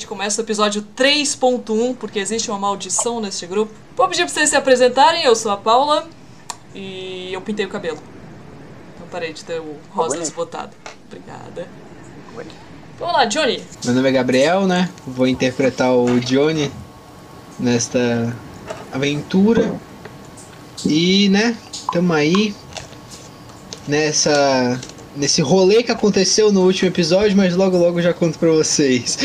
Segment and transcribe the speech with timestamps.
[0.00, 3.70] gente começa o episódio 3.1, porque existe uma maldição neste grupo.
[3.94, 6.08] Vou pedir pra vocês se apresentarem, eu sou a Paula
[6.74, 7.98] e eu pintei o cabelo.
[8.98, 10.70] Não parei de ter o rosa desbotado.
[11.06, 11.68] Obrigada.
[12.98, 13.62] Vamos lá, Johnny.
[13.84, 14.88] Meu nome é Gabriel, né?
[15.06, 16.72] Vou interpretar o Johnny
[17.58, 18.34] nesta
[18.90, 19.78] aventura.
[20.86, 21.54] E, né,
[21.92, 22.54] tamo aí
[23.86, 24.80] nessa
[25.16, 29.18] nesse rolê que aconteceu no último episódio, mas logo logo já conto pra vocês.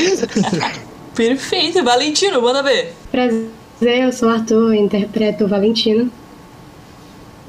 [1.15, 2.93] Perfeito, Valentino, manda ver.
[3.11, 3.49] Prazer,
[3.81, 6.11] eu sou o Arthur, interpreto o Valentino.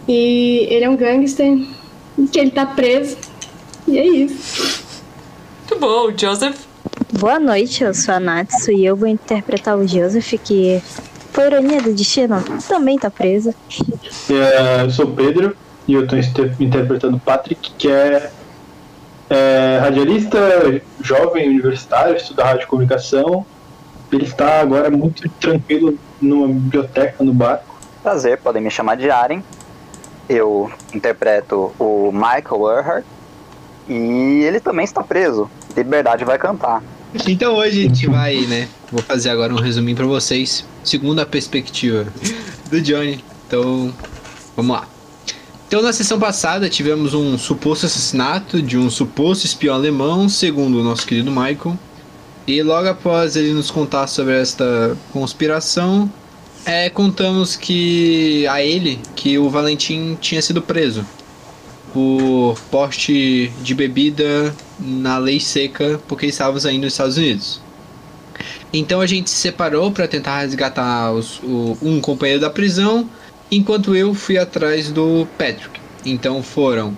[0.07, 1.59] E ele é um gangster,
[2.31, 3.17] que ele tá preso.
[3.89, 4.85] E é isso.
[5.69, 6.57] Muito bom, Joseph.
[7.19, 10.81] Boa noite, eu sou a Natsu e eu vou interpretar o Joseph, que,
[11.33, 13.53] por ironia do destino, também tá preso.
[14.31, 15.57] É, eu sou o Pedro
[15.87, 18.31] e eu estou interpretando o Patrick, que é,
[19.31, 20.39] é radialista
[21.01, 23.47] jovem universitário, estuda rádio e comunicação.
[24.13, 27.77] Ele está agora muito tranquilo numa biblioteca no barco.
[28.03, 29.43] Prazer, podem me chamar de Aren.
[30.29, 33.05] Eu interpreto o Michael Earhart
[33.89, 35.49] e ele também está preso.
[35.77, 36.83] Liberdade vai cantar.
[37.29, 38.69] Então hoje a gente vai, né?
[38.91, 42.07] Vou fazer agora um resuminho pra vocês, segundo a perspectiva
[42.71, 43.25] do Johnny.
[43.47, 43.93] Então,
[44.57, 44.96] vamos lá.
[45.67, 50.85] Então, na sessão passada, tivemos um suposto assassinato de um suposto espião alemão, segundo o
[50.85, 51.77] nosso querido Michael.
[52.47, 56.11] E logo após ele nos contar sobre esta conspiração,
[56.65, 61.05] é, contamos que a ele que o Valentim tinha sido preso
[61.93, 67.61] por porte de bebida na lei seca, porque estávamos ainda nos Estados Unidos.
[68.73, 73.09] Então a gente se separou para tentar resgatar os- o- um companheiro da prisão,
[73.51, 75.81] enquanto eu fui atrás do Patrick.
[76.05, 76.97] Então foram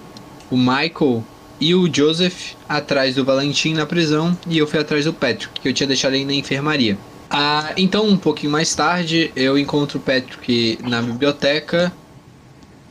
[0.50, 1.24] o Michael
[1.60, 5.68] e o Joseph atrás do Valentim na prisão e eu fui atrás do Patrick, que
[5.68, 6.96] eu tinha deixado ele na enfermaria.
[7.30, 11.92] Ah, então um pouquinho mais tarde eu encontro o Patrick na biblioteca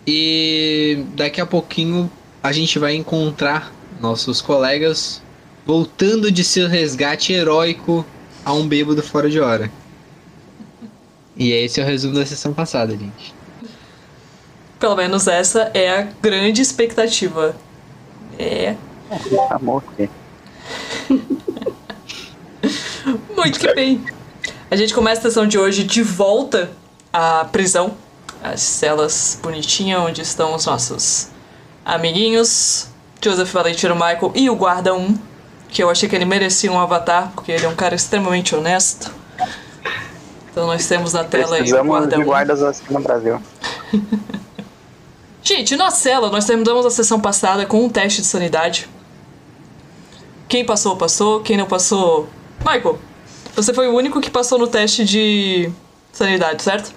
[0.06, 2.09] e daqui a pouquinho
[2.44, 5.22] a gente vai encontrar nossos colegas
[5.66, 8.06] voltando de seu resgate heróico
[8.45, 9.72] a um bêbado fora de hora.
[11.35, 13.37] E esse é o resumo da sessão passada, gente.
[14.79, 17.55] Pelo menos essa é a grande expectativa.
[18.38, 18.75] É.
[19.49, 20.09] Amor, que
[23.35, 24.03] Muito que bem.
[24.69, 26.69] A gente começa a sessão de hoje de volta
[27.11, 27.95] à prisão.
[28.43, 31.29] As celas bonitinhas onde estão os nossos
[31.83, 32.88] amiguinhos.
[33.19, 35.17] Joseph Valentino Michael e o Guarda 1.
[35.69, 39.11] Que eu achei que ele merecia um avatar, porque ele é um cara extremamente honesto.
[40.51, 42.25] Então nós temos na tela aí o Guarda de 1.
[42.25, 43.41] guardas assim no Brasil.
[45.47, 48.85] Gente, na cela, nós terminamos a sessão passada com um teste de sanidade.
[50.46, 51.40] Quem passou, passou.
[51.40, 52.28] Quem não passou.
[52.59, 53.00] Michael,
[53.56, 55.72] você foi o único que passou no teste de
[56.12, 56.91] sanidade, certo?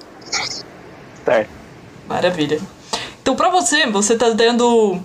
[1.24, 1.48] Certo.
[2.08, 2.60] Maravilha.
[3.22, 5.00] Então, pra você, você tá tendo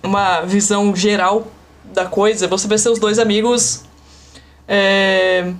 [0.00, 1.48] uma visão geral
[1.82, 2.46] da coisa.
[2.46, 3.82] Você vê seus dois amigos.
[4.68, 5.52] é,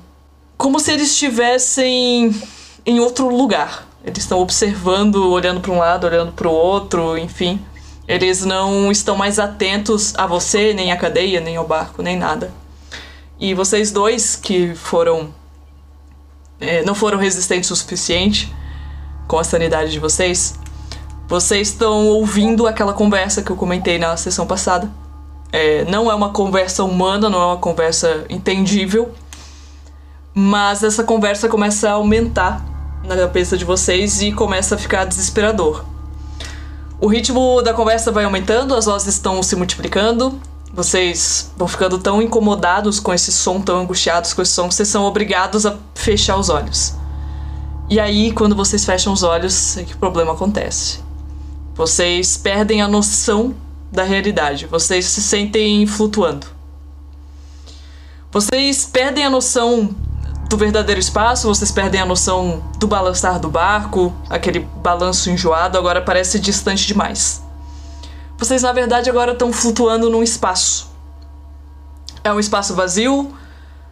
[0.57, 2.33] como se eles estivessem
[2.87, 3.88] em outro lugar.
[4.05, 7.61] Eles estão observando, olhando para um lado, olhando para o outro, enfim.
[8.07, 12.51] Eles não estão mais atentos a você, nem à cadeia, nem ao barco, nem nada.
[13.39, 15.33] E vocês dois que foram.
[16.61, 18.53] é, não foram resistentes o suficiente
[19.29, 20.59] com a sanidade de vocês,
[21.29, 24.91] vocês estão ouvindo aquela conversa que eu comentei na sessão passada.
[25.53, 29.13] É, não é uma conversa humana, não é uma conversa entendível,
[30.35, 32.65] mas essa conversa começa a aumentar
[33.05, 35.85] na cabeça de vocês e começa a ficar desesperador.
[37.01, 40.41] O ritmo da conversa vai aumentando, as vozes estão se multiplicando,
[40.73, 44.89] vocês vão ficando tão incomodados com esse som, tão angustiados com esse som, que vocês
[44.89, 46.95] são obrigados a fechar os olhos.
[47.89, 51.01] E aí, quando vocês fecham os olhos, é que o problema acontece.
[51.75, 53.55] Vocês perdem a noção
[53.91, 54.67] da realidade.
[54.67, 56.47] Vocês se sentem flutuando.
[58.31, 59.95] Vocês perdem a noção
[60.49, 66.01] do verdadeiro espaço, vocês perdem a noção do balançar do barco, aquele balanço enjoado agora
[66.01, 67.43] parece distante demais.
[68.39, 70.91] Vocês, na verdade, agora estão flutuando num espaço.
[72.25, 73.35] É um espaço vazio,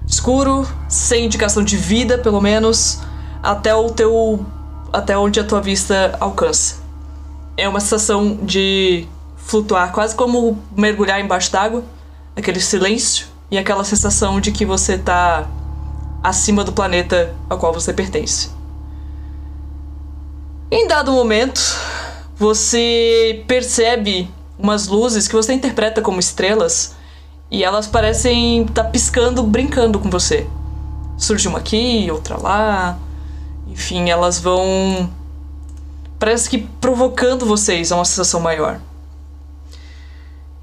[0.06, 3.00] escuro, sem indicação de vida, pelo menos,
[3.42, 4.44] até o teu.
[4.92, 6.76] até onde a tua vista alcança.
[7.56, 9.06] É uma sensação de
[9.36, 11.84] flutuar, quase como mergulhar embaixo d'água,
[12.34, 15.46] aquele silêncio e aquela sensação de que você tá
[16.22, 18.50] acima do planeta ao qual você pertence.
[20.70, 21.60] Em dado momento,
[22.36, 24.28] você percebe
[24.58, 26.94] umas luzes que você interpreta como estrelas
[27.50, 30.46] e elas parecem estar piscando, brincando com você.
[31.16, 32.98] Surge uma aqui, outra lá.
[33.68, 35.10] Enfim, elas vão.
[36.18, 38.80] Parece que provocando vocês a uma sensação maior.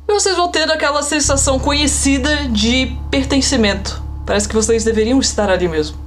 [0.08, 4.04] E vocês vão ter aquela sensação conhecida de pertencimento.
[4.26, 5.98] Parece que vocês deveriam estar ali mesmo.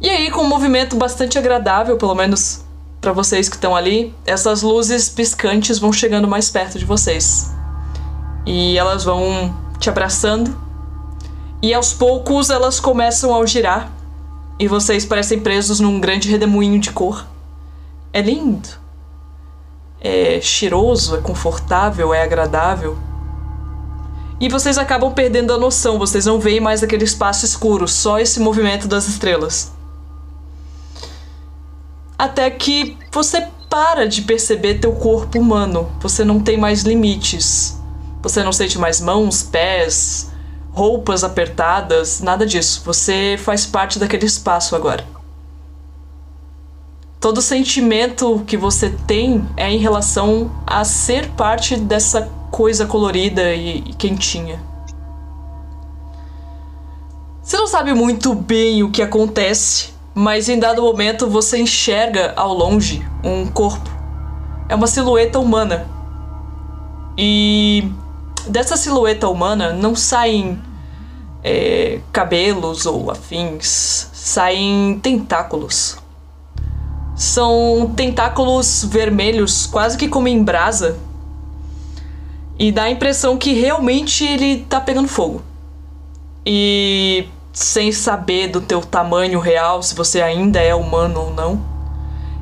[0.00, 2.64] E aí, com um movimento bastante agradável, pelo menos
[3.00, 7.52] para vocês que estão ali, essas luzes piscantes vão chegando mais perto de vocês.
[8.46, 10.56] E elas vão te abraçando.
[11.60, 13.90] E aos poucos elas começam a girar.
[14.58, 17.26] E vocês parecem presos num grande redemoinho de cor.
[18.12, 18.68] É lindo.
[20.00, 22.96] É cheiroso, é confortável, é agradável.
[24.42, 28.40] E vocês acabam perdendo a noção, vocês não veem mais aquele espaço escuro, só esse
[28.40, 29.70] movimento das estrelas.
[32.18, 37.80] Até que você para de perceber teu corpo humano, você não tem mais limites.
[38.20, 40.32] Você não sente mais mãos, pés,
[40.72, 42.82] roupas apertadas, nada disso.
[42.84, 45.06] Você faz parte daquele espaço agora.
[47.20, 53.78] Todo sentimento que você tem é em relação a ser parte dessa coisa colorida e,
[53.78, 54.60] e quentinha.
[57.42, 62.52] Você não sabe muito bem o que acontece, mas em dado momento você enxerga ao
[62.52, 63.90] longe um corpo.
[64.68, 65.88] É uma silhueta humana.
[67.16, 67.90] E
[68.46, 70.60] dessa silhueta humana não saem
[71.42, 75.96] é, cabelos ou afins, saem tentáculos.
[77.16, 80.98] São tentáculos vermelhos, quase que como em brasa.
[82.58, 85.42] E dá a impressão que realmente ele tá pegando fogo.
[86.44, 91.62] E sem saber do teu tamanho real, se você ainda é humano ou não,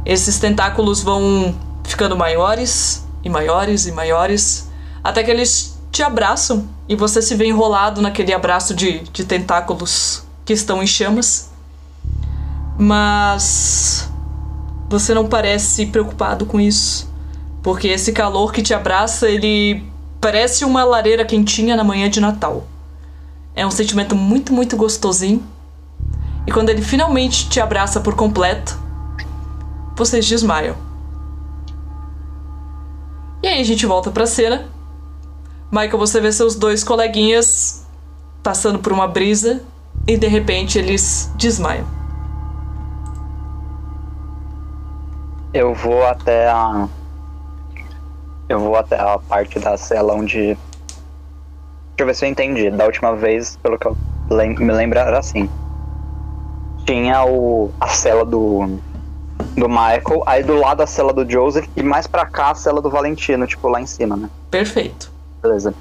[0.05, 1.55] esses tentáculos vão
[1.85, 4.71] ficando maiores e maiores e maiores,
[5.03, 10.23] até que eles te abraçam e você se vê enrolado naquele abraço de, de tentáculos
[10.45, 11.51] que estão em chamas.
[12.79, 14.11] Mas
[14.89, 17.13] você não parece preocupado com isso,
[17.63, 19.90] porque esse calor que te abraça, ele
[20.21, 22.67] parece uma lareira quentinha na manhã de Natal.
[23.55, 25.43] É um sentimento muito, muito gostosinho.
[26.47, 28.79] E quando ele finalmente te abraça por completo,
[29.97, 30.77] vocês desmaiam.
[33.43, 34.67] E aí a gente volta pra cena.
[35.71, 37.87] Michael, você vê seus dois coleguinhas
[38.43, 39.63] passando por uma brisa
[40.07, 41.87] e de repente eles desmaiam.
[45.53, 46.89] Eu vou até a.
[48.51, 50.39] Eu vou até a parte da cela onde.
[50.39, 50.59] Deixa
[52.01, 52.69] eu ver se eu entendi.
[52.69, 53.97] Da última vez, pelo que eu
[54.29, 55.49] lem me lembro, era assim.
[56.85, 58.81] Tinha o, a cela do.
[59.57, 62.81] Do Michael, aí do lado a cela do Joseph e mais pra cá a cela
[62.81, 64.29] do Valentino, tipo lá em cima, né?
[64.51, 65.13] Perfeito.
[65.43, 65.75] Beleza.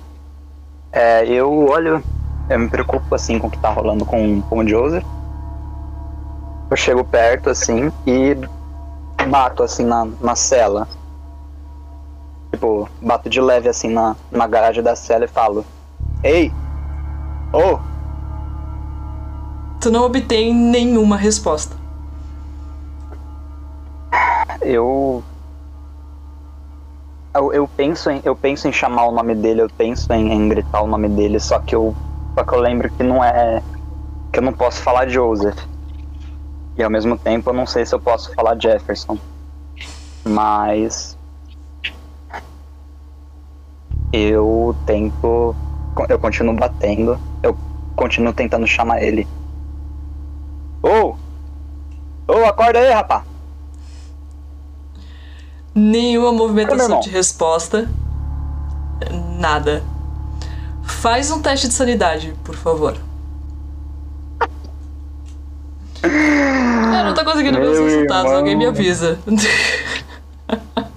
[0.91, 2.03] É, eu olho,
[2.49, 5.03] eu me preocupo assim com o que tá rolando com, com o Joseph.
[6.69, 8.35] Eu chego perto assim e
[9.27, 10.87] bato assim na, na cela.
[12.51, 15.65] Tipo, bato de leve assim na, na garagem da cela e falo:
[16.23, 16.51] Ei!
[17.53, 17.79] Oh!
[19.79, 21.75] Tu não obtém nenhuma resposta.
[24.61, 25.23] Eu.
[27.33, 30.49] Eu, eu penso em, eu penso em chamar o nome dele, eu penso em, em
[30.49, 31.95] gritar o nome dele, só que eu.
[32.35, 33.61] Só que eu lembro que não é.
[34.31, 35.57] que eu não posso falar Joseph.
[36.77, 39.17] E ao mesmo tempo eu não sei se eu posso falar Jefferson.
[40.25, 41.18] Mas.
[44.11, 45.55] Eu tento.
[46.07, 47.19] Eu continuo batendo.
[47.43, 47.55] Eu
[47.95, 49.27] continuo tentando chamar ele.
[50.81, 51.15] Ô!
[52.27, 53.23] Ô, acorda aí, rapá!
[55.75, 57.89] Nenhuma movimentação de resposta.
[59.37, 59.83] Nada.
[60.83, 62.97] Faz um teste de sanidade, por favor.
[66.01, 68.37] Eu não tô conseguindo ver os resultados, irmão.
[68.37, 69.19] alguém me avisa.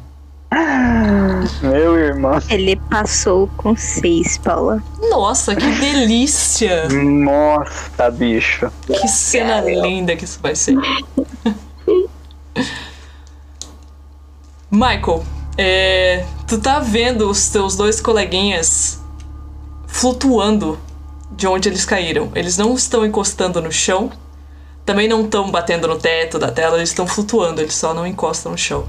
[1.62, 2.38] Meu irmão.
[2.48, 4.82] Ele passou com seis, Paula.
[5.10, 6.88] Nossa, que delícia!
[6.88, 8.70] Nossa, bicho.
[8.86, 10.76] Que cena linda que isso vai ser.
[14.70, 15.24] Michael,
[15.58, 19.00] é, tu tá vendo os teus dois coleguinhas
[19.86, 20.78] flutuando
[21.30, 22.30] de onde eles caíram.
[22.34, 24.10] Eles não estão encostando no chão,
[24.84, 28.52] também não estão batendo no teto da tela, eles estão flutuando, eles só não encostam
[28.52, 28.86] no chão.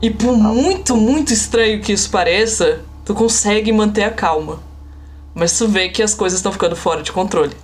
[0.00, 4.60] E por muito, muito estranho que isso pareça, tu consegue manter a calma.
[5.34, 7.56] Mas tu vê que as coisas estão ficando fora de controle.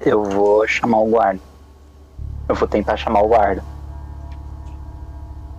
[0.00, 1.40] Eu vou chamar o guarda.
[2.48, 3.62] Eu vou tentar chamar o guarda.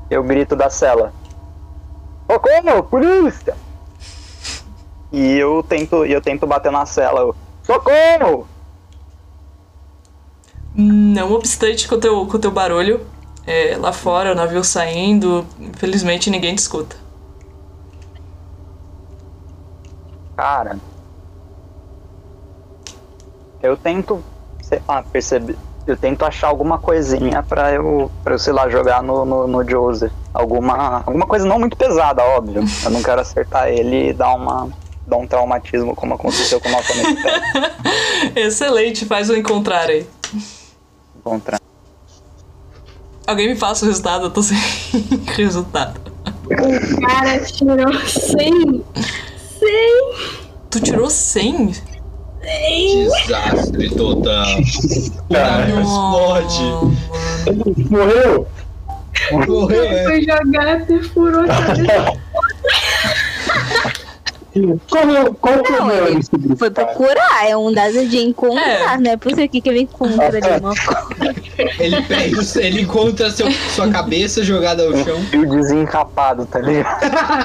[0.09, 1.13] Eu grito da cela.
[2.29, 3.55] Socorro, polícia!
[5.11, 7.21] E eu tento, e eu tento bater na cela.
[7.21, 8.47] Eu, Socorro!
[10.73, 13.05] Não obstante com o teu, com o teu barulho,
[13.45, 16.95] é, lá fora, o navio saindo, infelizmente ninguém te escuta.
[20.35, 20.79] Cara.
[23.61, 24.23] Eu tento,
[24.61, 25.55] sei lá, perceber.
[25.85, 29.67] Eu tento achar alguma coisinha pra eu, pra eu sei lá, jogar no, no, no
[29.67, 30.11] Joseph.
[30.33, 32.63] Alguma, alguma coisa não muito pesada, óbvio.
[32.85, 34.69] Eu não quero acertar ele e dar uma.
[35.05, 37.19] dar um traumatismo como aconteceu com o nosso amigo.
[38.35, 40.07] Excelente, faz o encontrar aí.
[41.23, 41.60] Contra.
[43.31, 44.57] Alguém me passa o resultado, eu tô sem
[45.37, 46.01] resultado.
[46.47, 48.83] O cara tirou 100.
[49.57, 49.71] 100.
[50.69, 51.73] Tu tirou 100?
[52.41, 54.45] Desastre total.
[55.31, 56.63] Cara, explode.
[57.89, 58.47] Morreu?
[59.47, 60.03] Morreu, é.
[60.03, 62.13] Foi jogar, perfurou a cabeça.
[64.89, 68.05] Qual, qual que é o Não, meu ele desse grupo, Foi procurar, é um dado
[68.05, 68.97] de encontrar, É.
[68.97, 71.35] não é por isso aqui que ele encontra ali uma coisa.
[71.79, 75.17] Ele pega, ele encontra seu, sua cabeça jogada ao chão.
[75.31, 76.99] E o desencapado, tá ligado?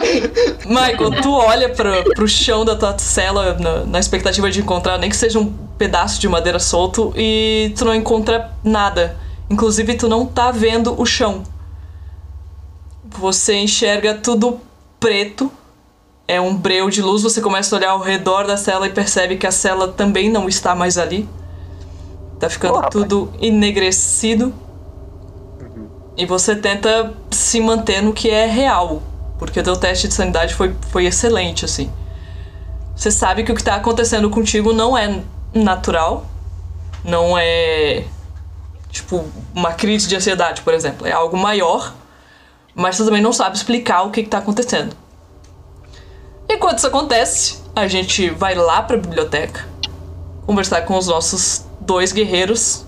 [0.67, 5.09] Michael, tu olha pra, pro chão da tua cela na, na expectativa de encontrar, nem
[5.09, 9.17] que seja um pedaço de madeira solto, e tu não encontra nada.
[9.49, 11.45] Inclusive, tu não tá vendo o chão.
[13.19, 14.61] Você enxerga tudo
[14.99, 15.51] preto.
[16.29, 17.23] É um breu de luz.
[17.23, 20.49] Você começa a olhar ao redor da cela e percebe que a cela também não
[20.49, 21.29] está mais ali.
[22.39, 24.53] Tá ficando tudo enegrecido.
[26.17, 29.03] E você tenta se manter no que é real.
[29.39, 31.91] Porque o teu teste de sanidade foi, foi excelente, assim.
[32.95, 35.23] Você sabe que o que tá acontecendo contigo não é
[35.55, 36.27] natural.
[37.05, 38.05] Não é.
[38.91, 41.07] Tipo, uma crise de ansiedade, por exemplo.
[41.07, 41.95] É algo maior.
[42.75, 44.97] Mas você também não sabe explicar o que, que tá acontecendo.
[46.49, 49.67] Enquanto isso acontece, a gente vai lá pra biblioteca
[50.47, 52.85] conversar com os nossos dois guerreiros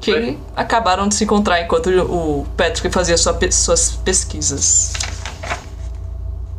[0.00, 0.12] que
[0.56, 4.92] acabaram de se encontrar enquanto o Patrick fazia sua pe- suas pesquisas.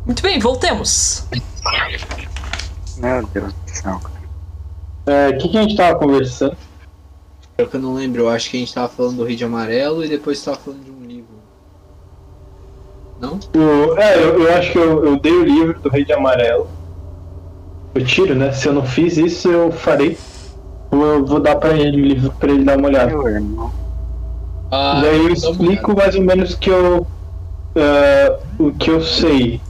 [0.06, 1.24] Muito bem, voltemos.
[2.96, 4.00] Meu Deus do céu.
[5.06, 6.56] É, O que, que a gente tava conversando?
[7.58, 9.44] É que eu não lembro, eu acho que a gente tava falando do Rei de
[9.44, 10.93] Amarelo e depois tava falando de um.
[13.24, 13.38] Não?
[13.56, 16.68] O- é, eu, eu acho que eu, eu dei o livro do Rei de Amarelo.
[17.94, 18.52] Eu tiro, né?
[18.52, 20.18] Se eu não fiz isso, eu farei.
[20.90, 23.10] Eu vou dar pra ele o livro pra ele dar uma olhada.
[23.10, 23.72] Meu irmão.
[24.70, 27.06] Ah, Daí eu uma explico mais ou menos que eu,
[27.76, 29.60] ah, o que eu sei.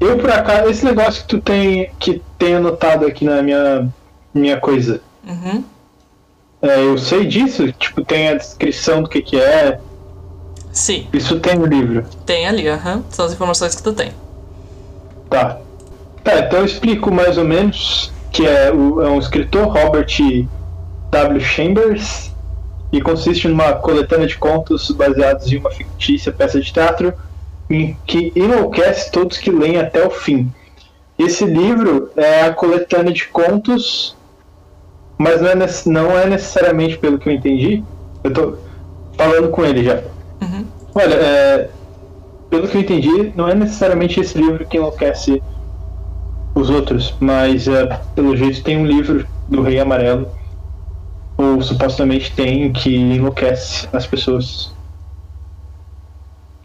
[0.00, 3.88] Eu por acaso, esse negócio que tu tem que tem anotado aqui na minha
[4.34, 5.64] minha coisa, Uhum.
[6.62, 7.72] é, eu sei disso.
[7.72, 9.80] Tipo tem a descrição do que que é.
[10.76, 12.04] Sim, Isso tem no livro.
[12.26, 13.02] tem ali, aham.
[13.08, 14.12] São as informações que tu tem.
[15.30, 15.58] Tá.
[16.22, 20.06] Tá, então eu explico mais ou menos que é, o, é um escritor, Robert
[21.10, 21.40] W.
[21.40, 22.30] Chambers,
[22.92, 27.14] e consiste numa coletânea de contos baseados em uma fictícia peça de teatro
[27.70, 30.52] em que enlouquece todos que leem até o fim.
[31.18, 34.14] Esse livro é a coletânea de contos,
[35.16, 35.54] mas não é,
[35.86, 37.82] não é necessariamente pelo que eu entendi.
[38.22, 38.58] Eu tô
[39.16, 40.02] falando com ele já.
[40.98, 41.70] Olha, é,
[42.48, 45.42] pelo que eu entendi, não é necessariamente esse livro que enlouquece
[46.54, 47.84] os outros, mas é,
[48.14, 50.26] pelo jeito tem um livro do Rei Amarelo,
[51.36, 54.72] ou supostamente tem, que enlouquece as pessoas.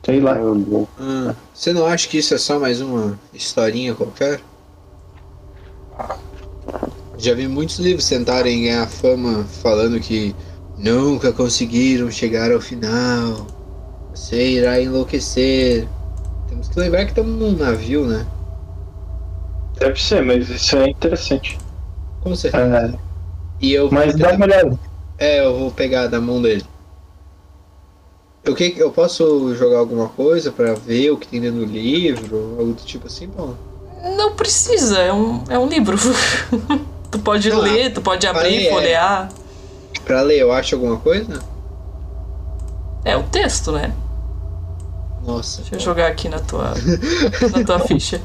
[0.01, 0.35] Sei lá.
[0.35, 0.87] Deus.
[0.97, 4.39] Ah, você não acha que isso é só mais uma historinha qualquer?
[7.17, 10.33] Já vi muitos livros tentarem ganhar fama falando que
[10.77, 13.45] nunca conseguiram chegar ao final.
[14.13, 15.87] Você irá enlouquecer.
[16.49, 18.25] Temos que lembrar que estamos num navio, né?
[19.79, 21.57] Deve ser, mas isso é interessante.
[22.21, 22.93] Com certeza.
[22.93, 22.99] É,
[23.59, 24.77] E eu vou mas dá uma olhada.
[25.17, 26.63] É, eu vou pegar da mão dele.
[28.47, 32.55] O que eu posso jogar alguma coisa pra ver o que tem dentro do livro,
[32.59, 33.55] algo do tipo assim, bom.
[34.17, 35.95] Não precisa, é um, é um livro.
[37.11, 39.29] tu pode Não, ler, tu pode abrir, é- folhear.
[40.03, 41.39] Pra ler, eu acho alguma coisa?
[43.03, 43.93] É o texto, né?
[45.25, 45.61] Nossa.
[45.61, 46.73] Deixa eu jogar aqui na tua,
[47.51, 48.21] na tua ficha.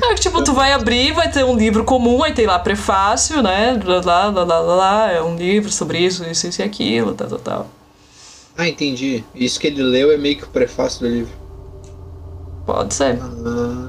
[0.00, 3.42] É que, tipo, tu vai abrir, vai ter um livro comum, aí tem lá prefácio,
[3.42, 3.78] né?
[3.84, 7.14] Lá, lá, lá, lá, lá, lá, é um livro sobre isso, isso, isso e aquilo,
[7.14, 7.66] tal, tal, tal.
[8.56, 9.24] Ah, entendi.
[9.34, 11.32] Isso que ele leu é meio que o prefácio do livro.
[12.66, 13.18] Pode ser.
[13.20, 13.88] Ah,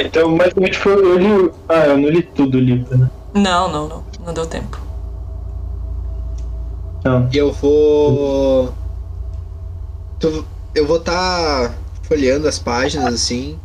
[0.00, 1.52] Então, mais ou menos, tipo, eu li.
[1.68, 3.10] Ah, eu não li tudo o livro, né?
[3.34, 4.04] Não, não, não.
[4.24, 4.78] Não deu tempo.
[7.04, 7.28] Não.
[7.32, 8.72] e eu vou.
[10.74, 13.58] Eu vou estar folheando as páginas assim.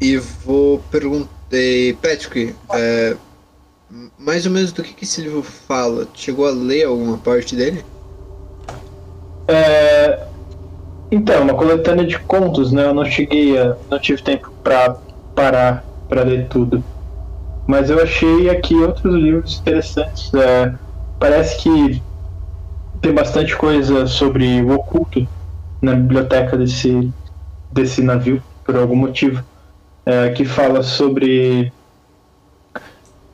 [0.00, 1.30] e vou perguntar.
[2.00, 3.14] Patrick, é,
[4.18, 6.08] mais ou menos do que, que esse livro fala?
[6.14, 7.84] Chegou a ler alguma parte dele?
[9.46, 10.26] É,
[11.10, 12.86] então, uma coletânea de contos, né?
[12.86, 13.76] Eu não cheguei a.
[13.90, 14.96] não tive tempo pra
[15.34, 16.82] parar pra ler tudo.
[17.66, 20.32] Mas eu achei aqui outros livros interessantes.
[20.32, 20.72] É,
[21.18, 22.02] parece que
[23.02, 25.26] tem bastante coisa sobre o oculto
[25.82, 27.12] na biblioteca desse,
[27.70, 29.44] desse navio, por algum motivo.
[30.06, 31.72] É, que fala sobre.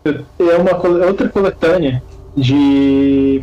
[0.05, 2.03] É uma cole- outra coletânea
[2.37, 3.43] de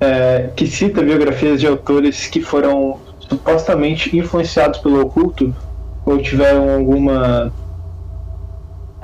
[0.00, 5.54] é, que cita biografias de autores que foram supostamente influenciados pelo oculto
[6.04, 7.52] ou tiveram alguma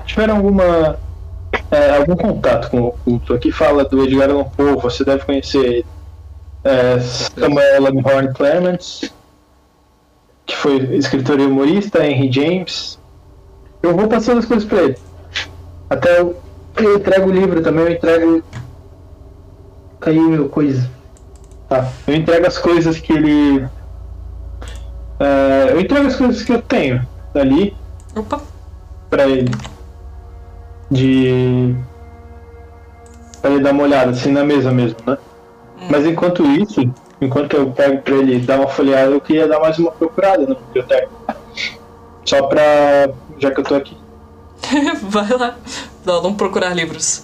[0.04, 0.98] tiveram alguma
[1.70, 3.34] é, algum contato com o oculto.
[3.34, 5.86] Aqui fala do Edgar Allan Poe, você deve conhecer ele.
[6.64, 9.12] É, Samuel Langhorne Clements,
[10.44, 12.98] que foi escritor e humorista, Henry James.
[13.82, 14.96] Eu vou passando as coisas para ele.
[15.88, 16.36] Até eu,
[16.76, 18.42] eu entrego o livro também, eu entrego
[20.00, 20.88] Caiu meu coisa.
[21.68, 21.90] Tá.
[22.06, 23.66] Eu entrego as coisas que ele.
[25.20, 27.76] É, eu entrego as coisas que eu tenho ali
[28.14, 28.40] Opa.
[29.10, 29.50] pra ele.
[30.90, 31.74] De.
[33.40, 35.16] Pra ele dar uma olhada, assim, na mesa mesmo, né?
[35.90, 36.80] Mas enquanto isso,
[37.20, 40.54] enquanto eu pego pra ele dar uma folheada, eu queria dar mais uma procurada na
[40.54, 41.08] biblioteca.
[42.24, 42.62] Só pra.
[43.38, 43.96] já que eu tô aqui.
[45.02, 45.56] Vai lá.
[46.04, 47.22] Não, vamos procurar livros.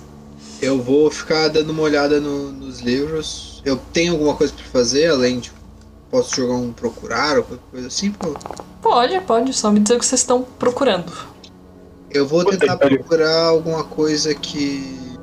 [0.62, 3.61] Eu vou ficar dando uma olhada no- nos livros.
[3.64, 5.52] Eu tenho alguma coisa pra fazer, além de.
[6.11, 8.12] Posso jogar um procurar ou qualquer coisa assim?
[8.12, 8.35] Pô?
[8.80, 9.52] Pode, pode.
[9.52, 11.12] Só me dizer o que vocês estão procurando.
[12.14, 15.18] Eu vou tentar procurar alguma coisa que.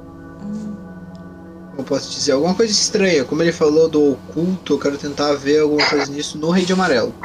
[1.70, 2.34] Como eu posso dizer?
[2.34, 3.24] Alguma coisa estranha.
[3.24, 6.74] Como ele falou do oculto, eu quero tentar ver alguma coisa nisso no Rei de
[6.74, 7.16] Amarelo.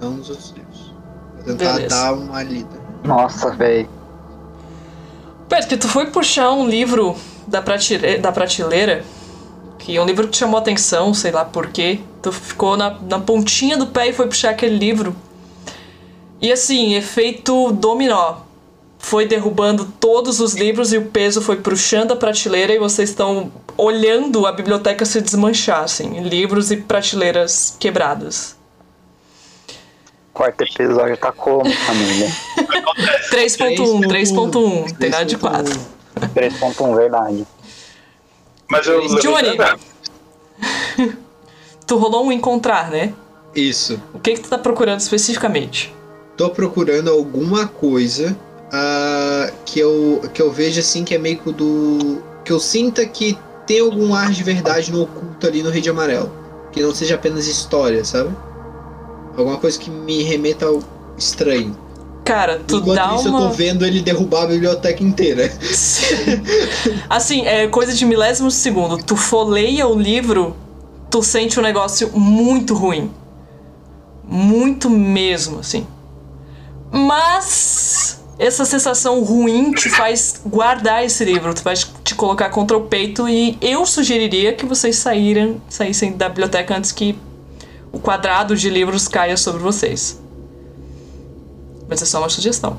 [0.00, 0.92] Não nos outros livros.
[1.36, 1.94] Vou tentar Beleza.
[1.94, 2.82] dar uma lida.
[3.04, 3.88] Nossa, velho.
[5.48, 7.14] Pedro, tu foi puxar um livro
[7.46, 9.04] da, da prateleira,
[9.78, 12.00] que é um livro que te chamou a atenção, sei lá porquê.
[12.20, 15.14] Tu ficou na, na pontinha do pé e foi puxar aquele livro.
[16.42, 18.43] E assim, efeito dominó.
[19.04, 23.52] Foi derrubando todos os livros e o peso foi puxando a prateleira e vocês estão
[23.76, 26.22] olhando a biblioteca se desmanchar, assim.
[26.22, 28.56] Livros e prateleiras quebradas.
[30.32, 32.28] Quarto episódio tá como, família?
[33.30, 35.80] 3.1, 3.1, tem nada de 4.
[36.34, 37.46] 3.1, verdade.
[38.70, 39.06] Mas eu.
[39.18, 39.58] Johnny.
[41.86, 43.12] Tu rolou um encontrar, né?
[43.54, 44.00] Isso.
[44.14, 45.94] O que, que tu tá procurando especificamente?
[46.38, 48.34] Tô procurando alguma coisa
[48.72, 52.22] ah, que, eu, que eu veja assim que é meio que do.
[52.44, 55.90] que eu sinta que tem algum ar de verdade no oculto ali no Rei de
[55.90, 56.30] Amarelo.
[56.72, 58.30] Que não seja apenas história, sabe?
[59.36, 60.80] Alguma coisa que me remeta ao
[61.16, 61.76] estranho.
[62.24, 63.40] Cara, tu Enquanto dá isso, eu uma.
[63.42, 65.52] tô vendo ele derrubar a biblioteca inteira.
[67.08, 68.96] assim, é coisa de milésimos de segundo.
[68.98, 70.56] Tu folheia o livro,
[71.10, 73.10] tu sente um negócio muito ruim.
[74.26, 75.86] Muito mesmo, assim.
[76.90, 82.82] Mas essa sensação ruim te faz guardar esse livro, tu vai te colocar contra o
[82.82, 87.16] peito e eu sugeriria que vocês saírem, saíssem da biblioteca antes que
[87.92, 90.20] o quadrado de livros caia sobre vocês.
[91.88, 92.78] Mas é só uma sugestão.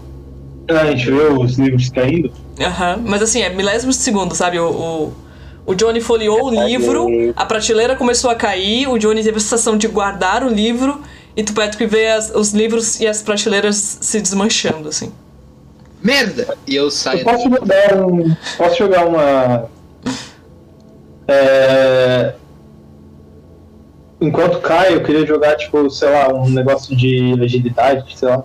[0.68, 2.32] A gente vê os livros caindo.
[2.60, 4.60] Aham, mas assim, é milésimos de segundo, sabe?
[4.60, 5.13] O, o,
[5.68, 9.78] o Johnny folheou o livro, a prateleira começou a cair, o Johnny teve a sensação
[9.78, 11.02] de guardar o livro,
[11.38, 15.12] e tu Patrick vê as- os livros e as prateleiras se desmanchando, assim.
[16.06, 16.56] Merda!
[16.68, 17.24] E eu Eu saio.
[17.24, 18.36] posso jogar um.
[18.58, 19.65] Posso jogar uma.
[21.28, 22.36] É...
[24.22, 28.44] Enquanto cai, eu queria jogar, tipo, sei lá, um negócio de agilidade, sei lá.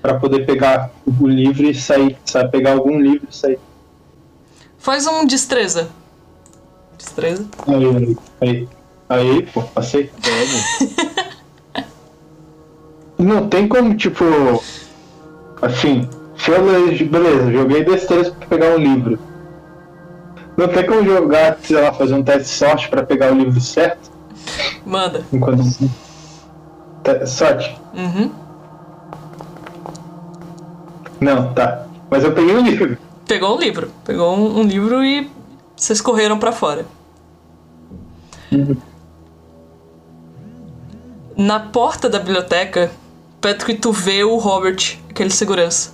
[0.00, 2.50] Pra poder pegar o livro e sair, sabe?
[2.50, 3.58] Pegar algum livro e sair.
[4.78, 5.90] Faz um destreza.
[6.96, 7.46] Destreza?
[7.66, 8.68] Aí, aí,
[9.10, 10.10] aí, pô, passei.
[13.18, 14.24] Não tem como, tipo.
[15.60, 16.08] Assim,
[17.10, 19.18] beleza, joguei destreza pra pegar um livro.
[20.56, 23.60] Não tem como jogar, sei lá, fazer um teste de sorte pra pegar o livro
[23.60, 24.10] certo?
[24.86, 25.24] Manda.
[25.32, 25.62] Enquanto.
[27.02, 27.76] Te- Sorte?
[27.94, 28.30] Uhum.
[31.20, 31.86] Não, tá.
[32.10, 32.98] Mas eu peguei o livro.
[33.26, 33.90] Pegou um livro.
[34.04, 35.28] Pegou um, um livro e
[35.76, 36.84] vocês correram pra fora.
[41.36, 42.90] Na porta da biblioteca,
[43.40, 45.93] Patrick, tu vê o Robert, aquele segurança.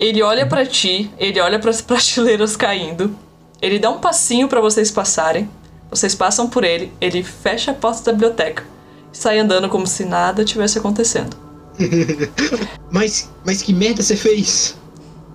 [0.00, 3.14] Ele olha pra ti, ele olha pras prateleiras caindo.
[3.60, 5.48] Ele dá um passinho pra vocês passarem.
[5.90, 8.64] Vocês passam por ele, ele fecha a porta da biblioteca
[9.12, 11.36] e sai andando como se nada tivesse acontecendo.
[12.90, 14.76] Mas, mas que merda você fez?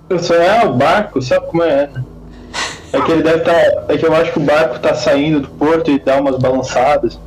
[0.10, 1.88] Eu só é o barco, sabe como é?
[1.88, 2.04] né?
[2.91, 3.86] É que ele deve estar.
[3.88, 7.17] é que eu acho que o barco tá saindo do porto e dá umas balançadas.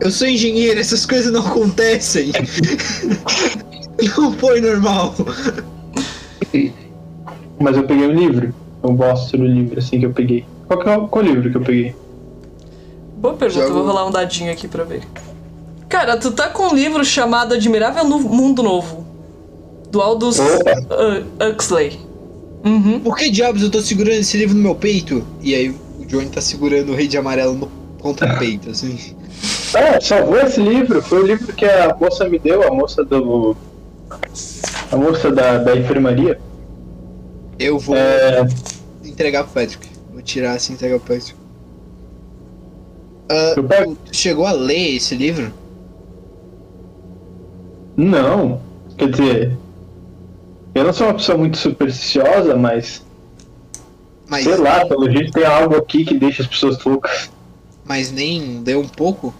[0.00, 2.32] Eu sou engenheiro, essas coisas não acontecem.
[4.18, 5.14] não foi normal.
[7.60, 8.54] Mas eu peguei o livro.
[8.82, 10.44] Eu mostro o livro assim que eu peguei.
[10.66, 11.94] Qual, que é o- qual livro que eu peguei?
[13.16, 15.02] Boa pergunta, Jogo- vou rolar um dadinho aqui pra ver.
[15.88, 19.04] Cara, tu tá com um livro chamado Admirável Nu- Mundo Novo.
[19.90, 20.44] Do Aldous uh,
[21.50, 21.98] Huxley.
[22.64, 23.00] Uhum.
[23.00, 25.24] Por que diabos eu tô segurando esse livro no meu peito?
[25.40, 27.68] E aí o Johnny tá segurando o Rei de Amarelo no
[28.00, 28.98] contra o peito, assim.
[29.74, 31.00] Ah, salvou esse livro.
[31.02, 33.56] Foi o livro que a moça me deu, a moça do.
[34.92, 36.38] A moça da, da enfermaria.
[37.58, 38.46] Eu vou É,
[39.04, 39.88] entregar pro Patrick.
[40.12, 41.34] Vou tirar assim e entregar pro Patrick.
[43.56, 43.96] Eu pego.
[44.04, 45.52] tu chegou a ler esse livro?
[47.96, 48.60] Não.
[48.96, 49.56] Quer dizer.
[50.74, 53.04] Eu não sou uma pessoa muito supersticiosa, mas.
[54.28, 57.30] Mas, Sei lá, pelo jeito tem algo aqui que deixa as pessoas loucas.
[57.84, 59.32] mas nem leu um pouco?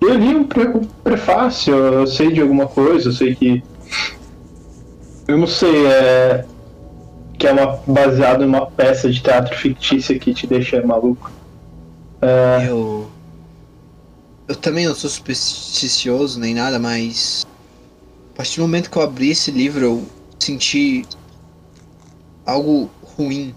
[0.00, 0.44] Eu li um
[1.02, 3.62] prefácio, eu sei de alguma coisa, eu sei que.
[5.26, 6.44] Eu não sei, é.
[7.38, 11.30] Que é uma, baseado em uma peça de teatro fictícia que te deixa maluco.
[12.22, 13.08] É, Eu.
[14.46, 17.46] Eu também não sou supersticioso nem nada, mas.
[18.34, 20.06] A partir do momento que eu abri esse livro, eu
[20.38, 21.04] senti.
[22.44, 23.54] algo ruim.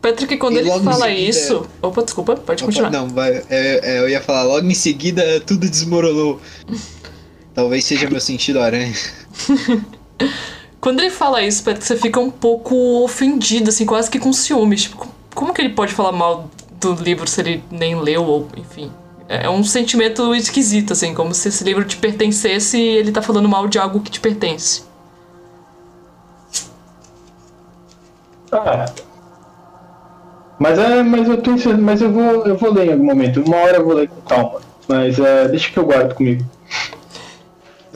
[0.00, 1.66] Patrick, quando E ele fala seguida- isso.
[1.82, 2.90] Opa, desculpa, pode continuar.
[2.90, 6.40] Não, vai, é- é, eu ia falar, logo em seguida tudo desmoronou.
[7.54, 8.94] Talvez seja meu sentido aranha.
[10.80, 14.82] Quando ele fala isso, Patrick, você fica um pouco ofendido, assim, quase que com ciúmes.
[14.82, 16.48] Tipo, co- como que ele pode falar mal
[16.80, 18.90] do livro se ele nem leu, ou enfim.
[19.28, 23.48] É um sentimento esquisito, assim, como se esse livro te pertencesse e ele tá falando
[23.48, 24.82] mal de algo que te pertence.
[28.52, 28.86] ah.
[30.58, 31.02] Mas é.
[31.02, 32.46] Mas eu tô ensinando, mas eu vou.
[32.46, 33.42] Eu vou ler em algum momento.
[33.42, 34.60] Uma hora eu vou ler com calma.
[34.88, 36.44] Mas é, deixa que eu guardo comigo.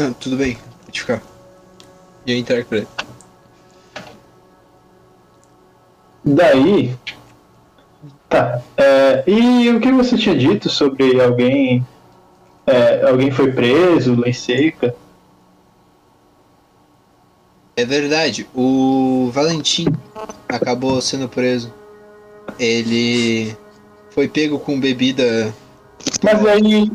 [0.03, 1.23] Ah, tudo bem, pode ficar.
[2.27, 2.89] E eu entrego pra ele.
[6.25, 6.97] Daí.
[8.29, 8.63] Tá.
[8.77, 11.87] é, e o que você tinha dito sobre alguém.
[12.67, 14.95] é, alguém foi preso, lei seca?
[17.77, 19.87] É verdade, o Valentim
[20.49, 21.73] acabou sendo preso.
[22.59, 23.57] Ele
[24.11, 25.55] foi pego com bebida.
[26.23, 26.91] Mas aí.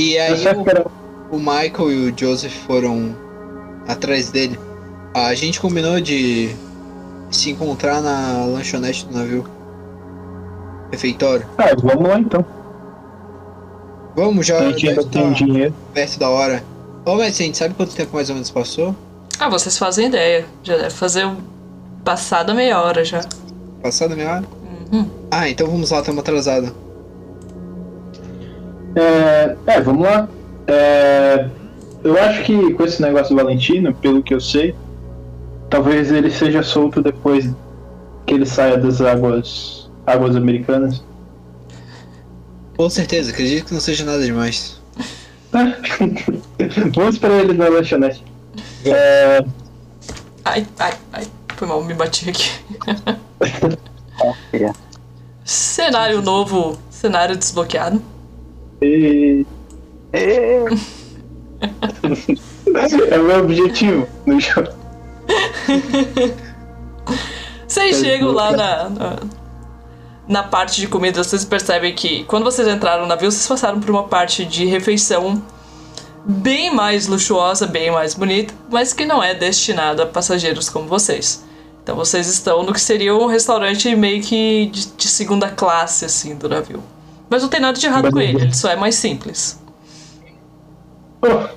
[0.00, 0.32] E aí
[1.30, 3.14] o, o Michael e o Joseph foram
[3.86, 4.58] atrás dele.
[5.12, 6.56] A gente combinou de
[7.30, 9.44] se encontrar na lanchonete do navio.
[10.90, 11.46] Refeitório.
[11.58, 12.42] Ah, vamos lá então.
[14.16, 14.60] Vamos já.
[14.60, 15.74] A gente ainda tem tá dinheiro.
[15.92, 16.64] perto da hora.
[17.04, 18.96] Ô, mas a gente sabe quanto tempo mais ou menos passou?
[19.38, 20.46] Ah, vocês fazem ideia.
[20.62, 21.36] Já deve fazer um...
[22.02, 23.20] passada meia hora já.
[23.82, 24.44] Passada meia hora?
[24.90, 25.10] Uhum.
[25.30, 26.72] Ah, então vamos lá, estamos atrasados.
[28.94, 30.28] É, é, vamos lá.
[30.66, 31.48] É,
[32.02, 34.74] eu acho que com esse negócio do Valentino, pelo que eu sei,
[35.68, 37.48] talvez ele seja solto depois
[38.26, 41.04] que ele saia das águas, águas americanas.
[42.76, 44.80] Com certeza, acredito que não seja nada demais.
[46.94, 48.24] Vamos esperar ele na lanchonete.
[48.84, 49.44] É,
[50.44, 51.26] Ai, ai, ai.
[51.56, 52.50] Foi mal, me bati aqui.
[55.44, 58.02] Cenário novo, cenário desbloqueado.
[58.82, 59.46] E-
[60.12, 60.64] é
[63.18, 64.68] o meu objetivo no jogo.
[67.66, 69.16] Vocês chegam lá na, na,
[70.26, 73.90] na parte de comida, vocês percebem que quando vocês entraram no navio, vocês passaram por
[73.90, 75.42] uma parte de refeição
[76.24, 81.44] bem mais luxuosa, bem mais bonita, mas que não é destinada a passageiros como vocês.
[81.82, 86.34] Então vocês estão no que seria um restaurante meio que de, de segunda classe, assim,
[86.34, 86.82] do navio.
[87.30, 89.58] Mas não tem nada de errado Mas com ele, ele só é mais simples.
[91.22, 91.48] Oh,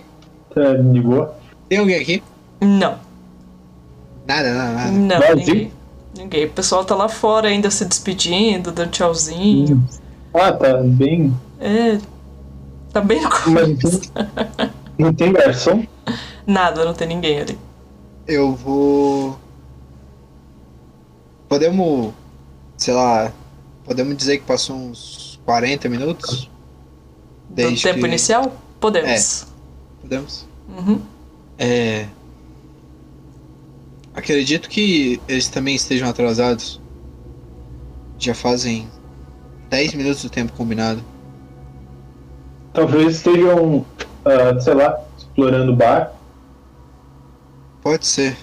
[0.54, 1.36] tá de boa.
[1.68, 2.24] Tem alguém aqui?
[2.62, 2.98] Não,
[4.28, 4.92] Nada, nada, nada.
[4.92, 5.36] não, Vazio?
[5.36, 5.72] ninguém.
[6.16, 6.46] Ninguém.
[6.46, 9.84] O pessoal tá lá fora ainda se despedindo, dando tchauzinho.
[10.34, 11.34] Ah, tá bem.
[11.60, 11.98] É.
[12.92, 14.12] Tá bem no Mas
[14.98, 15.84] não tem garçom?
[16.46, 17.58] Nada, não tem ninguém ali.
[18.28, 19.38] Eu vou.
[21.50, 22.14] Podemos.
[22.78, 23.32] Sei lá.
[23.84, 26.50] Podemos dizer que passou uns 40 minutos?
[27.50, 28.56] Do Desde tempo que- inicial?
[28.80, 29.48] Podemos.
[30.02, 30.48] Podemos?
[30.70, 31.02] Uhum.
[31.58, 32.08] É.
[34.14, 36.80] Acredito que eles também estejam atrasados.
[38.20, 38.88] Já fazem
[39.70, 41.04] 10 minutos do tempo combinado.
[42.74, 43.86] talvez estejam,
[44.26, 46.12] ah, sei lá, explorando o bar.
[47.82, 48.36] Pode ser.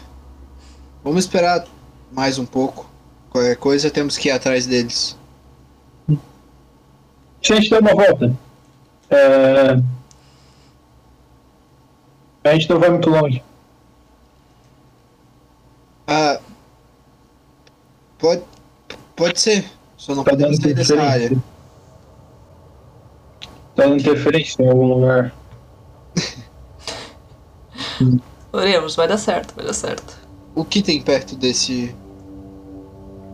[1.02, 1.66] Vamos esperar
[2.12, 2.88] mais um pouco.
[3.30, 5.16] Qualquer coisa temos que ir atrás deles.
[7.42, 8.34] Se a gente der uma volta,
[9.10, 9.80] é,
[12.44, 13.42] a gente não vai muito longe.
[16.06, 16.40] Ah.
[18.18, 18.42] Pode.
[19.14, 19.64] Pode ser.
[19.96, 21.30] Só não Tá podemos sair dessa área.
[23.76, 25.32] Tá dando interferência em algum lugar.
[28.52, 30.18] Oremos, vai dar certo, vai dar certo.
[30.54, 31.94] O que tem perto desse.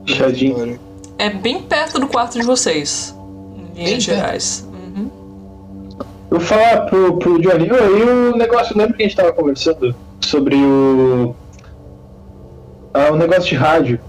[0.06, 0.54] Chadinho.
[0.56, 0.80] dormitório?
[1.18, 3.15] É bem perto do quarto de vocês.
[3.76, 4.16] Linhas perto?
[4.18, 4.68] gerais.
[4.72, 5.10] Uhum.
[6.30, 9.32] Eu vou falar pro, pro Johnny, "Ô, e o negócio, lembra que a gente tava
[9.32, 11.34] conversando sobre o.
[12.92, 14.00] Ah, o negócio de rádio.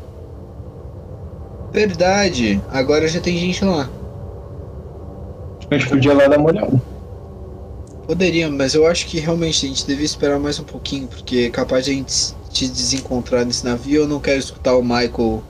[1.71, 2.61] Verdade.
[2.71, 3.89] Agora já tem gente lá.
[5.69, 6.81] A gente podia lá dar uma olhada.
[8.07, 11.49] Poderia, mas eu acho que realmente a gente devia esperar mais um pouquinho, porque é
[11.49, 12.33] capaz de a gente se
[12.67, 14.03] desencontrar nesse navio.
[14.03, 15.43] Eu não quero escutar o Michael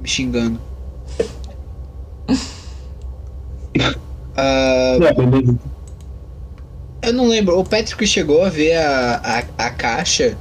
[0.00, 0.58] me xingando.
[4.98, 5.58] Beleza.
[7.02, 7.58] eu não lembro.
[7.58, 10.36] O Patrick chegou a ver a, a, a caixa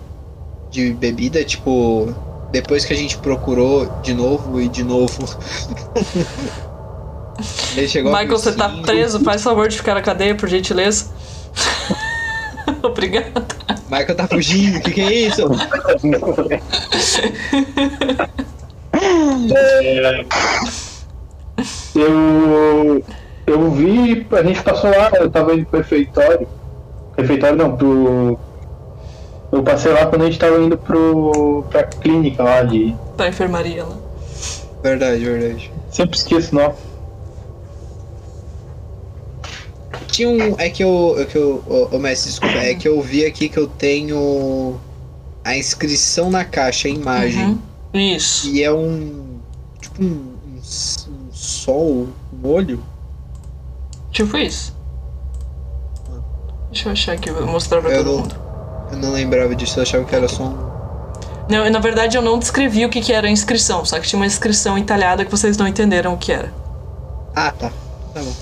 [0.70, 2.14] de bebida, tipo,
[2.52, 5.28] depois que a gente procurou de novo e de novo.
[7.76, 11.12] Ele chegou a Michael, você tá preso, faz favor de ficar na cadeia, por gentileza.
[12.82, 13.46] Obrigada.
[13.90, 15.44] Michael tá fugindo, o que, que é isso?
[19.50, 20.26] É,
[21.96, 23.04] eu.
[23.48, 26.46] Eu vi, a gente passou lá, eu tava indo pro refeitório.
[27.18, 28.38] Refeitório não, pro.
[29.50, 31.64] Eu passei lá quando a gente tava indo pro.
[31.70, 32.94] pra clínica lá de.
[33.16, 33.98] Pra enfermaria lá.
[34.84, 35.72] Verdade, verdade.
[35.90, 36.76] Sempre esqueço o nome.
[40.08, 40.56] Tinha um.
[40.60, 41.16] É que eu.
[41.18, 42.58] É que eu ô, ô, mestre, desculpa.
[42.58, 44.78] É que eu vi aqui que eu tenho
[45.46, 47.46] a inscrição na caixa, a imagem.
[47.46, 47.60] Uhum.
[47.94, 48.50] Isso.
[48.50, 49.40] E é um.
[49.80, 52.84] Tipo um, um, um sol, um olho.
[54.18, 54.76] Tipo isso.
[56.72, 58.36] Deixa eu achar aqui, vou mostrar pra Eu todo não- mundo.
[58.92, 60.58] Eu não lembrava disso, eu achava que era só um.
[61.48, 64.20] Não, na verdade eu não descrevi o que, que era a inscrição, só que tinha
[64.20, 66.52] uma inscrição entalhada que vocês não entenderam o que era.
[67.36, 67.72] Ah, tá.
[68.12, 68.34] Tá bom.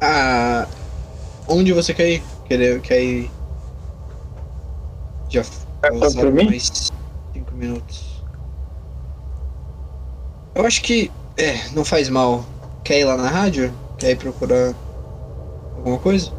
[0.00, 0.66] Ah.
[1.46, 2.22] Onde você quer ir?
[2.48, 3.30] Quer, quer ir.
[5.28, 5.42] Já
[5.82, 6.46] É passaram pra mim?
[6.46, 6.90] mais
[7.32, 8.24] cinco minutos.
[10.52, 11.12] Eu acho que.
[11.36, 12.44] É, não faz mal.
[12.82, 13.72] Quer ir lá na rádio?
[14.02, 14.74] Quer ir procurar
[15.76, 16.32] alguma coisa?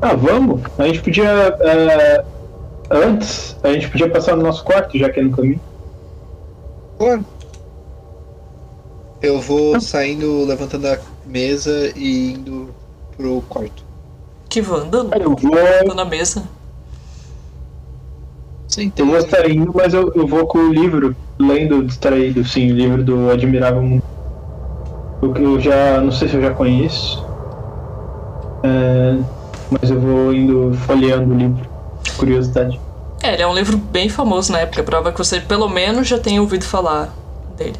[0.00, 0.62] Ah, vamos?
[0.78, 1.28] A gente podia.
[1.28, 2.24] é,
[2.88, 5.60] antes, a gente podia passar no nosso quarto, já que é no caminho.
[6.96, 7.24] Claro.
[9.20, 12.72] Eu vou saindo, levantando a mesa e indo
[13.16, 13.82] pro quarto.
[14.48, 15.10] Que vandalo?
[15.12, 15.88] Eu vou.
[15.88, 16.44] Tô na mesa.
[18.68, 19.04] Sentei.
[19.04, 23.02] Eu vou saindo, mas eu, eu vou com o livro, lendo distraído, sim, o livro
[23.02, 24.04] do Admirável Mundo.
[25.22, 26.00] Eu, eu já.
[26.00, 27.24] não sei se eu já conheço.
[28.62, 29.18] É,
[29.70, 31.68] mas eu vou indo folheando o livro.
[32.16, 32.80] Curiosidade.
[33.22, 36.18] É, ele é um livro bem famoso na época, prova que você pelo menos já
[36.18, 37.12] tenha ouvido falar
[37.56, 37.76] dele.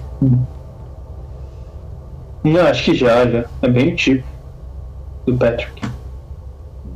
[2.43, 3.45] Não, acho que já, já.
[3.63, 4.25] É bem o tipo
[5.27, 5.83] do Patrick.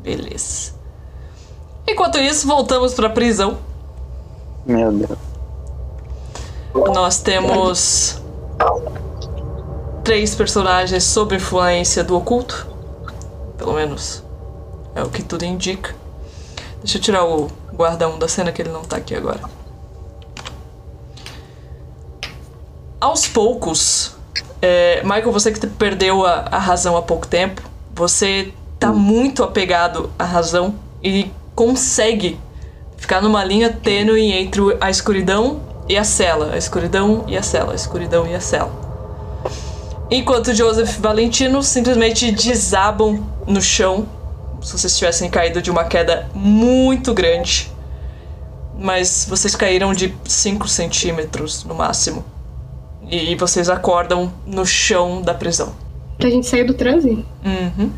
[0.03, 0.73] Beleza.
[1.87, 3.59] Enquanto isso, voltamos pra prisão.
[4.67, 5.19] Meu Deus.
[6.95, 8.21] Nós temos
[10.03, 12.67] três personagens sob influência do oculto.
[13.57, 14.23] Pelo menos
[14.95, 15.95] é o que tudo indica.
[16.83, 19.41] Deixa eu tirar o guardão da cena que ele não tá aqui agora.
[23.01, 24.17] Aos poucos,
[24.61, 27.63] é, Michael, você que perdeu a, a razão há pouco tempo,
[27.95, 32.39] você tá muito apegado à razão e consegue
[32.97, 37.73] ficar numa linha tênue entre a escuridão e a cela, a escuridão e a cela,
[37.73, 38.82] a escuridão e a cela.
[40.15, 44.07] Enquanto Joseph e Valentino simplesmente desabam no chão,
[44.61, 47.73] se vocês tivessem caído de uma queda muito grande.
[48.79, 52.23] Mas vocês caíram de 5 centímetros no máximo.
[53.11, 55.73] E vocês acordam no chão da prisão.
[56.19, 57.25] A gente saiu do transe.
[57.43, 57.91] Uhum.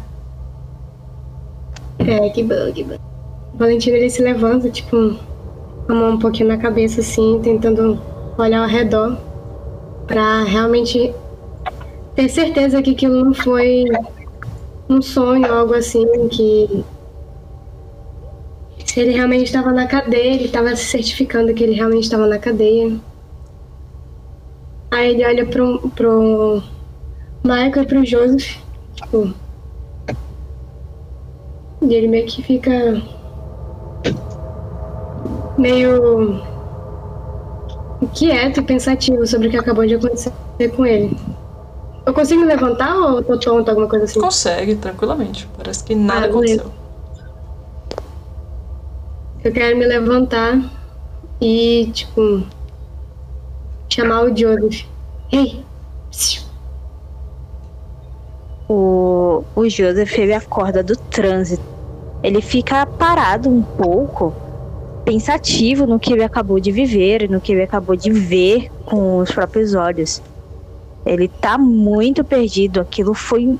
[1.99, 2.97] É, que bom, que bom.
[3.55, 5.17] O Valentino ele se levanta, tipo,
[5.85, 8.01] com a mão um pouquinho na cabeça, assim, tentando
[8.39, 9.19] olhar ao redor.
[10.07, 11.13] Pra realmente
[12.15, 13.85] ter certeza que aquilo não foi
[14.89, 16.85] um sonho algo assim, que.
[18.97, 22.97] Ele realmente estava na cadeia, ele estava se certificando que ele realmente estava na cadeia.
[24.93, 26.63] Aí ele olha pro, pro
[27.43, 29.35] Michael e pro Joseph tipo.
[31.83, 33.03] E ele meio que fica.
[35.59, 36.41] meio.
[38.15, 40.33] quieto e pensativo sobre o que acabou de acontecer
[40.77, 41.17] com ele.
[42.07, 44.21] Eu consigo me levantar ou eu tô tonto, alguma coisa assim?
[44.21, 45.49] Consegue, tranquilamente.
[45.57, 46.71] Parece que nada Ah, aconteceu.
[49.43, 50.59] Eu quero me levantar
[51.41, 52.43] e, tipo,
[53.89, 54.87] chamar o Joseph.
[55.33, 55.65] Ei!
[56.11, 56.43] psiu.
[58.69, 61.63] O, o Joseph ele acorda do trânsito.
[62.23, 64.35] Ele fica parado um pouco,
[65.05, 69.31] pensativo no que ele acabou de viver, no que ele acabou de ver com os
[69.31, 70.23] próprios olhos.
[71.05, 72.81] Ele tá muito perdido.
[72.81, 73.59] Aquilo foi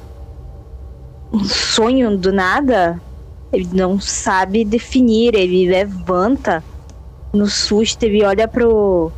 [1.33, 3.01] um sonho do nada.
[3.53, 5.35] Ele não sabe definir.
[5.35, 6.65] Ele levanta
[7.33, 9.11] no susto, ele olha pro,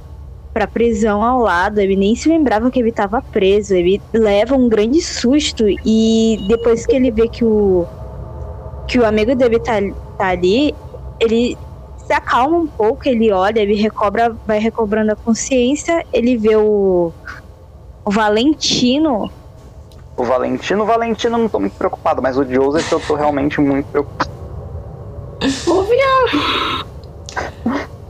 [0.52, 1.78] pra prisão ao lado.
[1.78, 3.74] Ele nem se lembrava que ele estava preso.
[3.74, 7.86] Ele leva um grande susto e depois que ele vê que o
[8.86, 9.74] que o amigo dele tá,
[10.16, 10.74] tá ali,
[11.18, 11.58] ele
[11.96, 17.12] se acalma um pouco, ele olha, ele recobra, vai recobrando a consciência, ele vê o,
[18.06, 19.30] o Valentino.
[20.16, 23.60] O Valentino, o Valentino eu não tô muito preocupado, mas o Joseph eu tô realmente
[23.60, 24.30] muito preocupado.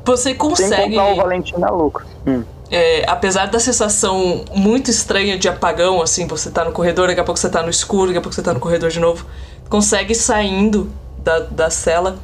[0.04, 0.94] Você Sem consegue.
[0.94, 2.02] contar o Valentino é louco.
[2.26, 2.44] Hum.
[2.70, 7.24] É, apesar da sensação muito estranha de apagão, assim, você tá no corredor, daqui a
[7.24, 9.24] pouco você tá no escuro, daqui a pouco você tá no corredor de novo,
[9.70, 12.18] consegue saindo da, da cela,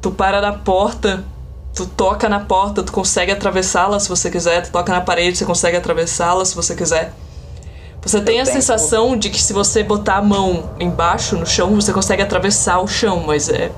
[0.00, 1.22] tu para na porta,
[1.74, 5.44] tu toca na porta, tu consegue atravessá-la se você quiser, tu toca na parede, você
[5.44, 7.12] consegue atravessá-la se você quiser.
[8.00, 8.54] Você tem a tento.
[8.54, 12.86] sensação de que se você botar a mão embaixo no chão, você consegue atravessar o
[12.86, 13.72] chão, mas é.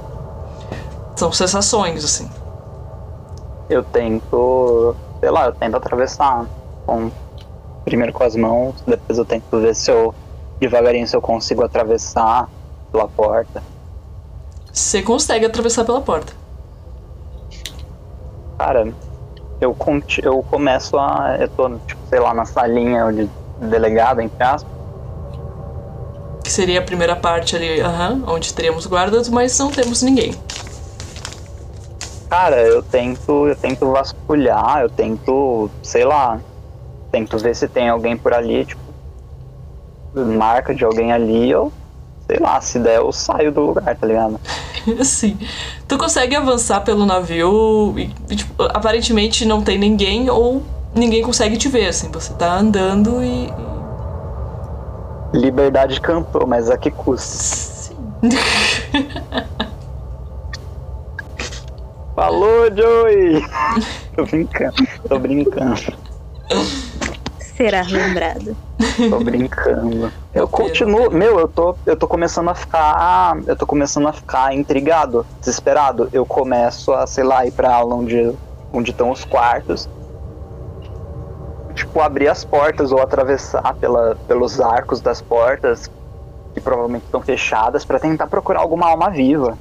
[1.15, 2.29] São sensações, assim.
[3.71, 4.95] Eu tento.
[5.21, 6.45] Sei lá, eu tento atravessar.
[6.85, 7.11] Com,
[7.85, 10.15] primeiro com as mãos, depois eu tento ver se eu.
[10.59, 12.49] Devagarinho se eu consigo atravessar
[12.91, 13.63] pela porta.
[14.73, 16.33] Você consegue atravessar pela porta.
[18.59, 18.93] Cara,
[19.61, 21.37] eu, conti- eu começo a.
[21.39, 24.73] Eu tô, tipo, sei lá, na salinha de delegado, entre aspas.
[26.43, 30.35] Que seria a primeira parte ali, aham, onde teríamos guardas, mas não temos ninguém.
[32.31, 33.47] Cara, eu tento.
[33.49, 35.71] Eu tento vasculhar, eu tento.
[35.83, 36.41] sei lá.
[37.13, 38.95] Tento ver se tem alguém por ali, tipo.
[40.15, 41.73] Marca de alguém ali, ou.
[42.27, 44.41] Sei lá, se der eu saio do lugar, tá ligado?
[45.01, 45.39] Assim,
[45.89, 50.63] tu consegue avançar pelo navio e, tipo, aparentemente não tem ninguém ou
[50.95, 52.11] ninguém consegue te ver, assim.
[52.11, 53.53] Você tá andando e...
[55.33, 57.37] Liberdade cantou, mas a que custa?
[57.37, 57.97] Sim.
[62.15, 63.45] Falou, Joey!
[64.17, 65.93] tô brincando, tô brincando,
[67.57, 68.55] Será lembrado.
[69.09, 70.13] tô brincando.
[70.35, 74.55] Eu continuo, meu, eu tô, eu tô começando a ficar, eu tô começando a ficar
[74.55, 76.09] intrigado, desesperado.
[76.13, 78.33] Eu começo a, sei lá, ir pra aula onde,
[78.73, 79.89] onde estão os quartos.
[81.75, 85.91] Tipo, abrir as portas ou atravessar pela, pelos arcos das portas,
[86.53, 89.57] que provavelmente estão fechadas, pra tentar procurar alguma alma viva.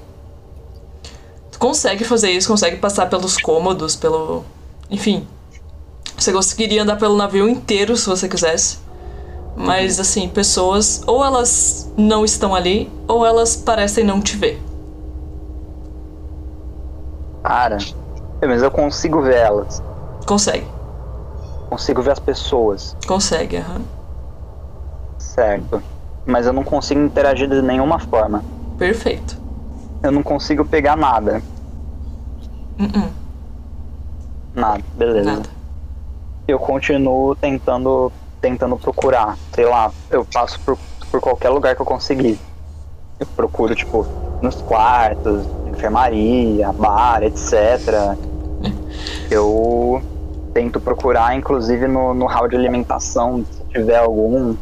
[1.50, 4.44] Tu consegue fazer isso, consegue passar pelos cômodos, pelo...
[4.90, 5.26] Enfim.
[6.18, 8.80] Você conseguiria andar pelo navio inteiro se você quisesse.
[9.56, 11.02] Mas, assim, pessoas...
[11.08, 14.62] Ou elas não estão ali, ou elas parecem não te ver.
[17.44, 17.78] Cara,
[18.42, 19.82] mas eu consigo ver elas.
[20.26, 20.66] Consegue.
[21.70, 23.82] Consigo ver as pessoas, Consegue, aham.
[25.20, 25.82] certo?
[26.26, 28.44] Mas eu não consigo interagir de nenhuma forma.
[28.78, 29.38] Perfeito.
[30.02, 31.42] Eu não consigo pegar nada.
[32.80, 33.10] Uh-uh,
[34.56, 35.32] Nada, beleza.
[35.32, 35.50] nada.
[36.48, 38.12] Eu continuo tentando
[38.46, 39.38] tentando procurar.
[39.54, 40.78] Sei lá, eu passo por,
[41.10, 42.40] por qualquer lugar que eu conseguir.
[43.20, 44.06] Eu procuro, tipo,
[44.42, 48.16] nos quartos, enfermaria, bar, etc.
[49.32, 50.02] Eu
[50.54, 54.56] tento procurar, inclusive, no, no hall de alimentação, se tiver algum.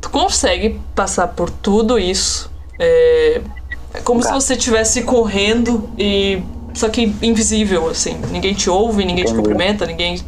[0.00, 2.50] Tu consegue passar por tudo isso.
[2.78, 3.40] É,
[3.94, 6.42] é como se você estivesse correndo e.
[6.74, 8.18] Só que invisível, assim.
[8.30, 10.20] Ninguém te ouve, ninguém te cumprimenta, ninguém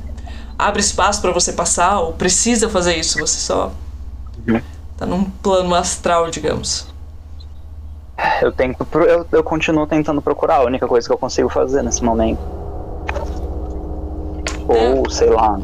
[0.58, 3.18] abre espaço pra você passar ou precisa fazer isso.
[3.18, 3.72] Você só.
[4.46, 4.60] Uhum.
[4.96, 6.86] Tá num plano astral, digamos.
[8.40, 8.86] Eu tento.
[8.94, 12.40] Eu, eu continuo tentando procurar, a única coisa que eu consigo fazer nesse momento.
[14.68, 15.58] Ou, sei lá,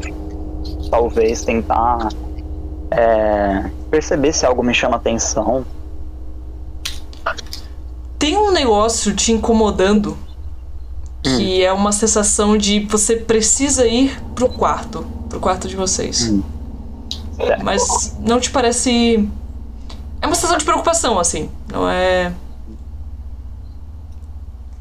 [0.89, 2.09] talvez tentar
[2.91, 5.65] é, perceber se algo me chama atenção.
[8.19, 10.15] Tem um negócio te incomodando
[11.23, 16.29] que é uma sensação de você precisa ir pro quarto, pro quarto de vocês.
[16.29, 16.41] Hum.
[17.63, 19.27] Mas não te parece.
[20.21, 21.49] É uma sensação de preocupação, assim.
[21.71, 22.31] Não é.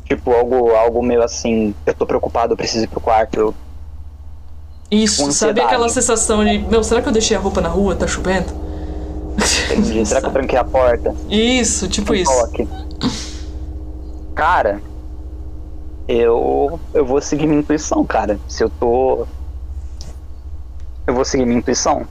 [0.04, 3.38] Tipo, algo, algo meio assim, eu tô preocupado, eu preciso ir pro quarto.
[3.38, 3.54] Eu...
[4.90, 6.58] Isso, sabe aquela sensação de.
[6.58, 7.94] Meu, será que eu deixei a roupa na rua?
[7.94, 8.52] Tá chovendo?
[9.70, 10.04] Entendi.
[10.04, 11.14] Será que eu tranquei a porta?
[11.28, 12.30] Isso, tipo isso.
[12.30, 12.68] Coloque.
[14.34, 14.82] Cara,
[16.12, 18.38] eu eu vou seguir minha intuição, cara.
[18.48, 19.26] Se eu tô
[21.06, 22.06] eu vou seguir minha intuição.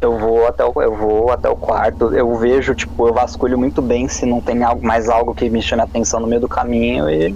[0.00, 2.14] Eu vou até o eu vou até o quarto.
[2.14, 5.62] Eu vejo, tipo, eu vasculho muito bem se não tem algo, mais algo que me
[5.62, 7.34] chame a atenção no meio do caminho e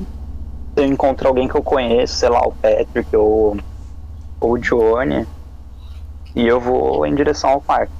[0.76, 3.56] eu encontro alguém que eu conheço, sei lá, o Patrick ou
[4.40, 5.26] ou o Johnny,
[6.34, 7.92] e eu vou em direção ao quarto.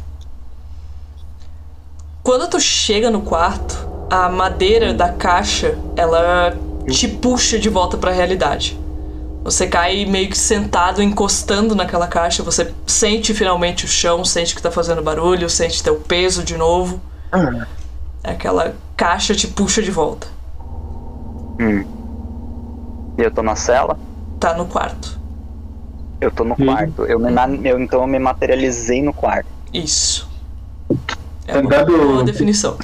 [2.23, 6.57] Quando tu chega no quarto, a madeira da caixa, ela
[6.89, 8.79] te puxa de volta pra realidade.
[9.45, 14.61] Você cai meio que sentado, encostando naquela caixa, você sente finalmente o chão, sente que
[14.61, 17.01] tá fazendo barulho, sente teu peso de novo.
[18.23, 20.27] Aquela caixa te puxa de volta.
[21.61, 21.85] Hum.
[23.17, 23.99] E eu tô na cela?
[24.39, 25.19] Tá no quarto.
[26.21, 26.67] Eu tô no Hum.
[26.67, 27.05] quarto.
[27.05, 27.31] Eu, me,
[27.69, 29.49] eu então eu me materializei no quarto.
[29.73, 30.29] Isso.
[31.47, 31.97] É Tá uma ligado?
[31.97, 32.77] boa definição.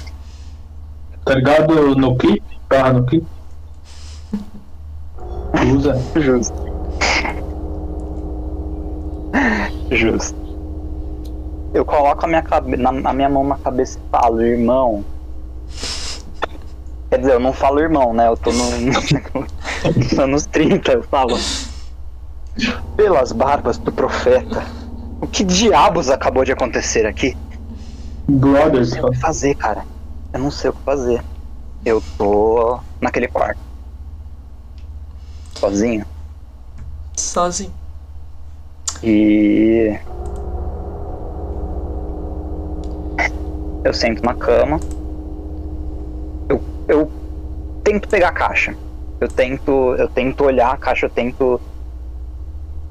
[1.24, 2.42] Tá ligado no clipe?
[2.68, 3.26] Barra no clipe?
[5.62, 5.94] Usa.
[6.16, 6.56] Justo.
[9.90, 10.44] Justo.
[11.72, 15.04] Eu coloco a minha, cabe na, a minha mão na cabeça e falo, irmão.
[17.10, 18.28] Quer dizer, eu não falo irmão, né?
[18.28, 18.70] Eu tô no,
[19.96, 21.36] nos anos 30, eu falo.
[22.96, 24.64] Pelas barbas do profeta,
[25.20, 27.36] o que diabos acabou de acontecer aqui?
[28.28, 28.90] Brothers.
[28.90, 29.84] sei o que fazer, cara.
[30.32, 31.22] Eu não sei o que fazer.
[31.84, 33.73] Eu tô naquele quarto.
[35.68, 36.04] Sozinho.
[37.16, 37.72] Sozinho.
[39.02, 39.98] E.
[43.82, 44.78] Eu sento na cama.
[46.48, 47.10] Eu, eu
[47.82, 48.74] tento pegar a caixa.
[49.20, 49.94] Eu tento.
[49.96, 51.58] Eu tento olhar a caixa, eu tento.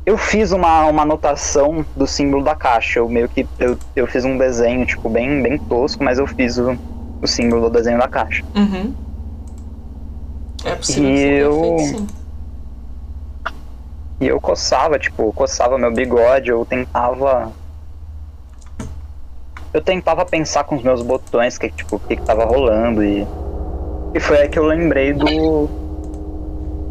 [0.05, 2.99] Eu fiz uma, uma anotação do símbolo da caixa.
[2.99, 3.47] Eu meio que.
[3.59, 6.76] Eu, eu fiz um desenho, tipo, bem, bem tosco, mas eu fiz o,
[7.21, 8.43] o símbolo do desenho da caixa.
[8.55, 8.93] Uhum.
[10.65, 12.22] É possível E que você tenha eu- feito, sim.
[14.20, 17.51] E eu coçava, tipo, coçava meu bigode, eu tentava.
[19.74, 23.26] Eu tentava pensar com os meus botões, que, tipo, o que, que tava rolando e.
[24.14, 25.68] E foi aí que eu lembrei do.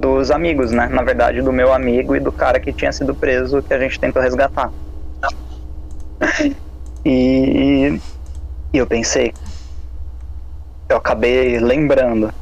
[0.00, 0.88] Dos amigos, né?
[0.88, 4.00] Na verdade, do meu amigo e do cara que tinha sido preso que a gente
[4.00, 4.70] tentou resgatar.
[7.04, 8.00] E.
[8.72, 9.34] E eu pensei.
[10.88, 12.32] Eu acabei lembrando.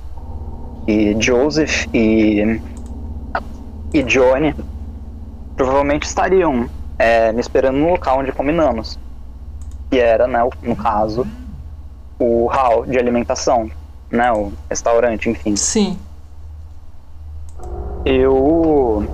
[0.86, 2.60] E Joseph e.
[3.92, 4.54] E Johnny
[5.56, 6.68] provavelmente estariam
[6.98, 8.98] é, me esperando no local onde combinamos.
[9.90, 11.26] Que era, né, o- no caso,
[12.18, 13.70] o hall de alimentação,
[14.10, 15.56] né, o restaurante, enfim.
[15.56, 15.98] Sim.
[18.04, 19.04] Eu.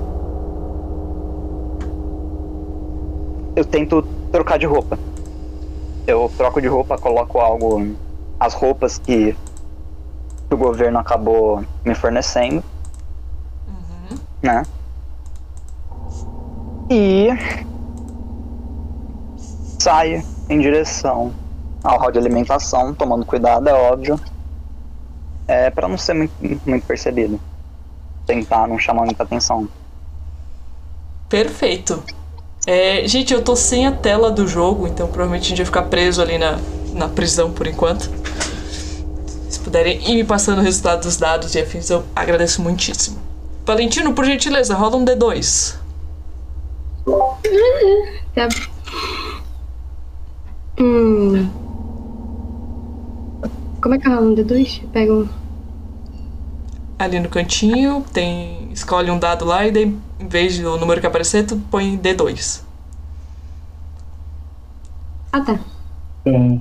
[3.55, 4.99] Eu tento trocar de roupa.
[6.07, 7.95] Eu troco de roupa, coloco algo.
[8.39, 9.33] As roupas que,
[10.49, 12.63] que o governo acabou me fornecendo.
[14.47, 14.63] Né?
[16.89, 17.29] E.
[19.81, 21.35] Saio em direção
[21.83, 24.21] ao hall de alimentação, tomando cuidado, é óbvio.
[25.49, 26.33] É, pra não ser muito,
[26.65, 27.41] muito percebido
[28.27, 29.69] tentar não chamar muita atenção.
[31.29, 32.03] Perfeito.
[32.67, 35.83] É, gente, eu tô sem a tela do jogo, então provavelmente a gente vai ficar
[35.85, 36.59] preso ali na,
[36.93, 38.11] na prisão por enquanto.
[39.49, 43.26] Se puderem ir me passando o resultado dos dados e afins, eu agradeço muitíssimo.
[43.67, 45.77] Valentino, por gentileza, rola um D2.
[48.33, 48.49] Tá.
[50.79, 51.51] Hum.
[53.83, 54.81] Como é que nome do dois?
[54.83, 55.29] Eu pego.
[56.99, 58.71] Ali no cantinho, tem.
[58.73, 62.63] Escolhe um dado lá e daí, em vez do número que aparecer, tu põe D2.
[65.33, 65.59] Ah, tá.
[66.25, 66.59] Um,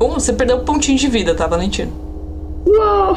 [0.00, 2.07] Um, você perdeu um pontinho de vida, tá, Valentino?
[2.66, 3.16] Uou!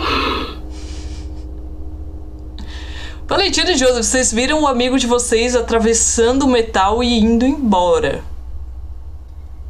[3.28, 8.22] Valentino e Joseph, vocês viram o amigo de vocês atravessando o metal e indo embora.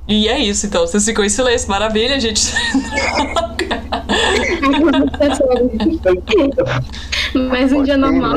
[0.07, 0.81] E é isso, então.
[0.85, 1.69] Vocês ficam em silêncio.
[1.69, 2.51] Maravilha, gente.
[7.49, 8.33] Mais um dia normal.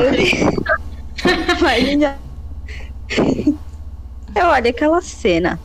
[1.61, 2.17] Mas ainda-
[4.35, 5.59] Eu olho aquela cena.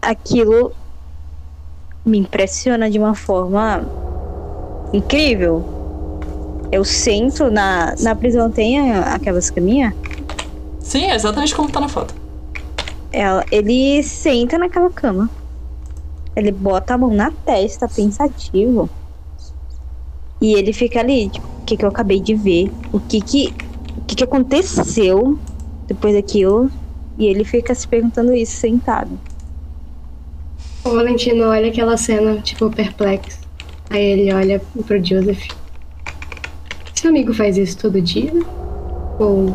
[0.00, 0.72] Aquilo
[2.04, 3.86] me impressiona de uma forma
[4.92, 5.64] incrível.
[6.70, 9.92] Eu sento na, na prisão, tem a- aquelas caminhas?
[10.80, 12.14] Sim, é exatamente como tá na foto.
[13.12, 15.28] Ela, ele senta naquela cama.
[16.34, 18.88] Ele bota a mão na testa, pensativo.
[20.40, 22.70] E ele fica ali, tipo, o que, que eu acabei de ver?
[22.92, 23.54] O que que,
[23.98, 25.38] o que que aconteceu
[25.86, 26.70] depois daquilo?
[27.18, 29.10] E ele fica se perguntando isso sentado.
[30.84, 33.41] O Valentino olha aquela cena, tipo, perplexo.
[33.92, 35.48] Aí ele olha pro Joseph.
[36.94, 38.32] Seu amigo faz isso todo dia?
[39.18, 39.54] Ou.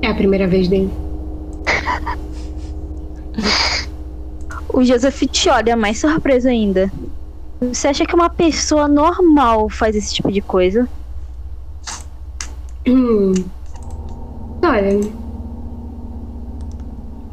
[0.00, 0.90] É a primeira vez dele?
[4.72, 6.92] O Joseph te olha mais surpreso ainda.
[7.60, 10.86] Você acha que uma pessoa normal faz esse tipo de coisa?
[12.86, 13.32] Hum.
[14.62, 15.00] Olha.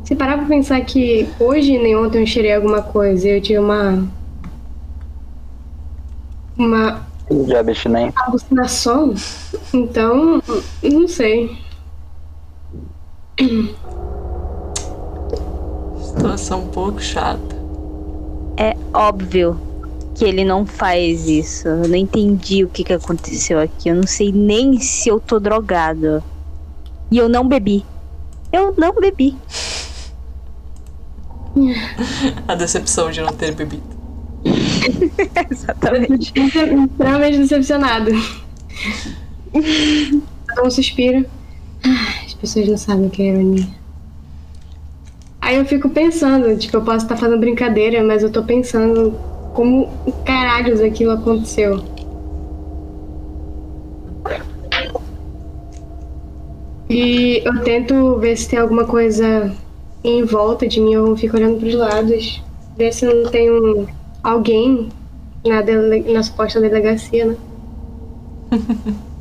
[0.05, 3.59] Se parar pra pensar que hoje nem ontem eu cheirei alguma coisa e eu tive
[3.59, 4.07] uma.
[6.57, 8.13] Uma De abstinência.
[8.21, 9.13] alucinação,
[9.73, 10.41] então.
[10.83, 11.57] Não sei.
[16.01, 17.55] Situação um pouco chata.
[18.57, 19.59] É óbvio
[20.15, 21.67] que ele não faz isso.
[21.67, 23.89] Eu não entendi o que, que aconteceu aqui.
[23.89, 26.23] Eu não sei nem se eu tô drogado.
[27.09, 27.83] E eu não bebi.
[28.51, 29.35] Eu não bebi.
[32.47, 33.92] A decepção de não ter bebido.
[35.51, 36.34] Exatamente.
[36.36, 38.11] Extremamente decepcionado.
[40.55, 41.25] Dá um suspiro.
[41.86, 43.67] Ah, As pessoas não sabem o que é ironia.
[45.41, 49.11] Aí eu fico pensando, tipo, eu posso estar fazendo brincadeira, mas eu tô pensando
[49.53, 49.89] como
[50.25, 51.84] caralhos aquilo aconteceu.
[56.89, 59.53] E eu tento ver se tem alguma coisa
[60.03, 62.41] em volta de mim, eu fico olhando pros lados,
[62.77, 63.88] ver se não tem um,
[64.24, 64.89] alguém
[65.45, 67.38] na, dele, na suposta delegacia, né?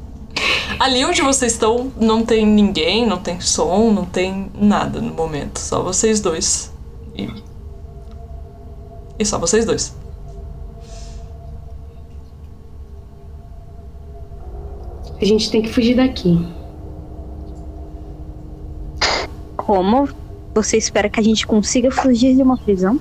[0.79, 5.59] Ali onde vocês estão, não tem ninguém, não tem som, não tem nada no momento.
[5.59, 6.73] Só vocês dois.
[7.17, 7.29] E.
[9.19, 9.95] E só vocês dois.
[15.21, 16.45] A gente tem que fugir daqui.
[19.57, 20.09] Como
[20.53, 23.01] você espera que a gente consiga fugir de uma prisão?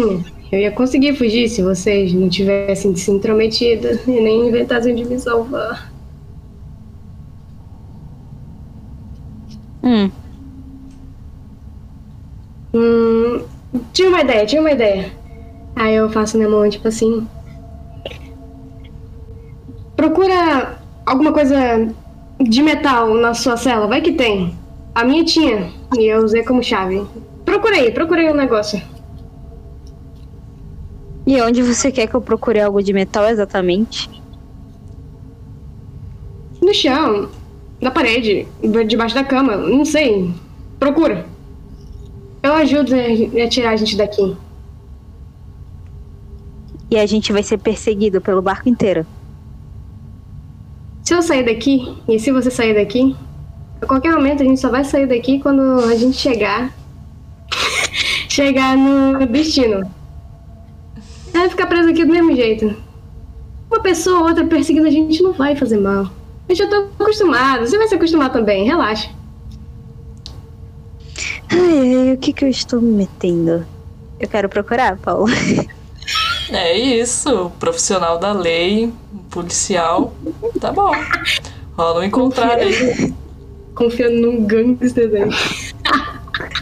[0.00, 5.04] Hum, eu ia conseguir fugir se vocês não tivessem se intrometido e nem inventassem de
[5.04, 5.92] me salvar.
[9.82, 10.10] Hum,
[12.76, 13.42] Hum,
[13.94, 15.10] tinha uma ideia, tinha uma ideia.
[15.74, 17.26] Aí eu faço minha mão, tipo assim.
[19.96, 21.56] Procura alguma coisa
[22.38, 24.54] de metal na sua cela, vai que tem.
[24.94, 27.02] A minha tinha, e eu usei como chave.
[27.46, 28.80] Procurei, procurei um negócio.
[31.26, 34.08] E onde você quer que eu procure algo de metal exatamente?
[36.62, 37.28] No chão,
[37.80, 38.46] na parede,
[38.86, 40.32] debaixo da cama, não sei.
[40.78, 41.26] Procura.
[42.42, 44.36] Eu ajudo a a tirar a gente daqui.
[46.88, 49.04] E a gente vai ser perseguido pelo barco inteiro.
[51.02, 53.16] Se eu sair daqui, e se você sair daqui,
[53.80, 56.72] a qualquer momento a gente só vai sair daqui quando a gente chegar.
[58.28, 59.95] chegar no destino.
[61.46, 62.74] Vai ficar preso aqui do mesmo jeito.
[63.70, 66.10] Uma pessoa ou outra perseguindo a gente não vai fazer mal.
[66.48, 67.60] Eu já tô acostumado.
[67.64, 69.08] Você vai se acostumar também, relaxa.
[71.48, 73.64] Ai, ai, o que que eu estou me metendo?
[74.18, 75.26] Eu quero procurar, Paulo.
[76.50, 78.92] É isso, profissional da lei,
[79.30, 80.12] policial.
[80.60, 80.90] Tá bom.
[81.76, 83.14] Rola um encontrar aí.
[83.74, 85.28] Confiando num gangster daí.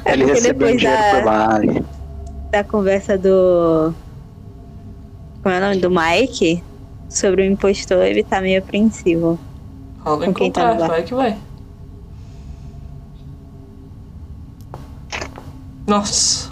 [0.05, 1.61] Ele recebeu depois dinheiro da- por lá.
[2.51, 3.95] Da conversa do.
[5.45, 5.77] Como é o nome?
[5.77, 6.65] Do Mike
[7.07, 9.39] sobre o impostor, ele tá meio apreensivo.
[9.99, 11.37] Rola Com quem tá vai que vai.
[15.87, 16.51] Nossa.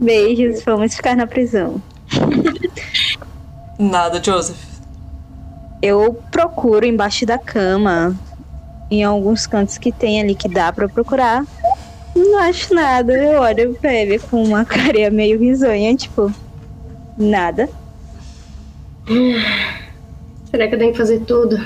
[0.00, 1.82] Beijos, vamos ficar na prisão.
[3.78, 4.80] Nada, Joseph.
[5.82, 8.18] Eu procuro embaixo da cama,
[8.90, 11.44] em alguns cantos que tem ali que dá pra procurar.
[12.16, 13.12] Não acho nada.
[13.12, 16.32] Eu olho pra ele com uma carinha meio risonha, tipo,
[17.20, 17.68] nada.
[20.50, 21.64] Será que eu tenho que fazer tudo?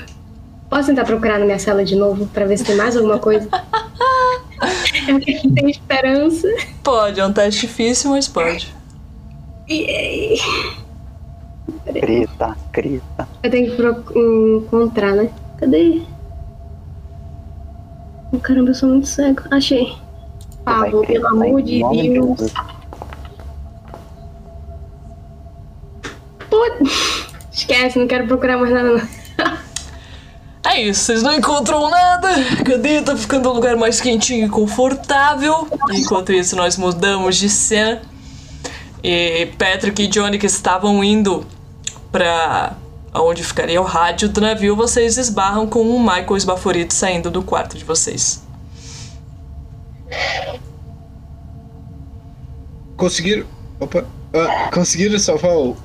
[0.69, 3.47] Posso tentar procurar na minha cela de novo pra ver se tem mais alguma coisa?
[5.07, 6.47] eu tenho esperança.
[6.83, 8.75] Pode, é um teste difícil, mas pode.
[11.85, 13.27] Grita, grita.
[13.43, 15.29] Eu tenho que encontrar, né?
[15.57, 16.01] Cadê?
[18.31, 19.43] Oh, caramba, eu sou muito cego.
[19.51, 19.95] Achei.
[20.65, 22.53] Gritar pelo amor de nome Deus.
[26.55, 27.25] Putz.
[27.51, 29.07] Esquece, não quero procurar mais nada não.
[30.67, 32.29] É isso, vocês não encontram nada.
[32.65, 33.01] Cadê?
[33.01, 35.67] Tá ficando um lugar mais quentinho e confortável.
[35.91, 38.01] Enquanto isso, nós mudamos de cena.
[39.03, 41.45] E Patrick e Johnny que estavam indo
[42.11, 42.75] pra
[43.13, 47.77] onde ficaria o rádio do navio, vocês esbarram com um Michael esbaforido saindo do quarto
[47.77, 48.43] de vocês.
[52.97, 53.45] Conseguiram.
[53.79, 54.05] Opa.
[54.33, 55.84] Ah, conseguiram salvar o.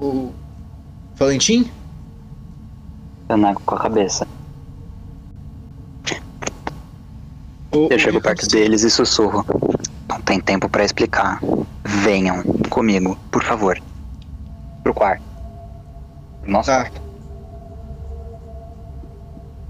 [0.00, 0.32] O.
[1.16, 1.70] Valentim?
[3.28, 4.26] Eu nego com a cabeça.
[7.72, 9.44] O- Eu chego perto deles e sussurro.
[10.08, 11.40] Não tem tempo pra explicar.
[11.84, 13.78] Venham comigo, por favor.
[14.82, 15.22] Pro quarto.
[16.46, 16.90] Nossa, Tá,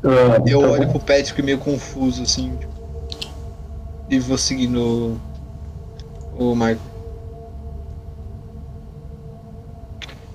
[0.05, 0.93] Ah, eu tá olho bom.
[0.93, 2.57] pro Patrick meio confuso, assim.
[2.57, 2.73] tipo,
[4.09, 5.19] e vou seguindo
[6.33, 6.79] o, o Michael.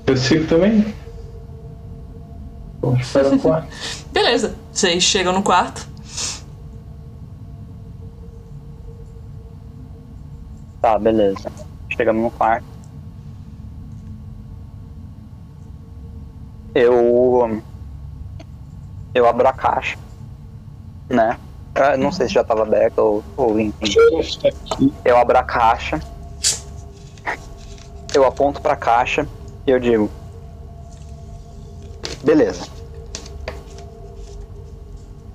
[0.06, 0.94] Eu sigo também.
[2.82, 3.68] Vamos para o quarto.
[4.12, 5.94] Beleza, vocês chegam no quarto.
[10.84, 11.50] tá, beleza.
[11.96, 12.66] Chegamos no quarto.
[16.76, 17.62] Eu.
[19.14, 19.98] Eu abro a caixa.
[21.10, 21.40] Né?
[21.76, 23.96] Eu não sei se já tava aberto ou, ou enfim.
[25.06, 26.02] Eu abro a caixa.
[28.14, 29.26] Eu aponto pra caixa
[29.66, 30.10] e eu digo:
[32.24, 32.68] Beleza.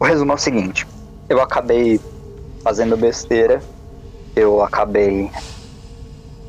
[0.01, 0.87] O resumo é o seguinte:
[1.29, 2.01] eu acabei
[2.63, 3.63] fazendo besteira.
[4.37, 5.31] Eu acabei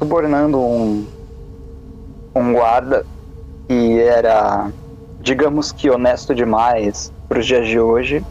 [0.01, 1.07] subornando um,
[2.35, 3.03] um guarda
[3.67, 4.71] que era,
[5.19, 8.23] digamos que, honesto demais para os dias de hoje.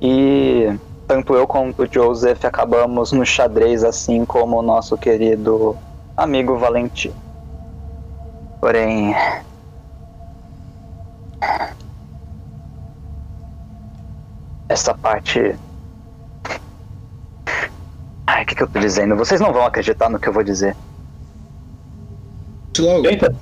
[0.00, 0.66] E
[1.08, 5.76] tanto eu quanto o Joseph acabamos no xadrez, assim como o nosso querido
[6.16, 7.12] amigo Valentim.
[8.62, 9.12] Porém.
[14.68, 15.58] Essa parte.
[18.24, 19.16] Ai, o que, que eu tô dizendo?
[19.16, 20.76] Vocês não vão acreditar no que eu vou dizer.
[22.78, 23.04] Logo.
[23.04, 23.34] Eita,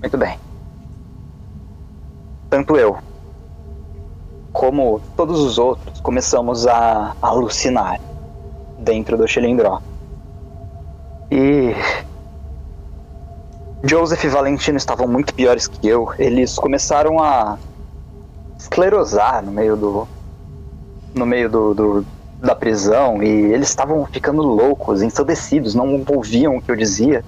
[0.00, 0.38] Muito bem.
[2.48, 2.96] Tanto eu,
[4.50, 8.00] como todos os outros, começamos a alucinar
[8.78, 9.82] dentro do Chilindró.
[11.30, 11.74] E.
[13.84, 16.12] Joseph e Valentino estavam muito piores que eu.
[16.18, 17.58] Eles começaram a
[18.58, 20.08] esclerosar no meio do.
[21.14, 26.62] no meio do, do- da prisão e eles estavam ficando loucos, ensandecidos, não ouviam o
[26.62, 27.24] que eu dizia.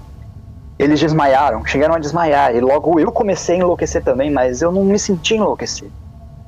[0.77, 4.83] Eles desmaiaram, chegaram a desmaiar, e logo eu comecei a enlouquecer também, mas eu não
[4.83, 5.89] me senti enlouquecer.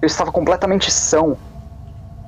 [0.01, 1.38] Eu estava completamente são.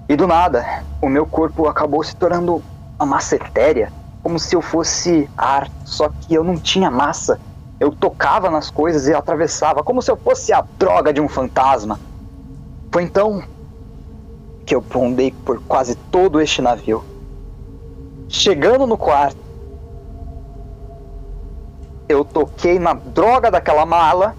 [0.07, 0.65] E do nada,
[1.01, 2.63] o meu corpo acabou se tornando
[2.97, 3.91] uma massa etérea,
[4.23, 7.37] como se eu fosse ar, só que eu não tinha massa.
[7.79, 11.99] Eu tocava nas coisas e atravessava, como se eu fosse a droga de um fantasma.
[12.91, 13.41] Foi então
[14.65, 17.03] que eu pondei por quase todo este navio.
[18.27, 19.37] Chegando no quarto,
[22.07, 24.35] eu toquei na droga daquela mala.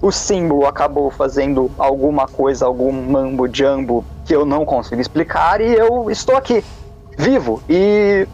[0.00, 5.74] O símbolo acabou fazendo alguma coisa, algum mambo jumbo que eu não consigo explicar e
[5.74, 6.64] eu estou aqui,
[7.16, 8.26] vivo e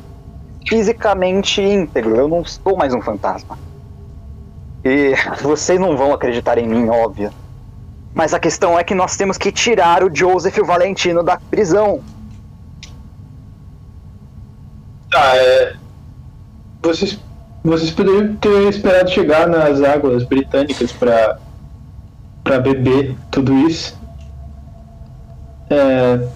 [0.68, 2.16] fisicamente íntegro.
[2.16, 3.59] Eu não estou mais um fantasma.
[4.85, 7.30] E vocês não vão acreditar em mim, óbvio.
[8.14, 11.39] Mas a questão é que nós temos que tirar o Joseph e o Valentino da
[11.39, 12.01] prisão.
[15.11, 15.76] tá, é.
[16.82, 17.18] Vocês,
[17.64, 21.39] vocês poderiam ter esperado chegar nas águas britânicas pra,
[22.45, 23.99] pra beber tudo isso.
[25.70, 26.28] É,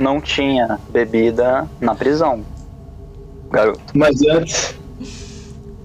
[0.00, 2.42] Não tinha bebida na prisão.
[3.50, 3.80] Garoto.
[3.94, 4.79] mas antes.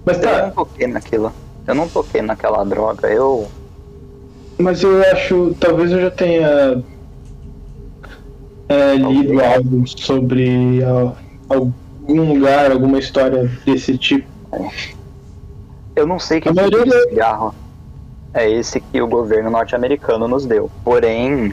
[0.06, 1.32] Mas Eu tá, não toquei naquilo.
[1.66, 3.08] Eu não toquei naquela droga.
[3.08, 3.48] Eu.
[4.56, 6.82] Mas eu acho, talvez eu já tenha
[8.68, 11.12] é, lido algo sobre ah,
[11.50, 14.26] algum lugar, alguma história desse tipo.
[15.94, 17.54] Eu não sei que A tipo maioria de cigarro
[18.32, 20.70] é esse que o governo norte-americano nos deu.
[20.84, 21.52] Porém,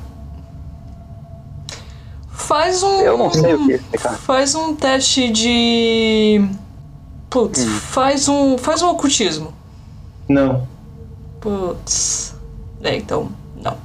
[2.29, 3.01] Faz um.
[3.01, 4.17] eu não sei o que explicar.
[4.17, 6.45] Faz um teste de.
[7.33, 8.59] Putz, faz um.
[8.59, 9.51] Faz um ocultismo.
[10.29, 10.67] Não.
[11.41, 12.35] Putz.
[12.83, 13.75] É, então, não.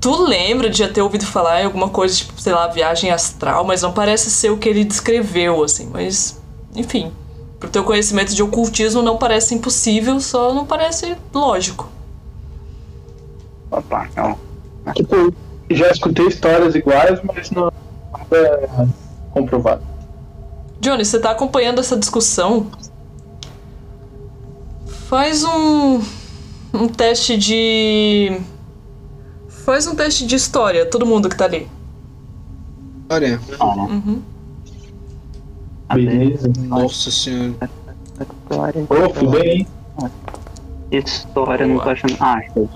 [0.00, 3.64] Tu lembra de já ter ouvido falar em alguma coisa, tipo, sei lá, viagem astral,
[3.64, 6.40] mas não parece ser o que ele descreveu, assim, mas.
[6.74, 7.12] Enfim.
[7.60, 11.86] Pro teu conhecimento de ocultismo não parece impossível, só não parece lógico.
[13.70, 14.38] Opa, não.
[14.94, 15.34] Tipo,
[15.70, 17.70] já escutei histórias iguais, mas não
[18.10, 18.86] nada é
[19.32, 19.95] comprovado.
[20.80, 22.66] Johnny, você tá acompanhando essa discussão?
[25.08, 26.00] Faz um.
[26.74, 28.40] um teste de.
[29.48, 31.68] Faz um teste de história, todo mundo que tá ali.
[33.08, 34.22] Olha, Uhum.
[35.94, 36.52] Beleza.
[36.56, 37.70] nossa senhora.
[38.20, 38.86] História.
[38.88, 39.66] Ô, fudei, hein?
[40.90, 42.16] História, não tô achando.
[42.20, 42.68] Ah, achei.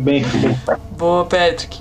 [0.00, 0.24] Bem.
[0.98, 1.80] Boa, Patrick.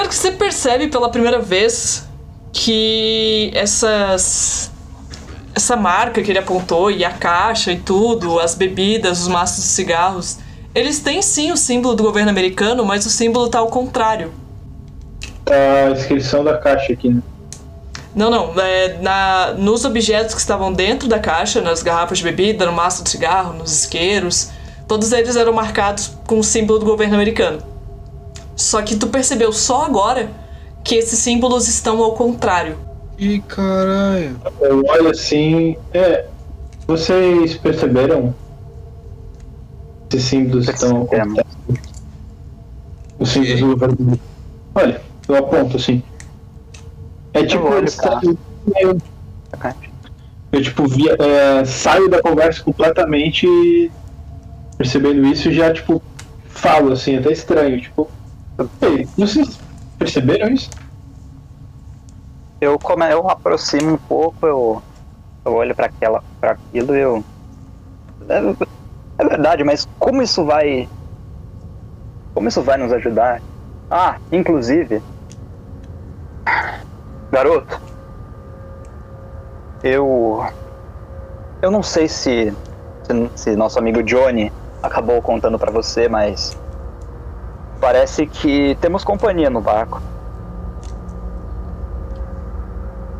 [0.00, 2.08] Patrick, você percebe pela primeira vez
[2.52, 4.70] que essas.
[5.54, 9.70] Essa marca que ele apontou, e a caixa e tudo, as bebidas, os maços de
[9.70, 10.38] cigarros,
[10.74, 14.32] eles têm sim o símbolo do governo americano, mas o símbolo tá ao contrário.
[15.44, 17.20] Tá a inscrição da caixa aqui, né?
[18.14, 18.58] Não, não.
[18.58, 23.02] É, na, nos objetos que estavam dentro da caixa, nas garrafas de bebida, no maço
[23.02, 24.50] de cigarro, nos isqueiros,
[24.88, 27.60] todos eles eram marcados com o símbolo do governo americano.
[28.60, 30.28] Só que tu percebeu só agora
[30.84, 32.76] que esses símbolos estão ao contrário.
[33.18, 34.38] Ih, caralho.
[34.60, 35.76] Eu olho assim.
[35.94, 36.26] É.
[36.86, 38.34] Vocês perceberam?
[40.12, 41.08] Esses símbolos estão.
[43.18, 44.20] Os símbolos do governo.
[44.74, 46.02] Olha, eu aponto assim.
[47.32, 47.64] É tipo.
[47.64, 48.36] olho eles pra- tão-
[48.78, 48.98] eu,
[50.52, 53.90] eu, tipo via, é, saio da conversa completamente e,
[54.76, 56.02] percebendo isso já tipo
[56.48, 58.08] falo assim, até estranho, tipo.
[58.82, 59.58] Ei, vocês
[59.98, 60.70] perceberam isso?
[62.60, 64.82] Eu, come, eu aproximo um pouco, eu,
[65.46, 67.24] eu olho pra aquela, para aquilo e eu.
[68.28, 68.38] É,
[69.18, 70.88] é verdade, mas como isso vai.
[72.34, 73.40] Como isso vai nos ajudar?
[73.90, 75.02] Ah, inclusive.
[77.32, 77.80] Garoto.
[79.82, 80.44] Eu.
[81.62, 82.52] Eu não sei se.
[83.04, 84.52] Se, se nosso amigo Johnny
[84.82, 86.59] acabou contando pra você, mas.
[87.80, 90.00] Parece que temos companhia no barco.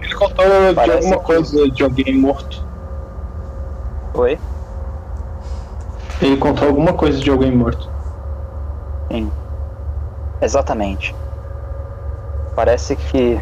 [0.01, 2.67] Ele contou de Parece alguma que- coisa de alguém morto.
[4.15, 4.39] Oi?
[6.21, 7.89] Ele contou alguma coisa de alguém morto.
[9.11, 9.31] Sim.
[10.43, 11.15] Exatamente.
[12.55, 13.41] Parece que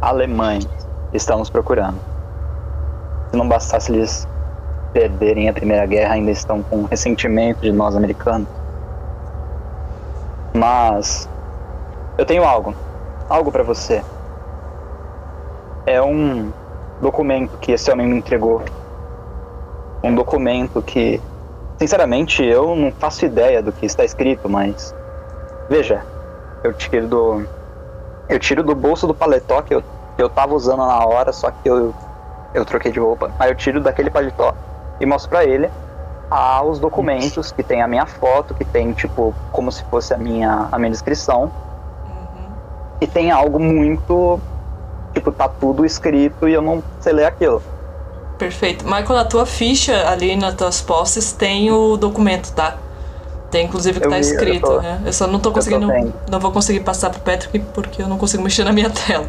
[0.00, 0.68] alemães
[1.12, 1.98] estão nos procurando.
[3.30, 4.26] Se não bastasse eles
[4.92, 8.48] perderem a Primeira Guerra, ainda estão com ressentimento de nós americanos.
[10.56, 11.28] Mas
[12.18, 12.74] eu tenho algo,
[13.28, 14.02] algo para você.
[15.86, 16.52] É um
[17.00, 18.62] documento que esse homem me entregou.
[20.02, 21.20] Um documento que
[21.78, 24.94] Sinceramente, eu não faço ideia do que está escrito, mas.
[25.68, 26.02] Veja,
[26.64, 27.46] eu tiro do.
[28.28, 31.50] Eu tiro do bolso do paletó que eu, que eu tava usando na hora, só
[31.50, 31.94] que eu,
[32.54, 33.30] eu troquei de roupa.
[33.38, 34.54] Aí eu tiro daquele paletó
[34.98, 35.70] e mostro pra ele
[36.30, 40.18] ah, os documentos que tem a minha foto, que tem, tipo, como se fosse a
[40.18, 41.50] minha, a minha descrição.
[43.00, 44.40] E tem algo muito.
[45.12, 47.62] Tipo, tá tudo escrito e eu não sei ler aquilo.
[48.38, 48.84] Perfeito.
[48.84, 52.76] Michael, na tua ficha ali nas tuas posses tem o documento, tá?
[53.50, 55.00] Tem inclusive que Eu tá vi, eu escrito, tô- né?
[55.06, 55.86] Eu só não tô conseguindo.
[56.30, 59.26] Não vou conseguir passar pro Patrick porque eu não consigo mexer na minha tela.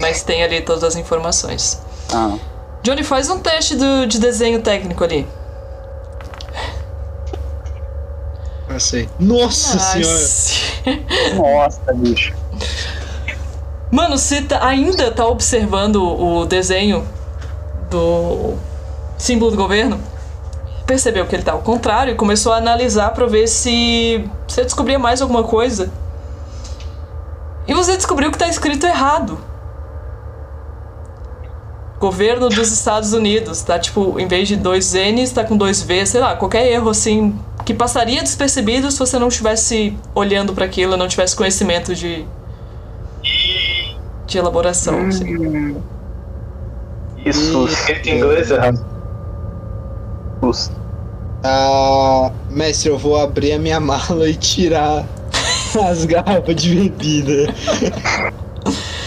[0.00, 1.80] Mas tem ali todas as informações.
[2.12, 2.36] Ah,
[2.82, 5.26] Johnny, faz um teste do, de desenho técnico ali.
[8.74, 9.08] Passei.
[9.20, 10.98] Nossa senhora.
[11.36, 12.34] Nossa, bicho.
[13.88, 17.06] Mano, você tá- ainda tá observando o desenho
[17.88, 18.54] do
[19.16, 20.00] símbolo do governo?
[20.84, 24.98] Percebeu que ele tá ao contrário e começou a analisar pra ver se você descobria
[24.98, 25.92] mais alguma coisa.
[27.68, 29.38] E você descobriu que tá escrito errado.
[32.00, 36.04] Governo dos Estados Unidos, tá tipo, em vez de dois N's, tá com dois V,
[36.04, 40.96] sei lá, qualquer erro assim que passaria despercebido se você não estivesse olhando pra aquilo,
[40.96, 42.24] não tivesse conhecimento de
[44.26, 45.06] de elaboração.
[45.06, 45.76] assim.
[47.24, 48.84] Isso Escrito em inglês errado.
[50.40, 50.74] custa.
[51.42, 55.06] Ah, mestre, eu vou abrir a minha mala e tirar
[55.88, 57.54] as garrafas de bebida.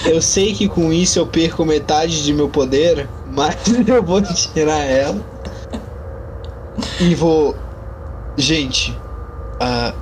[0.06, 3.56] Eu sei que com isso eu perco metade de meu poder, mas
[3.88, 5.20] eu vou tirar ela.
[7.00, 7.56] E vou.
[8.38, 8.98] Gente,
[9.60, 9.94] ah,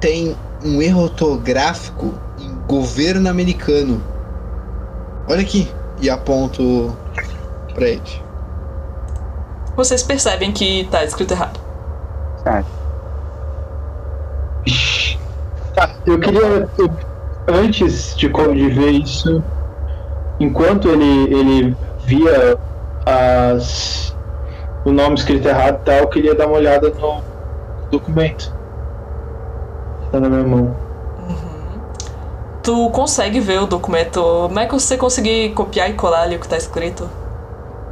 [0.00, 4.02] tem um erro ortográfico em governo americano.
[5.28, 5.72] Olha aqui.
[6.00, 6.96] E aponto
[7.72, 8.02] pra ele.
[9.76, 11.60] Vocês percebem que tá escrito errado.
[12.42, 12.68] Certo.
[15.74, 16.68] Tá, eu queria.
[16.78, 16.96] eu-
[17.48, 19.42] antes de, de ver isso,
[20.40, 22.58] enquanto ele, ele via
[23.06, 24.13] as,
[24.84, 27.22] o nome escrito errado e tal, eu queria dar uma olhada no
[27.90, 28.52] documento.
[30.12, 30.76] Tá na minha mão.
[32.62, 34.48] Tu consegue ver o documento.
[34.48, 37.08] Michael, se você conseguir copiar e colar ali o que tá escrito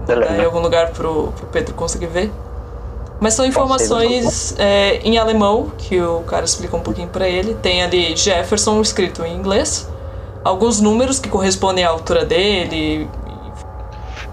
[0.09, 2.33] em algum lugar pro, pro Pedro conseguir ver.
[3.21, 7.55] Mas são informações é, em alemão, que o cara explica um pouquinho pra ele.
[7.55, 9.89] Tem ali Jefferson escrito em inglês.
[10.43, 13.09] Alguns números que correspondem à altura dele.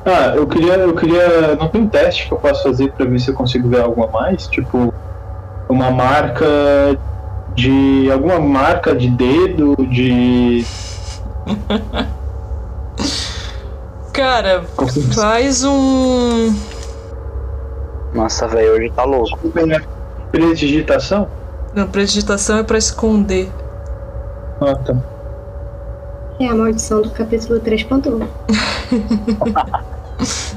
[0.06, 1.56] Ah, eu queria, eu queria.
[1.56, 4.04] Não tem um teste que eu posso fazer pra ver se eu consigo ver algo
[4.04, 4.48] a mais?
[4.48, 4.94] Tipo,
[5.68, 6.46] uma marca
[7.56, 8.10] de.
[8.12, 10.66] alguma marca de dedo, de.
[14.14, 14.64] Cara,
[15.14, 16.54] faz um.
[18.14, 19.40] Nossa, velho, hoje tá louco.
[20.32, 21.28] Predigitação?
[21.74, 23.50] Não, predigitação é pra esconder.
[24.60, 24.96] Ah, tá.
[26.40, 28.26] É a maldição do capítulo 3.1.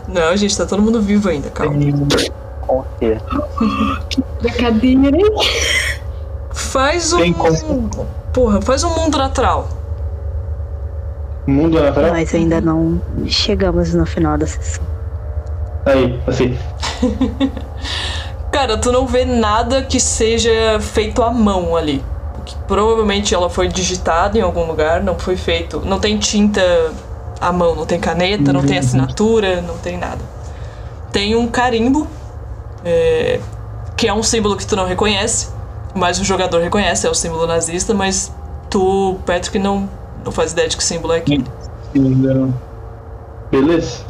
[0.09, 1.75] Não, gente, tá todo mundo vivo ainda, calma.
[2.61, 3.21] Confia.
[4.41, 5.25] Brincadeira, hein?
[6.53, 7.19] Faz um.
[7.19, 7.91] Tem como.
[8.33, 9.69] Porra, faz um mundo natural.
[11.47, 12.13] Mundo natural?
[12.13, 14.85] Nós ainda não chegamos no final da sessão.
[15.85, 16.57] Aí, assim.
[18.53, 22.05] Cara, tu não vê nada que seja feito à mão ali.
[22.53, 25.81] Que provavelmente ela foi digitada em algum lugar, não foi feito.
[25.85, 26.63] Não tem tinta
[27.41, 30.21] à mão, não tem caneta, não tem assinatura, não tem nada.
[31.11, 32.07] Tem um carimbo,
[32.85, 33.41] é,
[33.97, 35.49] que é um símbolo que tu não reconhece,
[35.95, 38.33] mas o jogador reconhece, é o símbolo nazista, mas
[38.71, 39.89] tu, Patrick, não,
[40.25, 41.45] não faz ideia de que símbolo é aquele.
[41.95, 42.55] Não.
[43.51, 44.05] Beleza.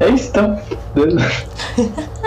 [0.00, 0.58] É isso então.
[0.94, 1.44] Beleza.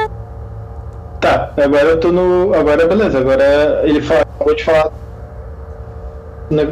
[1.25, 2.53] tá, agora eu tô no.
[2.53, 4.25] Agora beleza, agora ele fala.
[4.39, 4.89] Vou te falar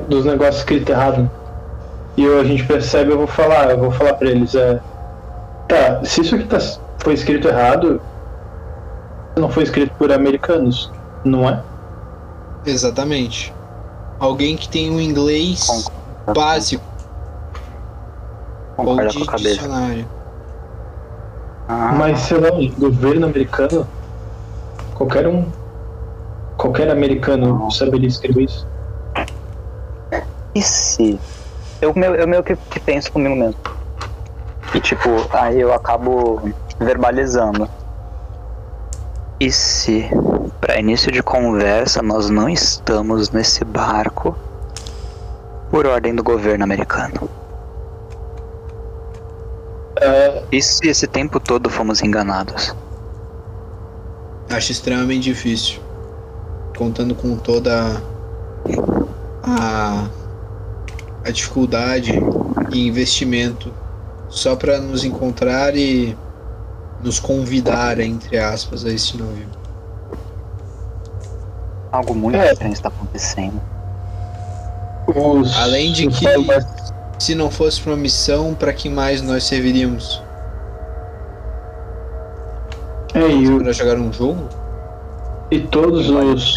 [0.08, 1.30] dos negócios escritos errado.
[2.16, 4.80] E eu- a gente percebe, eu vou falar, eu vou falar pra eles, é.
[5.68, 6.60] Tá, se isso aqui tá,
[7.00, 8.00] foi escrito errado,
[9.38, 10.92] não foi escrito por americanos,
[11.24, 11.60] não é?
[12.66, 13.52] Exatamente.
[14.20, 16.40] Alguém que tem um inglês Concordo.
[16.40, 16.84] básico
[18.78, 19.50] ou Concorda de com a cabeça.
[19.56, 20.06] dicionário.
[21.68, 23.88] Ah, Mas sei lá, o governo americano,
[25.04, 25.52] qualquer um,
[26.58, 28.66] qualquer americano saberia escrever isso.
[30.56, 31.20] E se?
[31.82, 33.60] Eu, meio- eu meio que, que penso comigo mesmo.
[34.74, 36.42] E tipo, aí eu acabo
[36.80, 37.70] verbalizando.
[39.42, 40.10] E se,
[40.62, 44.38] para início de conversa, nós não estamos nesse barco
[45.70, 47.30] por ordem do governo americano?
[50.00, 52.74] É, E se esse tempo todo fomos enganados?
[54.50, 55.80] Acho extremamente difícil.
[56.78, 58.02] Contando com toda
[59.44, 60.08] a,
[61.26, 62.12] a dificuldade
[62.72, 63.72] e investimento
[64.30, 66.18] só para nos encontrar e
[67.04, 69.48] nos convidar, entre aspas, a este navio.
[71.92, 72.52] Algo muito É.
[72.54, 73.62] estranho está acontecendo.
[75.16, 76.26] os, Além de que-
[77.20, 80.23] Se não fosse uma missão, para que mais nós serviríamos?
[83.14, 84.50] É, e, o- Para jogar um jogo?
[85.52, 86.54] e todos os.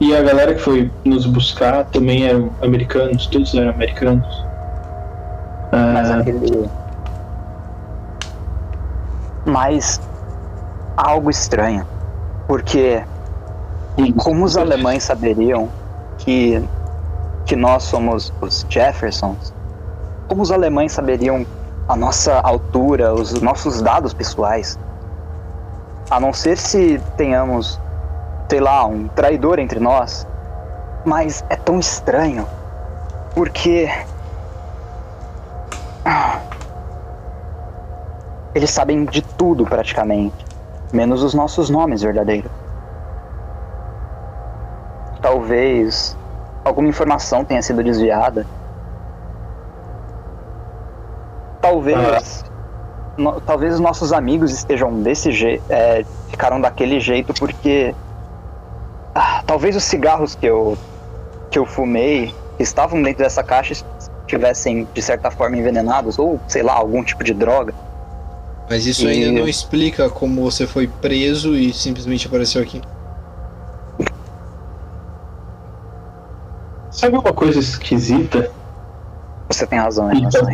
[0.00, 4.26] E a galera que foi nos buscar também eram americanos, todos eram americanos.
[5.72, 6.70] Mas Ah, aquele.
[9.46, 10.00] Mas.
[10.96, 11.86] Algo estranho.
[12.46, 13.04] Porque.
[14.18, 15.72] Como os alemães saberiam
[16.18, 16.68] que.
[17.46, 19.52] que nós somos os Jeffersons?
[20.28, 21.46] Como os alemães saberiam
[21.88, 24.78] a nossa altura, os nossos dados pessoais?
[26.10, 27.80] A não ser se tenhamos,
[28.48, 30.26] sei lá, um traidor entre nós.
[31.04, 32.46] Mas é tão estranho.
[33.34, 33.88] Porque.
[38.54, 40.46] Eles sabem de tudo praticamente,
[40.92, 42.50] menos os nossos nomes verdadeiros.
[45.20, 46.16] Talvez
[46.64, 48.46] alguma informação tenha sido desviada.
[51.64, 52.44] Talvez,
[53.16, 55.62] no- talvez os nossos amigos estejam desse jeito,
[56.28, 57.94] ficaram daquele jeito porque
[59.14, 60.76] ah, talvez os cigarros que eu
[61.50, 63.74] que eu fumei que estavam dentro dessa caixa
[64.26, 67.72] estivessem de certa forma envenenados ou sei lá algum tipo de droga.
[68.68, 72.82] Mas isso E- ainda não explica como você foi preso e simplesmente apareceu aqui.
[76.90, 78.50] sabe uma coisa esquisita?
[79.48, 80.48] Você tem razão em relação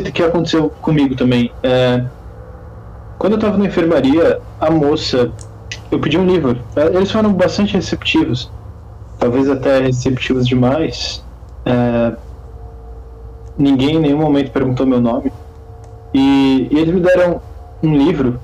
[0.00, 0.08] a isso.
[0.08, 1.50] Esquisita que aconteceu comigo também.
[1.62, 2.04] É,
[3.18, 5.30] quando eu tava na enfermaria, a moça.
[5.90, 6.58] Eu pedi um livro.
[6.76, 8.50] É, Eles foram bastante receptivos.
[9.18, 11.24] Talvez até receptivos demais.
[11.64, 12.12] É,
[13.58, 15.32] ninguém em nenhum momento perguntou meu nome.
[16.14, 17.40] E, e eles me deram
[17.82, 18.40] um livro.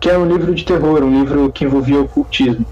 [0.00, 2.66] Que era um livro de terror, um livro que envolvia ocultismo.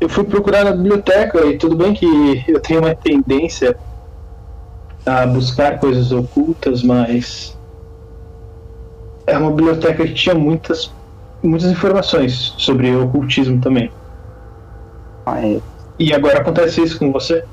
[0.00, 3.76] Eu fui procurar na biblioteca e tudo bem que eu tenho uma tendência
[5.04, 7.56] a buscar coisas ocultas, mas
[9.26, 10.92] é uma biblioteca que tinha muitas,
[11.42, 13.90] muitas informações sobre ocultismo também.
[15.24, 15.62] Mas
[15.98, 17.44] E agora acontece isso com você?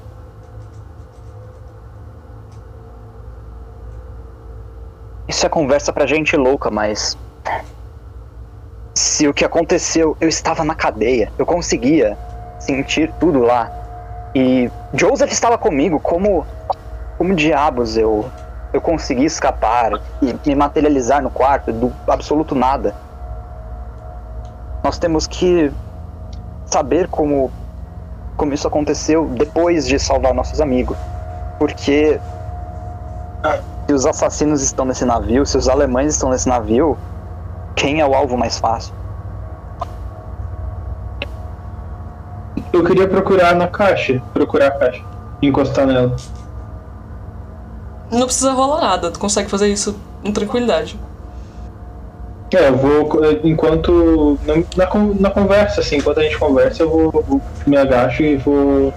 [5.39, 7.17] isso é conversa pra gente louca, mas.
[8.93, 12.17] Se o que aconteceu, eu estava na cadeia, eu conseguia
[12.59, 13.71] sentir tudo lá.
[14.35, 16.45] E Joseph estava comigo, como.
[17.19, 18.25] Como diabos eu.
[18.71, 19.91] Eu consegui escapar
[20.21, 22.95] e me materializar no quarto do absoluto nada.
[24.81, 25.69] Nós temos que
[26.65, 27.51] saber como.
[28.37, 30.97] Como isso aconteceu depois de salvar nossos amigos.
[31.57, 32.21] Porque
[33.85, 36.97] se os assassinos estão nesse navio, se os alemães estão nesse navio,
[37.75, 38.93] quem é o alvo mais fácil?
[42.71, 45.03] Eu queria procurar na caixa, procurar a caixa,
[45.41, 46.15] encostar nela.
[48.11, 50.97] Não precisa rolar nada, tu consegue fazer isso com tranquilidade.
[52.53, 53.09] É, eu vou,
[53.43, 54.39] enquanto,
[54.75, 54.87] na,
[55.19, 58.91] na conversa, assim, enquanto a gente conversa, eu vou, vou- me agacho e vou,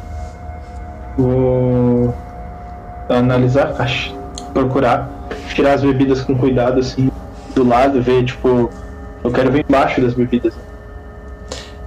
[1.19, 2.15] vou
[3.11, 4.15] analisar a caixa,
[4.55, 5.11] procurar,
[5.55, 7.11] tirar as bebidas com cuidado, assim,
[7.55, 8.71] do lado, ver, tipo,
[9.23, 10.55] eu quero ver embaixo das bebidas.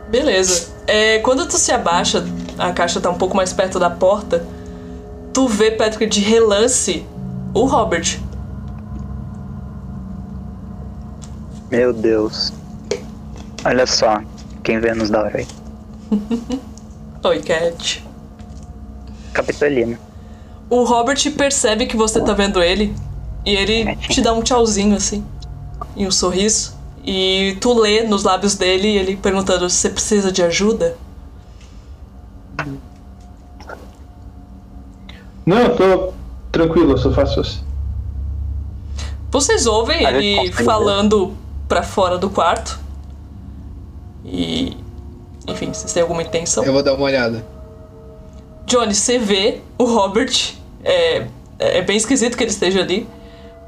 [0.09, 0.67] Beleza.
[0.85, 2.23] É, quando tu se abaixa,
[2.59, 4.45] a caixa tá um pouco mais perto da porta,
[5.33, 7.03] tu vê, Patrick, de relance,
[7.55, 8.19] o Robert.
[11.71, 12.53] Meu Deus.
[13.63, 14.21] Olha só,
[14.61, 15.47] quem vê nos dá hora aí.
[17.23, 18.05] Oi, Cat.
[19.33, 19.99] Capitolina.
[20.69, 22.93] O Robert percebe que você tá vendo ele
[23.45, 25.25] e ele te dá um tchauzinho assim
[25.95, 26.75] e um sorriso.
[27.03, 30.97] E tu lê nos lábios dele ele perguntando se você precisa de ajuda.
[35.45, 36.13] Não, eu tô
[36.55, 37.59] tranquilo, eu só faço assim.
[39.29, 41.33] Vocês ouvem ele falando
[41.67, 42.79] pra fora do quarto.
[44.23, 44.77] E.
[45.47, 46.63] Enfim, vocês têm alguma intenção?
[46.63, 47.45] Eu vou dar uma olhada.
[48.65, 50.53] Johnny, você vê o Robert.
[50.83, 51.27] É,
[51.59, 53.07] é bem esquisito que ele esteja ali.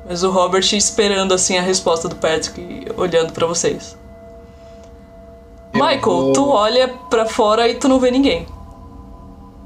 [0.07, 3.97] Mas o Robert esperando assim a resposta do Patrick, olhando pra vocês.
[5.73, 8.47] Eu Michael, vou- tu olha pra fora e tu não vê ninguém.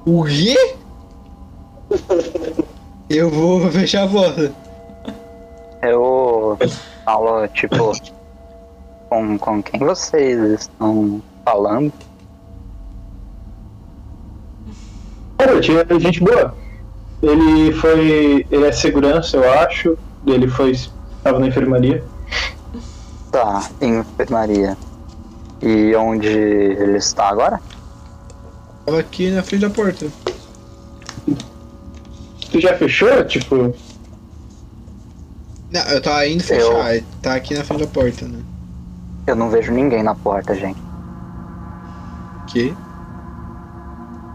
[0.03, 0.75] O quê?
[3.13, 4.53] Eu vou fechar a porta.
[5.81, 6.57] Eu
[7.03, 7.91] falo, tipo,
[9.09, 11.91] com, com quem vocês estão falando?
[15.39, 16.55] Robert, é gente boa.
[17.21, 18.45] Ele foi.
[18.49, 19.97] Ele é segurança, eu acho.
[20.25, 20.79] Ele foi.
[21.21, 22.03] Tava na enfermaria.
[23.31, 24.77] Tá, em enfermaria.
[25.61, 27.59] E onde ele está agora?
[28.85, 30.07] Tava aqui na frente da porta.
[32.51, 33.23] Tu já fechou?
[33.25, 33.73] Tipo.
[35.71, 37.01] Não, eu tava indo fechar.
[37.21, 38.39] Tá aqui na frente da porta, né?
[39.25, 40.81] Eu não vejo ninguém na porta, gente.
[42.47, 42.75] Que?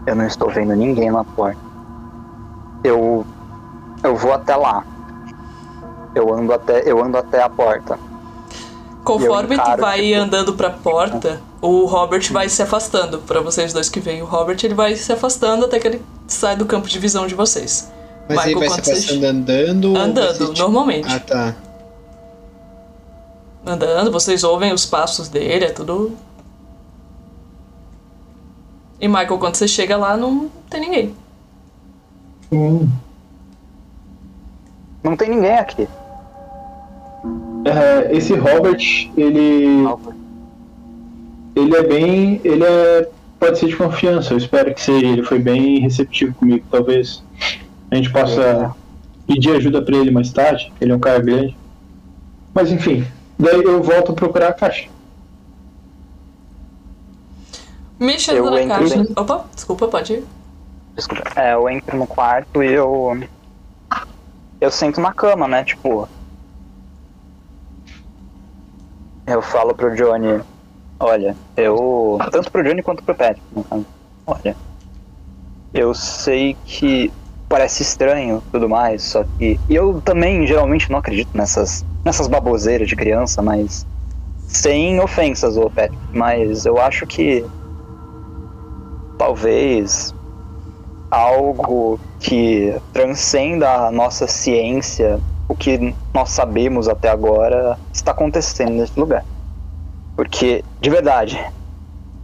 [0.07, 1.59] Eu não estou vendo ninguém na porta.
[2.83, 3.25] Eu.
[4.03, 4.83] Eu vou até lá.
[6.15, 7.99] Eu ando até, eu ando até a porta.
[9.03, 13.19] Conforme Eu tu vai tipo- andando pra porta, o Robert vai se afastando.
[13.19, 16.55] Pra vocês dois que veem o Robert, ele vai se afastando até que ele sai
[16.55, 17.91] do campo de visão de vocês.
[18.29, 21.07] Mas Michael, ele vai se quando vocês- passando andando vai Andando, ser, tipo- normalmente.
[21.13, 21.55] Ah, tá.
[23.65, 26.11] Andando, vocês ouvem os passos dele, é tudo.
[28.99, 31.15] E Michael, quando você chega lá, não tem ninguém.
[32.51, 32.87] hum,
[35.03, 35.87] Não tem ninguém aqui.
[37.65, 38.79] é, esse Robert,
[39.15, 39.85] ele.
[41.55, 42.41] Ele é bem.
[42.43, 43.09] Ele é.
[43.39, 45.05] Pode ser de confiança, eu espero que seja.
[45.05, 47.21] Ele foi bem receptivo comigo, talvez.
[47.89, 48.75] A gente possa
[49.25, 50.71] pedir ajuda pra ele mais tarde.
[50.79, 51.55] Ele é um cara grande.
[52.53, 53.05] Mas enfim,
[53.37, 54.89] daí eu volto a procurar a caixa.
[57.99, 59.07] Mexendo Eu na entro caixa.
[59.15, 60.25] Opa, desculpa, pode ir.
[60.95, 61.23] Desculpa.
[61.35, 63.19] É, eu entro no quarto e eu.
[64.59, 65.63] Eu sento na cama, né?
[65.63, 66.07] Tipo.
[69.25, 70.41] Eu falo pro Johnny.
[70.99, 72.17] Olha, eu.
[72.31, 73.85] Tanto pro Johnny quanto pro Patrick, no caso.
[74.25, 74.55] Olha.
[75.73, 77.11] Eu sei que
[77.47, 79.59] parece estranho tudo mais, só que.
[79.69, 81.85] E eu também geralmente não acredito nessas.
[82.03, 83.85] nessas baboseiras de criança, mas.
[84.47, 85.97] Sem ofensas, ô Patrick.
[86.13, 87.45] Mas eu acho que.
[89.17, 90.13] Talvez
[91.09, 98.99] algo que transcenda a nossa ciência, o que nós sabemos até agora, está acontecendo nesse
[98.99, 99.23] lugar.
[100.15, 101.43] Porque, de verdade,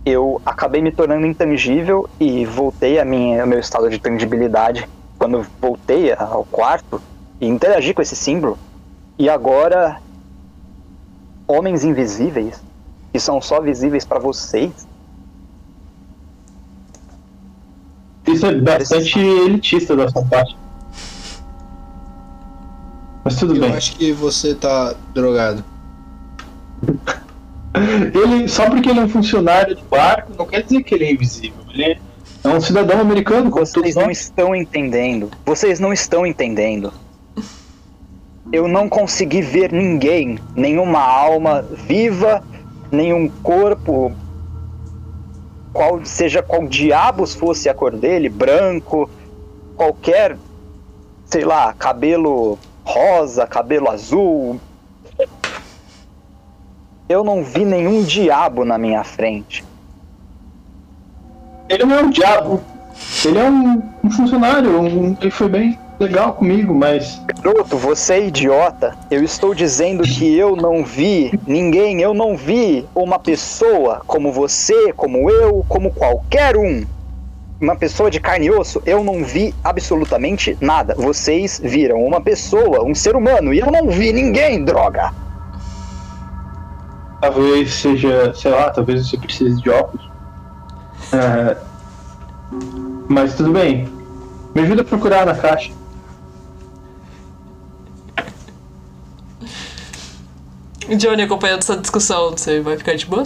[0.05, 4.87] eu acabei me tornando intangível e voltei a minha, ao meu estado de tangibilidade
[5.23, 7.01] quando eu voltei ao quarto
[7.39, 8.59] e interagi com esse símbolo.
[9.17, 10.01] E agora
[11.47, 12.61] homens invisíveis
[13.09, 14.85] que são só visíveis para vocês.
[18.27, 20.57] Isso é bastante elitista da sua parte.
[23.23, 23.71] Mas tudo Eu bem.
[23.71, 25.63] acho que você tá drogado.
[28.13, 31.11] Ele, só porque ele é um funcionário do barco, não quer dizer que ele é
[31.13, 31.63] invisível.
[31.73, 31.99] Ele é
[32.45, 35.31] um cidadão americano, Vocês não estão entendendo.
[35.45, 36.93] Vocês não estão entendendo.
[38.51, 42.43] Eu não consegui ver ninguém, nenhuma alma viva,
[42.91, 44.11] nenhum corpo,
[45.71, 49.09] qual seja qual diabos fosse a cor dele, branco,
[49.75, 50.37] qualquer,
[51.25, 54.59] sei lá, cabelo rosa, cabelo azul.
[57.09, 59.63] Eu não vi nenhum diabo na minha frente.
[61.73, 62.61] Ele não é um diabo.
[63.25, 64.79] Ele é um, um funcionário.
[64.79, 68.95] um- ele foi bem legal comigo, mas Garoto, você é idiota.
[69.09, 74.93] Eu estou dizendo que eu não vi ninguém, eu não vi uma pessoa como você,
[74.93, 76.85] como eu, como qualquer um.
[77.59, 80.93] Uma pessoa de carne e osso, eu não vi absolutamente nada.
[80.97, 85.11] Vocês viram uma pessoa, um ser humano, e eu não vi ninguém, droga!
[87.21, 90.12] talvez seja, sei lá, talvez você precise de óculos.
[91.13, 91.57] É,
[93.07, 93.87] mas tudo bem.
[94.55, 95.71] Me ajuda a procurar na caixa.
[100.97, 103.23] Johnny acompanhando essa discussão, você vai ficar de boa?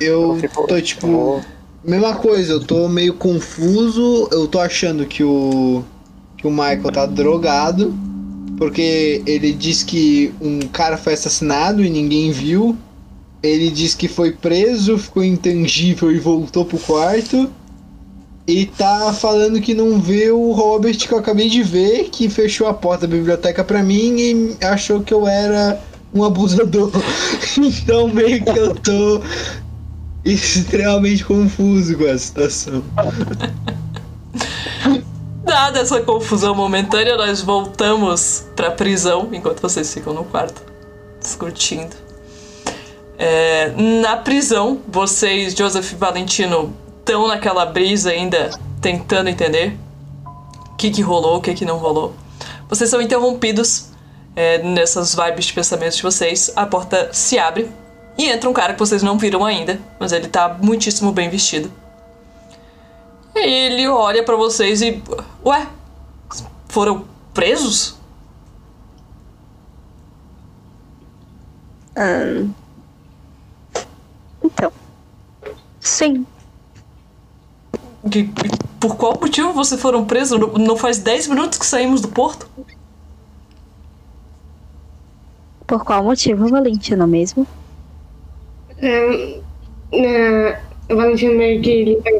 [0.00, 0.38] Eu
[0.68, 1.40] tô tipo.
[1.82, 4.28] Mesma coisa, eu tô meio confuso.
[4.30, 5.82] Eu tô achando que o.
[6.36, 7.94] que o Michael tá drogado.
[8.58, 12.76] Porque ele diz que um cara foi assassinado e ninguém viu.
[13.42, 17.50] Ele diz que foi preso, ficou intangível e voltou pro quarto.
[18.46, 22.66] E tá falando que não vê o Robert que eu acabei de ver, que fechou
[22.66, 25.80] a porta da biblioteca pra mim e achou que eu era
[26.12, 26.90] um abusador.
[27.56, 29.20] então meio que eu tô
[30.24, 32.82] extremamente confuso com a situação.
[35.44, 40.62] Dada essa confusão momentânea, nós voltamos pra prisão enquanto vocês ficam no quarto
[41.20, 42.09] discutindo.
[43.22, 48.48] É, na prisão, vocês, Joseph e Valentino, estão naquela brisa ainda
[48.80, 49.76] tentando entender
[50.72, 52.14] o que, que rolou, o que, que não rolou.
[52.66, 53.90] Vocês são interrompidos
[54.34, 56.50] é, nessas vibes de pensamentos de vocês.
[56.56, 57.70] A porta se abre
[58.16, 61.70] e entra um cara que vocês não viram ainda, mas ele tá muitíssimo bem vestido.
[63.36, 65.02] E ele olha pra vocês e.
[65.44, 65.66] Ué?
[66.68, 67.04] Foram
[67.34, 67.96] presos?
[71.94, 72.59] Ahn.
[74.42, 74.72] Então.
[75.80, 76.26] Sim.
[78.10, 78.30] Que-
[78.78, 80.38] por qual motivo vocês foram presos?
[80.40, 82.48] Não, não faz 10 minutos que saímos do porto?
[85.66, 87.46] Por qual motivo, Valentino mesmo?
[88.78, 89.40] É,
[89.92, 90.60] é,
[90.90, 92.10] o Valentino meio que limpa.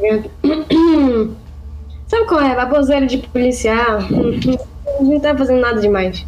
[2.07, 2.55] Sabe qual é?
[2.55, 3.97] Baboseira de policial.
[3.99, 4.59] A gente
[5.01, 6.25] não tá fazendo nada demais.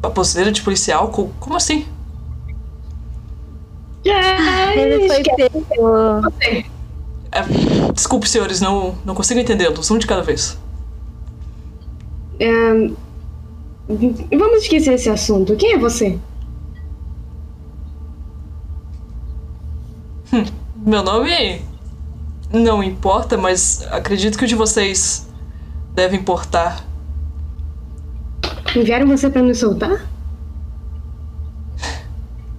[0.00, 1.08] Baboseira de policial?
[1.08, 1.86] Co- Como assim?
[4.04, 5.66] É, Ele foi pego.
[7.32, 7.42] É,
[7.92, 9.90] desculpe, senhores, não, não consigo entendê-los.
[9.90, 10.58] Um de cada vez.
[12.38, 12.46] É,
[14.36, 15.56] vamos esquecer esse assunto.
[15.56, 16.18] Quem é você?
[20.76, 21.62] Meu nome
[22.52, 25.26] não importa, mas acredito que o de vocês
[25.92, 26.84] deve importar.
[28.76, 30.06] Enviaram você pra nos soltar?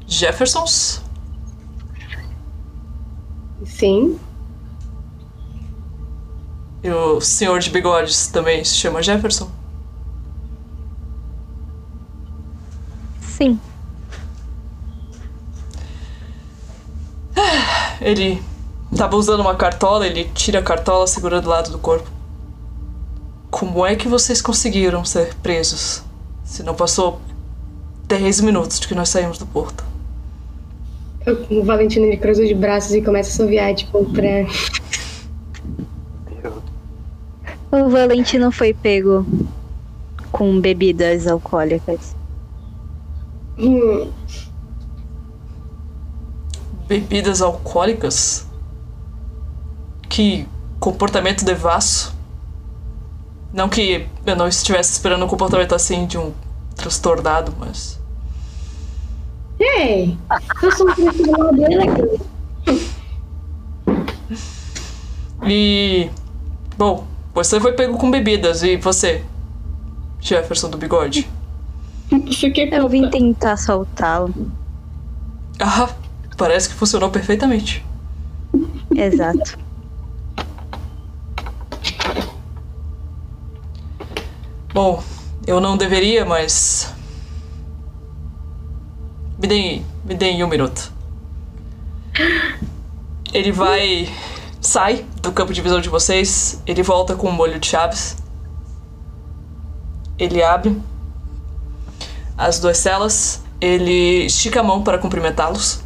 [0.08, 1.05] Jeffersons?
[3.78, 4.18] Sim.
[6.82, 9.50] E o senhor de bigodes também se chama Jefferson?
[13.20, 13.60] Sim.
[18.00, 18.42] Ele
[18.96, 22.10] tava usando uma cartola, ele tira a cartola segurando do lado do corpo.
[23.52, 26.02] Como é que vocês conseguiram ser presos?
[26.46, 27.20] Se não passou
[28.08, 29.84] 10 minutos de que nós saímos do porto.
[31.50, 34.46] O Valentino ele cruza os braços e começa a assoviar, tipo, pra.
[37.72, 39.26] O Valentino foi pego
[40.32, 42.16] com bebidas alcoólicas.
[43.58, 44.12] Hum,
[46.88, 48.46] Bebidas alcoólicas?
[50.08, 50.48] Que
[50.80, 52.16] comportamento devasso.
[53.52, 56.32] Não que eu não estivesse esperando um comportamento assim de um
[56.76, 57.95] transtornado, mas.
[59.60, 60.18] Ei!
[60.62, 62.22] Eu sou um profissional dele aqui.
[65.48, 66.10] E.
[66.78, 67.06] Bom,
[67.36, 69.22] Você foi pego com bebidas e você,
[70.22, 71.30] Jefferson do bigode?
[72.72, 74.34] Eu vim tentar soltá-lo.
[75.60, 75.90] Ah,
[76.38, 77.86] parece que funcionou perfeitamente.
[78.96, 79.60] Exato.
[84.74, 85.04] Bom,
[85.46, 86.95] eu não deveria, mas.
[89.46, 90.92] Me deem, me deem um minuto.
[93.32, 94.10] Ele vai.
[94.60, 96.60] sai do campo de visão de vocês.
[96.66, 98.18] Ele volta com o molho de chaves.
[100.18, 100.76] Ele abre
[102.36, 103.44] as duas celas.
[103.62, 105.84] Ele estica a mão para cumprimentá-los.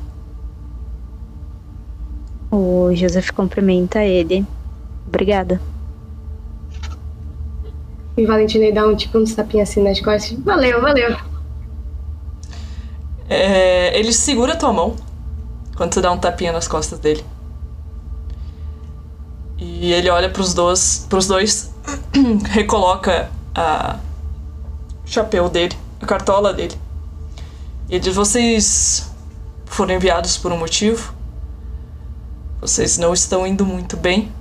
[2.50, 4.46] O Joseph cumprimenta ele.
[5.06, 5.60] Obrigada.
[8.16, 10.40] E o Valentina dá um tipo um tapinha assim nas costas.
[10.40, 11.29] Valeu, valeu.
[13.30, 14.96] É, ele segura a tua mão
[15.78, 17.24] quando você dá um tapinha nas costas dele.
[19.58, 21.74] E ele olha pros dois, pros dois
[22.50, 24.00] recoloca a
[25.06, 26.76] chapéu dele, a cartola dele.
[27.90, 29.12] E diz: Vocês
[29.66, 31.14] foram enviados por um motivo.
[32.60, 34.32] Vocês não estão indo muito bem.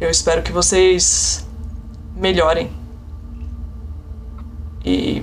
[0.00, 1.46] Eu espero que vocês
[2.16, 2.72] melhorem.
[4.84, 5.22] E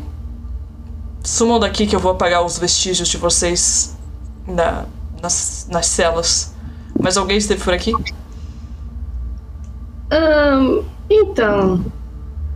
[1.28, 3.98] Sumam daqui que eu vou apagar os vestígios de vocês
[4.48, 4.86] na,
[5.22, 6.56] nas, nas celas.
[6.98, 8.06] Mas alguém esteve por aqui?
[10.10, 11.86] Ahn, então.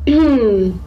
[0.07, 0.79] hum,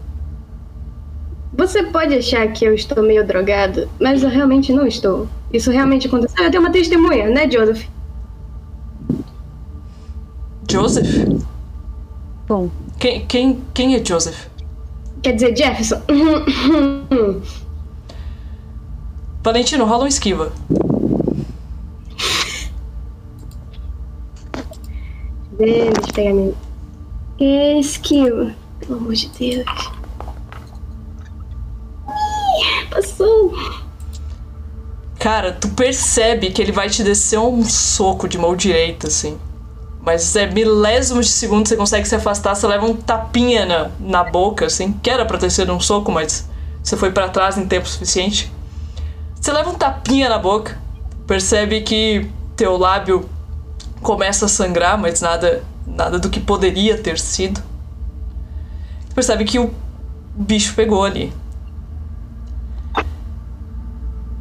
[1.53, 5.29] Você pode achar que eu estou meio drogado, mas eu realmente não estou.
[5.53, 6.45] Isso realmente aconteceu.
[6.45, 7.85] Eu tenho uma testemunha, né, Joseph?
[10.71, 11.29] Joseph?
[12.49, 14.47] Bom, Quem, quem, quem é Joseph?
[15.23, 16.03] Quer dizer, Jefferson.
[19.45, 20.51] Valentino, rola um esquiva.
[25.59, 27.79] Deixa eu pegar minha.
[27.79, 28.55] Esquiva.
[28.81, 29.67] Pelo amor de Deus.
[32.09, 33.55] Ih, Passou.
[35.19, 39.39] Cara, tu percebe que ele vai te descer um soco de mão direita, assim.
[40.01, 44.25] Mas é milésimos de segundo você consegue se afastar, você leva um tapinha na, na
[44.25, 44.95] boca, assim.
[45.03, 46.49] Que era pra ter sido um soco, mas
[46.83, 48.51] você foi pra trás em tempo suficiente.
[49.45, 50.79] Você leva um tapinha na boca,
[51.27, 53.29] percebe que teu lábio
[54.01, 57.63] começa a sangrar, mas nada, nada do que poderia ter sido.
[59.15, 59.71] Percebe que o
[60.35, 61.31] bicho pegou ali.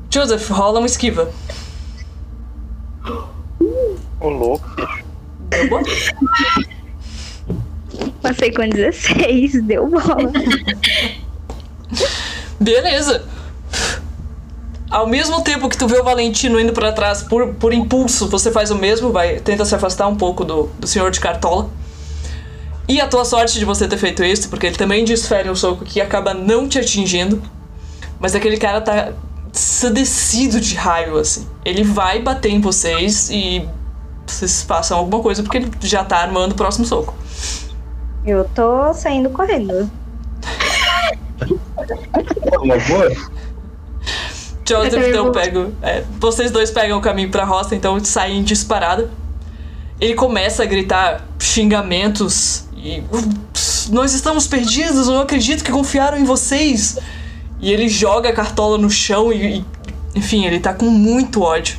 [0.10, 1.30] Joseph, rola uma esquiva.
[4.22, 5.04] Ô louco, bicho.
[5.50, 5.82] Deu bom?
[8.22, 10.32] passei com 16, deu bola.
[12.58, 13.33] Beleza.
[14.94, 18.52] Ao mesmo tempo que tu vê o Valentino indo pra trás por, por impulso, você
[18.52, 21.68] faz o mesmo, vai tenta se afastar um pouco do, do senhor de cartola.
[22.88, 25.84] E a tua sorte de você ter feito isso, porque ele também desfere um soco
[25.84, 27.42] que acaba não te atingindo.
[28.20, 29.14] Mas aquele cara tá
[29.52, 31.48] ensandecido de raio, assim.
[31.66, 33.68] Ele vai bater em vocês e
[34.28, 37.16] vocês façam alguma coisa, porque ele já tá armando o próximo soco.
[38.24, 39.90] Eu tô saindo correndo.
[42.62, 43.12] Uma boa?
[44.68, 45.74] Joseph, então pego.
[45.82, 49.10] é, vocês dois pegam o caminho pra roça, então saem disparada.
[50.00, 53.04] Ele começa a gritar xingamentos e.
[53.12, 56.98] "Ups, Nós estamos perdidos, eu não acredito que confiaram em vocês.
[57.60, 59.58] E ele joga a cartola no chão e.
[59.60, 59.66] e-
[60.16, 61.78] enfim, ele tá com muito ódio.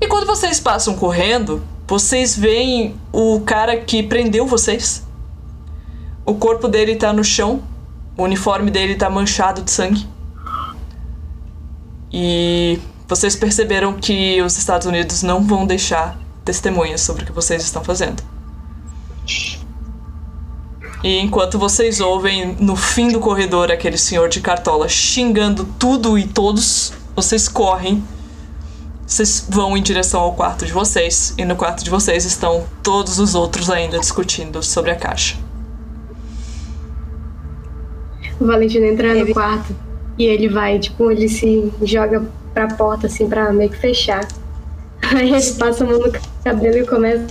[0.00, 5.02] E quando vocês passam correndo, vocês veem o cara que prendeu vocês.
[6.24, 7.62] O corpo dele tá no chão,
[8.16, 10.06] o uniforme dele tá manchado de sangue.
[12.12, 17.62] E vocês perceberam que os Estados Unidos não vão deixar testemunhas sobre o que vocês
[17.62, 18.22] estão fazendo.
[21.02, 26.26] E enquanto vocês ouvem no fim do corredor aquele senhor de cartola xingando tudo e
[26.26, 28.02] todos, vocês correm.
[29.06, 31.34] Vocês vão em direção ao quarto de vocês.
[31.38, 35.36] E no quarto de vocês estão todos os outros ainda discutindo sobre a caixa.
[38.40, 39.87] O Valentino entra no quarto
[40.18, 44.26] e ele vai, tipo, ele se joga pra porta, assim, pra meio que fechar.
[45.14, 46.12] Aí ele passa a mão no
[46.44, 47.28] cabelo e começa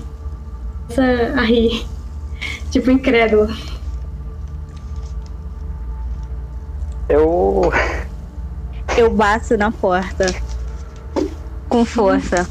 [1.36, 1.86] a rir.
[2.72, 3.48] Tipo, incrédulo.
[7.10, 7.72] Eu.
[8.98, 10.26] Eu bato na porta.
[11.70, 12.48] Com força.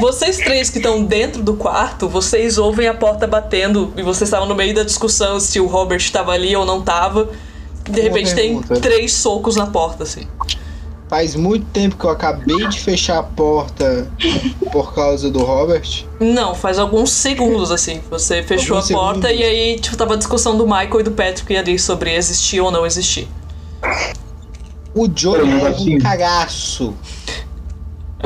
[0.00, 4.46] Vocês três que estão dentro do quarto, vocês ouvem a porta batendo e vocês estavam
[4.48, 7.30] no meio da discussão se o Robert estava ali ou não tava.
[7.88, 10.26] De repente tem três socos na porta, assim.
[11.08, 14.12] Faz muito tempo que eu acabei de fechar a porta
[14.70, 16.04] por causa do Robert.
[16.20, 18.02] Não, faz alguns segundos, assim.
[18.10, 19.40] Você fechou Alguns a porta segundos.
[19.40, 22.70] e aí, tipo, tava a discussão do Michael e do Patrick ali sobre existir ou
[22.70, 23.26] não existir.
[24.94, 26.94] O leva assim- um cagaço.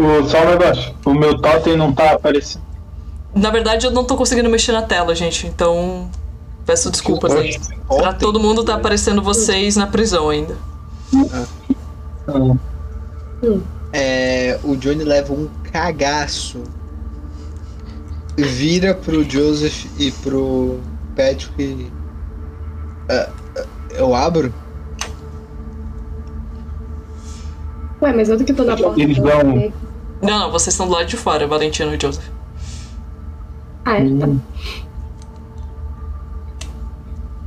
[0.02, 0.94] O, só um negócio.
[1.04, 2.62] O meu totem não tá aparecendo.
[3.34, 6.10] Na verdade, eu não tô conseguindo mexer na tela, gente, então.
[6.66, 7.58] Peço desculpas aí.
[7.88, 10.56] Pra todo mundo tá aparecendo vocês na prisão ainda.
[12.22, 12.58] Então,
[13.92, 16.62] é, o Johnny leva um cagaço.
[18.36, 20.80] Vira pro Joseph e pro
[21.16, 21.90] Patrick.
[23.08, 24.54] Ah, ah, eu abro?
[28.00, 29.00] Ué, mas eu que tô na porta.
[29.00, 29.72] Eles vão-
[30.22, 32.24] Não, não, vocês estão do lado de fora, Valentino e Joseph.
[33.84, 34.28] Ah, é, tá.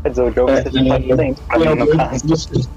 [0.03, 2.27] Quer dizer, o jogo É, você tá dentro, pra mim, no caso.
[2.27, 2.68] você-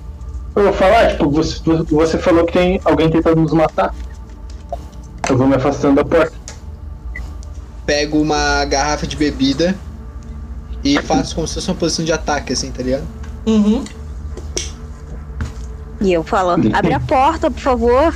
[0.57, 1.61] eu vou falar, tipo, você,
[1.91, 3.95] você falou que tem alguém tentando nos matar.
[5.29, 6.33] Eu vou me afastando da porta.
[7.85, 9.75] Pego uma garrafa de bebida
[10.85, 13.05] e faço como se fosse uma posição de ataque, assim, tá ligado?
[13.47, 13.85] Uhum.
[16.01, 18.15] E eu falo, abre a porta, por favor.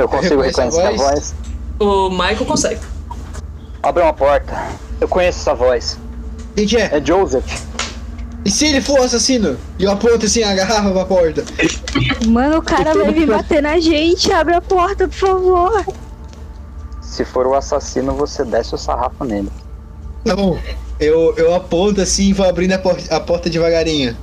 [0.00, 1.34] Eu consigo a reconhecer a voz?
[1.78, 2.80] O Michael consegue.
[3.82, 4.56] Abre uma porta.
[5.00, 5.98] Eu conheço essa voz.
[6.56, 6.96] Quem que é?
[6.96, 7.44] É Joseph.
[8.44, 9.58] E se ele for o assassino?
[9.78, 11.44] E eu aponto assim a garrafa pra porta.
[12.26, 14.32] Mano, o cara vai vir bater na gente.
[14.32, 15.84] Abre a porta, por favor.
[17.02, 19.50] Se for o assassino, você desce o sarrafo nele.
[20.24, 20.58] Tá bom.
[20.98, 24.16] Eu, eu aponto assim e vou abrindo a, por- a porta devagarinho.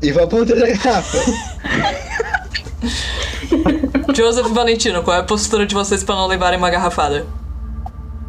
[0.00, 1.18] E vou apontando a garrafa.
[4.14, 7.26] Joseph e Valentino, qual é a postura de vocês pra não levarem uma garrafada?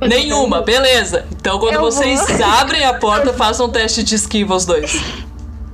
[0.01, 1.25] Nenhuma, beleza.
[1.31, 2.45] Então quando Eu vocês vou.
[2.45, 5.01] abrem a porta, façam um teste de esquiva os dois.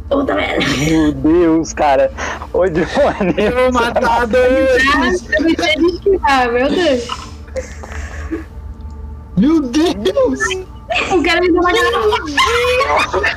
[0.10, 0.66] Puta merda.
[0.78, 2.12] Meu Deus, cara.
[2.54, 3.50] Ô, Johnny.
[3.50, 5.24] Vou matar dois!
[5.32, 7.08] Eu me de esquivar, meu Deus.
[9.38, 10.40] Meu Deus!
[11.12, 13.32] O cara me deu uma garrafa.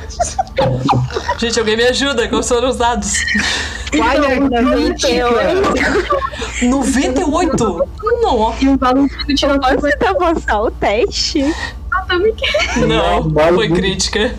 [1.37, 3.13] Gente, alguém me ajuda, quais foram os dados?
[3.97, 5.33] Falha Então, crítica!
[6.63, 7.89] 98?
[8.21, 9.75] Não, E o Valentino tirou tudo.
[9.75, 11.43] Posso tentar passar o teste?
[12.87, 14.35] não, foi crítica.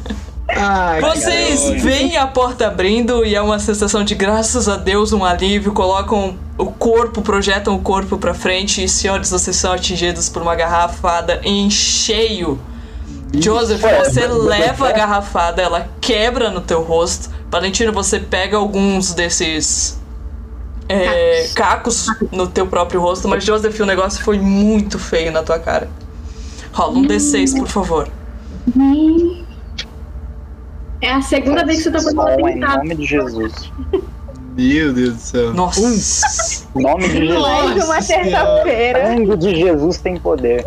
[0.49, 5.25] Ai, Vocês veem a porta abrindo e é uma sensação de graças a Deus, um
[5.25, 5.73] alívio.
[5.73, 10.55] Colocam o corpo, projetam o corpo pra frente e, senhores, vocês são atingidos por uma
[10.55, 12.59] garrafada em cheio.
[13.41, 17.31] Joseph, você leva a garrafada, ela quebra no teu rosto.
[17.51, 20.01] Valentino, você pega alguns desses
[20.89, 25.59] é, cacos no teu próprio rosto, mas Joseph, o negócio foi muito feio na tua
[25.59, 25.89] cara.
[26.73, 28.09] Rola um D6, por favor.
[31.01, 33.73] É a segunda vez que você tá fazendo em nome de Jesus.
[34.57, 35.53] Meu Deus do céu.
[35.53, 36.67] Nossa.
[36.75, 37.43] Em nome de Jesus.
[37.43, 39.07] Mais uma terça-feira.
[39.07, 40.65] Sangue de Jesus tem poder.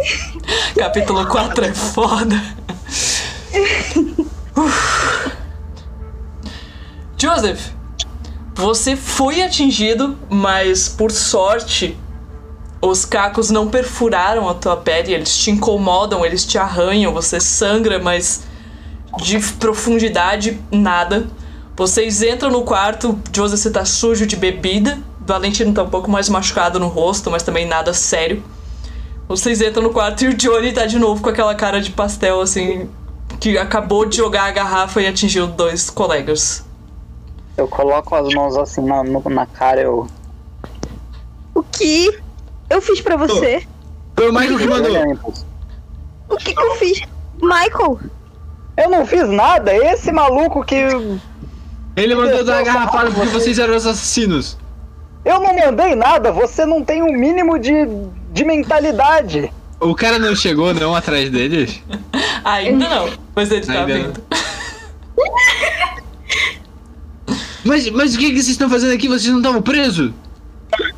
[0.78, 2.40] Capítulo 4 é foda.
[4.56, 5.32] Uf.
[7.18, 7.72] Joseph,
[8.54, 11.98] você foi atingido, mas por sorte
[12.80, 17.98] os cacos não perfuraram a tua pele, eles te incomodam, eles te arranham, você sangra,
[17.98, 18.44] mas
[19.18, 21.28] de profundidade nada.
[21.80, 26.28] Vocês entram no quarto, Joseph você tá sujo de bebida, Valentino tá um pouco mais
[26.28, 28.44] machucado no rosto, mas também nada sério.
[29.30, 32.42] Vocês entram no quarto e o Johnny tá de novo com aquela cara de pastel,
[32.42, 32.90] assim,
[33.40, 36.66] que acabou de jogar a garrafa e atingiu dois colegas.
[37.56, 40.06] Eu coloco as mãos assim na, na cara, eu.
[41.56, 42.14] O que
[42.70, 43.66] eu fiz pra você?
[44.18, 45.46] Foi o Michael que mandou.
[46.28, 47.04] O que, que eu fiz?
[47.42, 48.02] Michael,
[48.76, 50.76] Eu não fiz nada, esse maluco que.
[52.02, 54.58] Ele mandou dar a garrafada porque vocês eram os assassinos.
[55.26, 57.74] Eu não mandei nada, você não tem um mínimo de,
[58.32, 59.52] de mentalidade.
[59.80, 61.82] O cara não chegou não atrás deles?
[62.44, 64.14] Ainda não, mas ele tá vindo.
[67.62, 69.08] Mas, mas o que, que vocês estão fazendo aqui?
[69.08, 70.12] Vocês não estavam presos?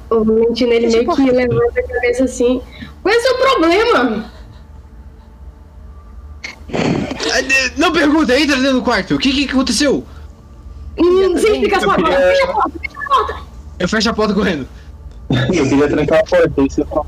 [0.09, 2.61] O Valentino, ele meio que levanta a cabeça assim.
[3.01, 4.31] Qual é o seu problema?
[6.73, 9.15] Ah, Não pergunta, entra dentro do quarto.
[9.15, 10.05] O que, que aconteceu?
[10.97, 12.15] Hum, sem explicação agora.
[12.15, 13.35] queria- Fecha a porta, fecha a porta.
[13.79, 14.67] Eu fecho a porta correndo.
[15.29, 17.05] Eu queria trancar a porta, isso não.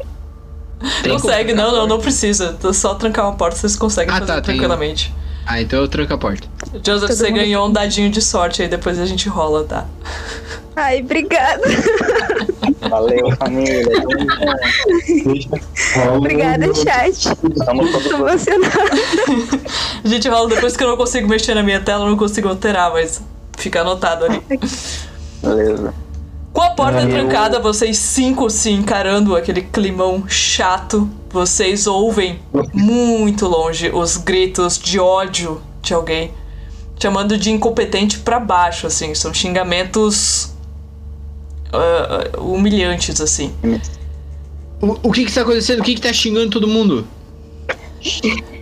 [1.13, 2.57] Consegue, não, não, não precisa.
[2.63, 5.13] É só trancar uma porta, vocês conseguem Ah, fazer tá, tem- tranquilamente.
[5.45, 6.47] Ah, então eu tranco a porta.
[6.85, 9.85] Joseph, Todo você mundo- ganhou um dadinho de sorte aí, depois a gente rola, tá?
[10.75, 11.61] ai, obrigada.
[12.89, 13.85] Valeu, família.
[16.17, 17.35] Obrigada, chat.
[17.35, 18.31] Tô emocionada.
[20.03, 22.47] A gente rola depois que eu não consigo mexer na minha tela, eu não consigo
[22.47, 23.21] alterar, mas
[23.57, 24.41] fica anotado ali.
[25.41, 25.93] Beleza.
[26.51, 32.39] Com a porta Eu- trancada, vocês cinco se encarando aquele climão chato, vocês ouvem
[32.73, 36.31] muito longe os gritos de ódio de alguém,
[36.99, 40.53] chamando de incompetente pra baixo, assim, são xingamentos
[41.73, 43.51] ah, humilhantes, assim.
[44.79, 45.79] O, o que que tá acontecendo?
[45.79, 47.07] O que que tá xingando todo mundo?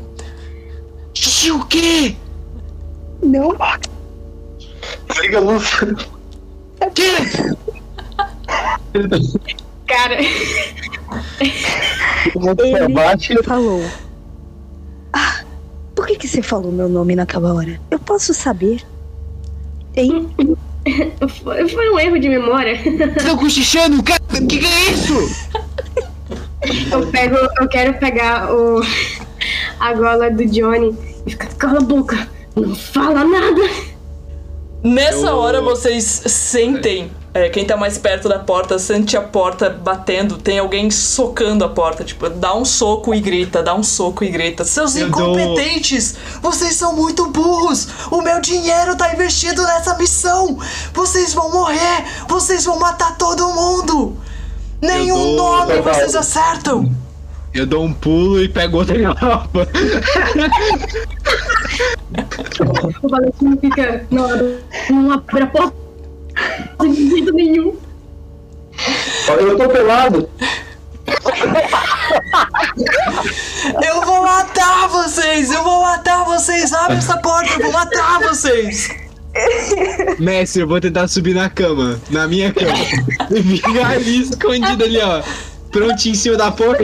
[1.54, 2.16] O quê?
[3.22, 3.56] Não,
[5.20, 5.70] Liga a luz.
[9.88, 10.18] Cara,
[12.60, 13.34] Ele bate.
[13.34, 13.84] ele falou.
[15.14, 15.42] Ah,
[15.96, 17.80] por que, que você falou meu nome naquela hora?
[17.90, 18.82] Eu posso saber?
[19.96, 20.30] Hein?
[21.44, 22.78] foi foi um erro de memória.
[22.82, 24.02] Vocês tão cochichando?
[24.04, 25.52] Cara, o que que é isso?
[26.92, 28.82] Eu pego, eu quero pegar o
[29.80, 33.62] a gola do Johnny e ficar cala a boca, não fala nada.
[34.84, 39.70] Nessa Eu- hora vocês sentem, é, quem tá mais perto da porta sente a porta
[39.70, 44.24] batendo, tem alguém socando a porta, tipo, dá um soco e grita, dá um soco
[44.24, 44.66] e grita.
[44.66, 46.16] Seus Eu dou- incompetentes!
[46.42, 47.88] Vocês são muito burros!
[48.10, 50.58] O meu dinheiro tá investido nessa missão!
[50.94, 52.04] Vocês vão morrer!
[52.28, 54.18] Vocês vão matar todo mundo!
[54.82, 56.92] Nenhum dou- nome vocês acertam!
[57.54, 59.68] Eu dou um pulo e pego outra garrafa.
[63.02, 64.60] O Valentino fica, não, abre-
[64.90, 65.74] não abre a porta
[66.82, 67.76] de jeito nenhum.
[69.28, 70.30] Eu tô pelado.
[73.86, 75.52] Eu vou matar vocês!
[75.52, 76.72] Eu vou matar vocês!
[76.74, 77.54] Abre essa porta!
[77.54, 78.90] Eu vou matar vocês!
[80.20, 82.00] Mestre, eu vou tentar subir na cama.
[82.10, 82.74] Na minha cama.
[82.76, 85.22] Ficar ali escondido ali, ó.
[85.72, 86.84] Prontinho em cima da porta.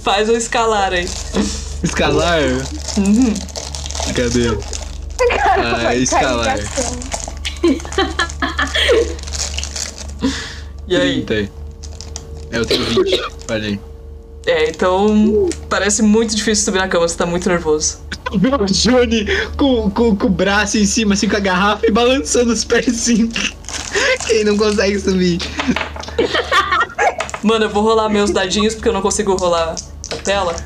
[0.00, 1.06] Faz eu escalar aí.
[1.82, 2.38] Escalar.
[4.14, 4.48] Cadê?
[5.56, 6.58] Ah, escalar.
[10.92, 11.22] E aí?
[11.22, 11.52] 30.
[12.50, 13.22] É, eu tenho 20.
[13.46, 13.80] Falei.
[14.44, 17.98] É, então parece muito difícil subir na cama, você tá muito nervoso.
[18.40, 22.52] Meu Johnny com, com, com o braço em cima, assim, com a garrafa e balançando
[22.52, 23.30] os pés assim.
[24.26, 25.38] Quem não consegue subir?
[27.42, 29.74] Mano, eu vou rolar meus dadinhos porque eu não consigo rolar
[30.10, 30.56] a tela.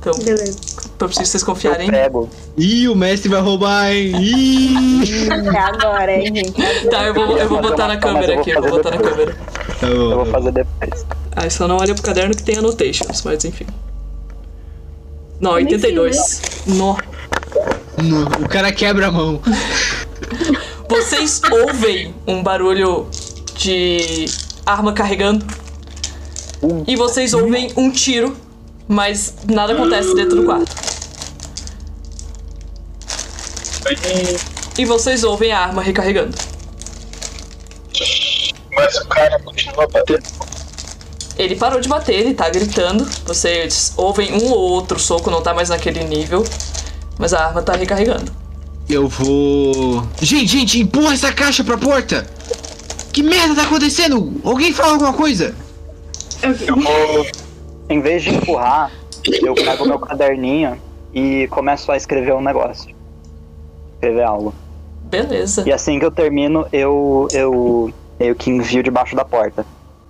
[0.00, 0.58] Então, Beleza.
[1.04, 1.90] Eu preciso que vocês Eu confiarem.
[1.90, 2.28] pego.
[2.56, 4.12] Ih, o mestre vai roubar, hein?
[4.20, 5.02] Ih!
[5.54, 6.52] É agora, hein, gente?
[6.90, 9.36] Tá, eu vou, eu vou botar na câmera aqui, eu vou botar na câmera.
[9.80, 11.06] Tá Eu vou fazer depois.
[11.34, 13.66] Ah, só não olha pro caderno que tem annotations, mas enfim.
[15.40, 16.40] Não, Nem 82.
[16.66, 16.96] Nó.
[18.02, 19.40] No- O cara quebra a mão.
[20.88, 23.06] Vocês ouvem um barulho
[23.56, 24.26] de
[24.64, 25.44] arma carregando.
[26.86, 28.36] E vocês ouvem um tiro,
[28.86, 30.70] mas nada acontece dentro do quarto.
[34.78, 36.36] E vocês ouvem a arma recarregando.
[38.74, 40.22] Mas o cara continua batendo.
[41.36, 43.04] Ele parou de bater, ele tá gritando.
[43.26, 46.44] Vocês ouvem um ou outro soco, não tá mais naquele nível.
[47.18, 48.32] Mas a arma tá recarregando.
[48.88, 50.06] Eu vou.
[50.20, 52.26] Gente, gente, empurra essa caixa pra porta!
[53.12, 54.40] Que merda tá acontecendo?
[54.44, 55.54] Alguém fala alguma coisa?
[56.42, 57.26] Eu vou.
[57.88, 58.90] Em vez de empurrar,
[59.24, 60.80] eu pego meu caderninho
[61.14, 62.94] e começo a escrever um negócio.
[64.02, 64.52] Escrever algo.
[65.04, 65.62] Beleza.
[65.64, 67.28] E assim que eu termino, eu.
[67.32, 69.64] eu meio que envio debaixo da porta.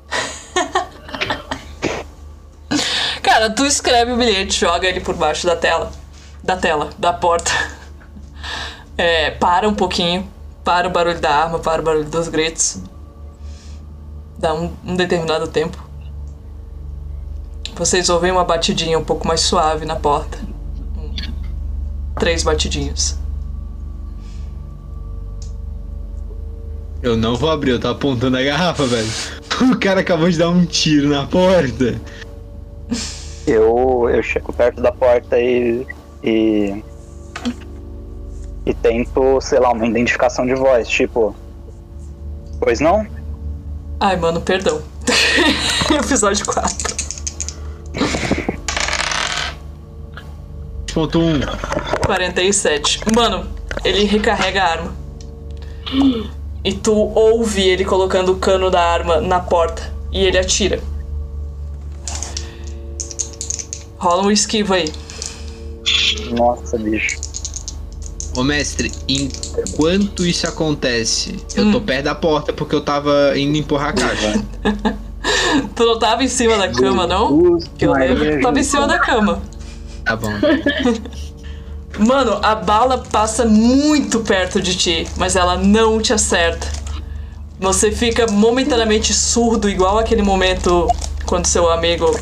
[3.23, 5.93] Cara, tu escreve o bilhete, joga ele por baixo da tela.
[6.43, 7.51] Da tela, da porta.
[8.99, 10.29] É, para um pouquinho.
[10.63, 12.79] Para o barulho da arma, para o barulho dos gritos.
[14.39, 15.83] Dá um, um determinado tempo.
[17.75, 20.39] Vocês ouvem uma batidinha um pouco mais suave na porta.
[20.97, 21.15] Um-
[22.21, 23.19] três batidinhas.
[27.03, 29.09] Eu não vou abrir, eu tô apontando a garrafa, velho.
[29.63, 32.01] O cara acabou de dar um tiro na porta.
[33.47, 35.87] Eu, eu chego perto da porta e.
[36.25, 36.83] e.
[38.67, 41.35] e tento, sei lá, uma identificação de voz, tipo.
[42.59, 43.07] Pois não?
[44.01, 44.83] Ai, mano, perdão.
[45.95, 46.97] Episódio 4.
[50.93, 51.41] Ponto 1.
[52.05, 53.01] 47.
[53.15, 53.49] Mano,
[53.85, 54.95] ele recarrega a arma.
[56.65, 59.93] E tu ouve ele colocando o cano da arma na porta.
[60.13, 60.81] E ele atira.
[63.99, 64.93] Rola um esquiva aí.
[66.37, 67.21] Nossa, bicho.
[68.37, 73.91] Ô mestre, enquanto isso acontece, eu tô perto da porta porque eu tava indo empurrar
[73.91, 74.45] a caixa.
[75.77, 77.59] Tu não tava em cima da cama, não?
[77.77, 79.43] Que eu lembro tava em cima da cama.
[80.05, 80.33] Tá bom.
[82.07, 86.67] Mano, a bala passa muito perto de ti, mas ela não te acerta.
[87.61, 90.89] Você fica momentaneamente surdo, igual aquele momento
[91.27, 92.19] quando seu amigo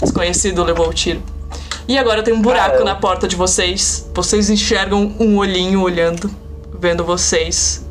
[0.00, 1.22] desconhecido levou o tiro.
[1.86, 4.08] E agora tem um buraco Cara, eu- na porta de vocês.
[4.14, 6.30] Vocês enxergam um olhinho olhando,
[6.78, 7.84] vendo vocês.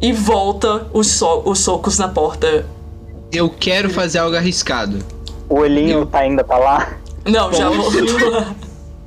[0.00, 2.64] E volta os, so- os socos na porta.
[3.30, 4.98] Eu quero fazer algo arriscado.
[5.48, 6.94] O olhinho tá ainda tá lá.
[7.24, 8.54] Não, já voltou lá.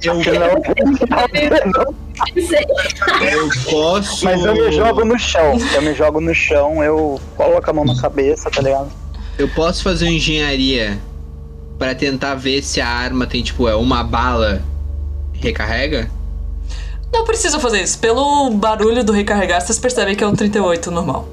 [0.03, 0.21] Eu, Não,
[3.21, 4.25] eu posso.
[4.25, 5.57] mas eu me jogo no chão.
[5.73, 8.91] Eu me jogo no chão, eu coloco a mão na cabeça, tá ligado?
[9.37, 10.97] Eu posso fazer uma engenharia
[11.77, 14.61] pra tentar ver se a arma tem, tipo, é uma bala
[15.33, 16.09] recarrega?
[17.13, 17.99] Não precisa fazer isso.
[17.99, 21.27] Pelo barulho do recarregar, vocês percebem que é um 38 normal.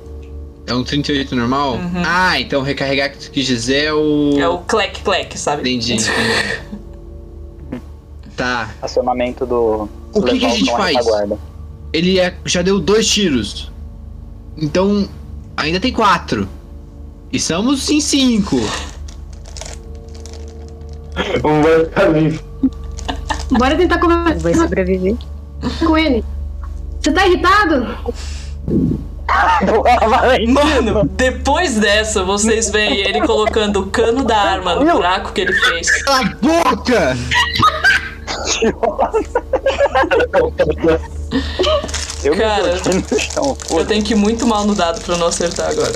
[0.66, 1.78] É um 38 normal?
[2.04, 4.38] Ah, então recarregar que tu quis dizer é o.
[4.38, 5.62] É o clec-clec, sabe?
[5.62, 6.10] Entendi, entendi.
[8.38, 8.70] Tá.
[8.80, 9.88] Acionamento do.
[10.14, 10.96] O que que a gente faz?
[10.96, 11.36] retaguarda.
[11.92, 13.70] Ele é- já deu dois tiros.
[14.56, 15.08] Então,
[15.56, 16.48] ainda tem quatro.
[17.32, 18.56] E somos em cinco.
[21.44, 22.42] Um vai ficar vivo.
[23.50, 25.16] Bora tentar Vai conversar sobreviver.
[25.84, 26.24] com ele.
[27.00, 27.86] Você tá irritado?
[30.48, 35.52] Mano, depois dessa, vocês veem ele colocando o cano da arma no buraco que ele
[35.52, 36.02] fez.
[36.02, 37.16] Cala a boca!
[42.24, 42.76] Eu Cara,
[43.18, 45.92] chão, Eu tenho que ir muito mal no dado pra não acertar agora.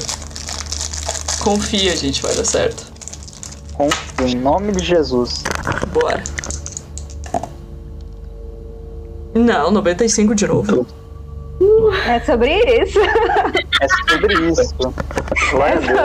[1.41, 2.85] Confia, gente, vai dar certo.
[3.77, 3.89] com
[4.25, 5.43] em nome de Jesus.
[5.93, 6.23] Bora.
[9.35, 10.87] Não, 95 de novo.
[12.07, 12.99] É sobre isso.
[13.81, 14.75] É sobre isso.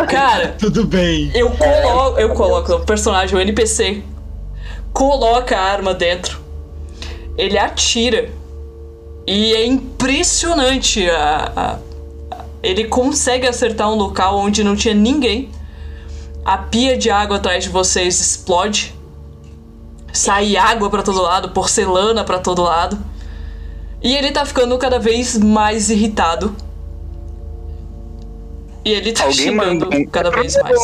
[0.10, 1.32] Cara, Tudo bem.
[1.36, 4.02] eu coloco, eu coloco o personagem, o NPC,
[4.98, 6.40] coloca a arma dentro.
[7.38, 8.32] Ele atira.
[9.28, 11.78] E é impressionante a, a-
[12.64, 15.52] ele consegue acertar um local onde não tinha ninguém.
[16.44, 18.96] A pia de água atrás de vocês explode.
[20.12, 22.98] Sai água pra todo lado, porcelana pra todo lado.
[24.02, 26.56] E ele tá ficando cada vez mais irritado.
[28.84, 30.76] E ele tá Alguém cada vez mais.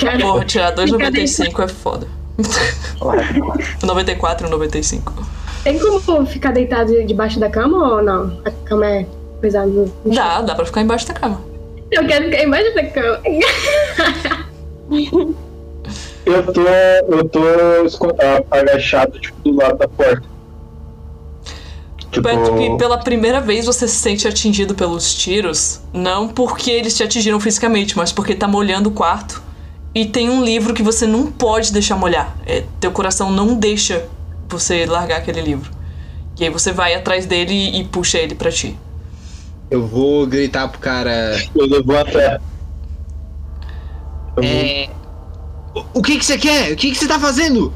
[0.00, 2.06] Cara, Porra, tirar 2,95 é foda.
[3.82, 5.12] 94 e 95.
[5.64, 8.40] Tem como ficar deitado debaixo da cama ou não?
[8.44, 9.06] A cama é
[9.40, 9.92] pesada no.
[10.04, 11.40] Dá, dá pra ficar embaixo da cama.
[11.90, 13.20] Eu quero ficar embaixo da cama.
[16.24, 16.62] Eu tô.
[16.62, 17.42] Eu tô
[18.50, 20.22] agachado, tipo, do lado da porta.
[22.10, 27.38] Tipo, pela primeira vez você se sente atingido pelos tiros, não porque eles te atingiram
[27.38, 29.42] fisicamente, mas porque tá molhando o quarto.
[29.96, 32.36] E tem um livro que você não pode deixar molhar.
[32.44, 34.06] É, teu coração não deixa
[34.46, 35.70] você largar aquele livro.
[36.38, 38.76] E aí você vai atrás dele e, e puxa ele pra ti.
[39.70, 41.34] Eu vou gritar pro cara.
[41.54, 41.66] eu.
[41.66, 42.38] Eu vou- É.
[45.74, 46.72] O, o que que você quer?
[46.72, 47.72] O que que você tá fazendo?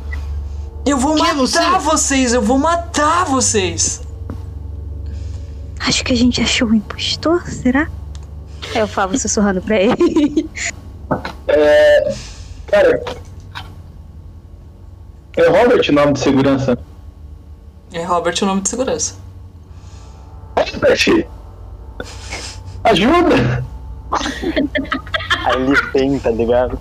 [0.84, 1.96] Eu vou Quem é matar você?
[1.96, 4.02] vocês, eu vou matar vocês.
[5.78, 7.88] Acho que a gente achou um impostor, será?
[8.74, 10.46] Eu falo sussurrando pra ele.
[11.48, 12.14] É.
[12.66, 13.02] Cara.
[15.36, 16.78] É Robert o nome de segurança.
[17.92, 19.16] É Robert o nome de segurança.
[20.56, 21.26] Robert!
[22.84, 23.64] Ajuda!
[25.44, 26.78] Aí ele vem, tá ligado?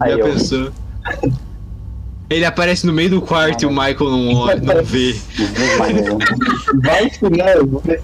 [0.00, 0.24] Aí Já eu.
[0.24, 0.72] pensou?
[2.30, 5.20] Ele aparece no meio do quarto e o Michael não, olha, não vê.
[5.76, 7.10] Vai
[7.66, 8.02] vou ver.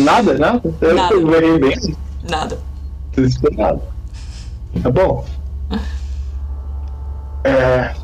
[0.00, 0.74] Nada, nada?
[0.80, 1.16] Eu Nada.
[1.58, 1.96] bem.
[2.28, 2.58] Nada.
[3.16, 3.80] Desesperado.
[4.82, 5.24] Tá bom?
[7.44, 7.94] É.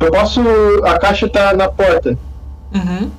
[0.00, 0.40] Eu posso.
[0.84, 2.18] A caixa tá na porta
[2.74, 3.10] Uhum.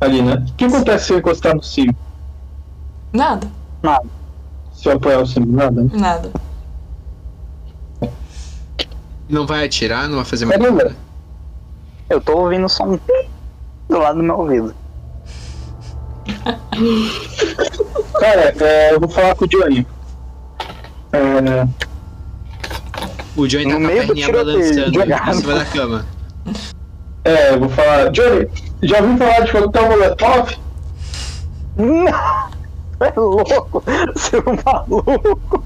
[0.00, 0.34] ali, né?
[0.48, 1.94] O que acontece se eu encostar no cimo?
[3.12, 3.48] Nada.
[3.82, 4.06] Nada.
[4.72, 5.46] Se eu apoiar o cimo?
[5.46, 5.82] Nada.
[5.82, 5.90] né?
[5.94, 6.30] Nada.
[9.28, 10.94] Não vai atirar, não vai fazer mais nada.
[12.08, 12.98] Eu tô ouvindo som
[13.88, 14.74] do lado do meu ouvido.
[18.18, 19.86] Cara, é, eu vou falar com o Johnny.
[21.12, 21.66] É,
[23.36, 26.06] O Johnny tá No com a meio do perninha balançando em cima da cama.
[27.24, 28.10] é, eu vou falar.
[28.10, 28.48] Johnny,
[28.82, 30.58] já ouviu falar de coquetel Molotov?
[31.76, 32.50] Não!
[33.00, 33.82] É louco!
[34.16, 35.64] Seu maluco!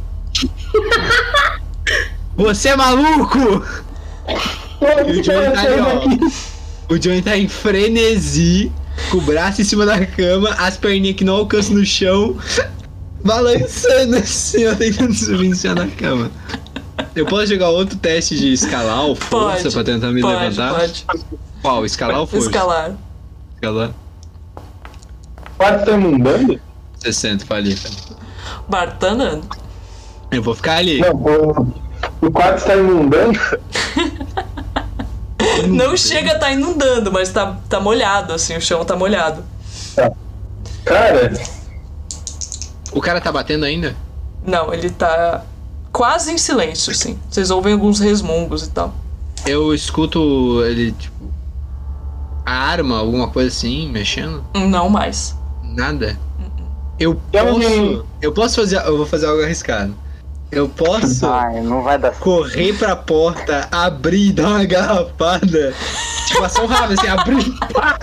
[2.36, 3.39] Você é maluco!
[4.81, 5.97] O Johnny tá ali, ó.
[5.98, 6.35] aqui?
[6.90, 8.70] O Johnny tá em frenesi,
[9.14, 12.36] com o braço em cima da cama, as perninhas que não alcançam no chão,
[13.24, 16.32] balançando assim, ó, tentando subir em cima da cama.
[17.14, 19.74] Eu posso jogar outro teste de escalar ou força Pode.
[19.74, 20.74] pra tentar me pode, levantar?
[20.74, 21.06] pode.
[21.62, 21.86] Qual?
[21.86, 22.46] Escalar ou força?
[22.46, 22.96] Escalar.
[23.54, 23.94] Escalar.
[25.56, 26.60] quarto tá inundando?
[26.98, 27.78] 60, falei.
[28.68, 29.48] Bart tá andando.
[30.32, 30.98] Eu vou ficar ali.
[30.98, 31.72] Não, o,
[32.20, 33.38] o quarto está inundando.
[35.68, 39.44] Não chega a tá inundando, mas tá, tá molhado, assim, o chão tá molhado.
[40.85, 41.32] Cara,
[42.93, 43.97] O cara tá batendo ainda?
[44.47, 45.44] Não, ele tá
[45.90, 47.18] quase em silêncio, assim.
[47.31, 48.94] Vocês ouvem alguns resmungos e tal.
[49.47, 51.14] Eu escuto ele, tipo.
[52.44, 54.44] A arma, alguma coisa assim, mexendo?
[54.55, 55.35] Não mais.
[55.62, 56.18] Nada.
[56.98, 58.06] Eu Eu posso.
[58.20, 58.76] Eu posso fazer.
[58.86, 59.94] Eu vou fazer algo arriscado.
[60.52, 62.22] Eu posso Ai, não vai dar certo.
[62.22, 65.74] correr pra porta, abrir, dar uma garrafada.
[66.28, 67.58] Tipo, ação rápida, assim, abrir.
[67.72, 67.98] pá.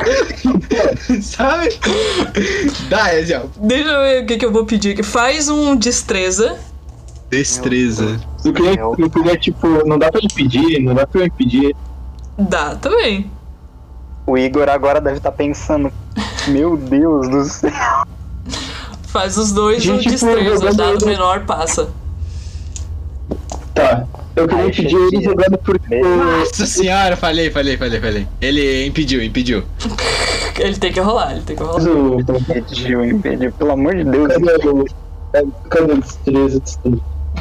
[1.22, 1.69] Sabe?
[2.89, 3.49] Dá, é assim.
[3.61, 5.03] Deixa eu ver o que, que eu vou pedir aqui.
[5.03, 6.57] Faz um destreza.
[7.30, 8.19] Destreza.
[8.43, 11.73] eu queria, eu queria, tipo, não dá pra impedir, não dá pra eu impedir.
[12.38, 13.31] Dá também.
[14.27, 15.91] O Igor agora deve estar pensando,
[16.49, 17.72] meu Deus do céu.
[19.07, 20.55] Faz os dois um Gente, destreza.
[20.55, 21.89] jogando- Dado menor passa.
[23.73, 24.06] Tá.
[24.35, 25.80] Eu queria impedir ele jogando por.
[25.89, 28.27] Nossa senhora, falei, falei, falei, falei.
[28.39, 29.64] Ele impediu, impediu.
[30.60, 31.81] Ele tem que rolar, ele tem que rolar.
[31.81, 34.27] Impediu, impediu, pelo amor de Deus.
[35.69, 35.98] Cadê o.
[35.98, 36.61] destreza?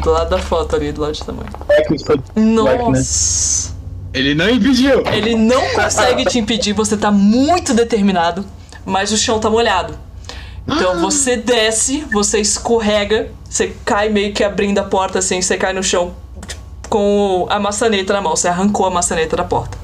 [0.02, 1.48] Do lado da foto ali, do lado de tamanho.
[1.68, 2.20] É foi.
[2.36, 3.74] Nossa!
[4.14, 5.02] Ele não impediu.
[5.12, 8.44] Ele não consegue te impedir, você tá muito determinado,
[8.86, 9.94] mas o chão tá molhado.
[10.66, 15.72] Então você desce, você escorrega, você cai meio que abrindo a porta assim, você cai
[15.72, 16.14] no chão
[16.88, 19.78] com a maçaneta na mão, você arrancou a maçaneta da porta.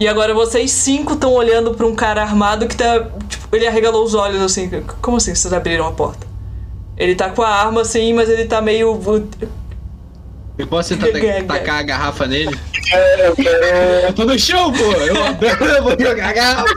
[0.00, 3.08] E agora vocês cinco estão olhando pra um cara armado que tá.
[3.28, 4.70] Tipo, ele arregalou os olhos assim.
[5.02, 6.24] Como assim vocês abriram a porta?
[6.96, 9.00] Ele tá com a arma assim, mas ele tá meio.
[10.56, 12.56] Eu posso tentar tacar a garrafa nele?
[12.92, 13.64] É, eu quero.
[14.06, 14.84] Eu tô no chão, pô.
[14.84, 15.16] Eu,
[15.76, 16.74] eu vou jogar a garrafa.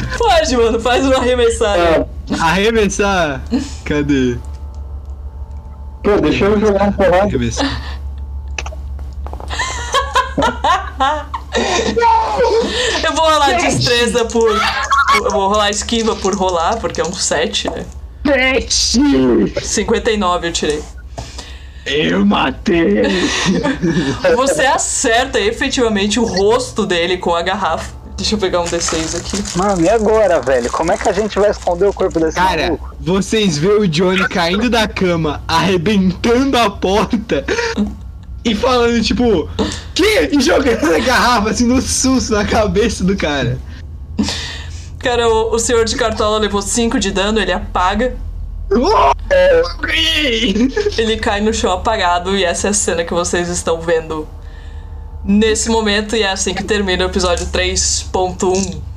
[0.24, 2.08] Pode, mano, faz uma arremessada.
[2.40, 3.42] Ah, Arremessar.
[3.84, 4.38] Cadê?
[6.02, 7.24] pô, deixa eu jogar um porrada.
[7.24, 8.00] Arremessar.
[13.04, 14.50] Eu vou rolar destreza por.
[15.16, 17.84] Eu vou rolar esquiva por rolar, porque é um 7, né?
[19.62, 20.82] 59 eu tirei.
[21.86, 23.02] Eu matei.
[24.36, 27.92] Você acerta efetivamente o rosto dele com a garrafa.
[28.16, 29.58] Deixa eu pegar um D6 aqui.
[29.58, 30.70] Mano, e agora, velho?
[30.70, 32.94] Como é que a gente vai esconder o corpo desse Cara, maluco?
[33.00, 37.44] vocês vê o Johnny caindo da cama, arrebentando a porta
[38.44, 39.48] e falando, tipo,
[39.94, 40.30] que?
[40.32, 43.58] E jogando a garrafa assim no susto na cabeça do cara.
[45.00, 48.16] Cara, o, o senhor de cartola levou 5 de dano, ele apaga.
[50.96, 54.26] Ele cai no chão apagado e essa é a cena que vocês estão vendo
[55.24, 56.16] nesse momento.
[56.16, 58.93] E é assim que termina o episódio 3.1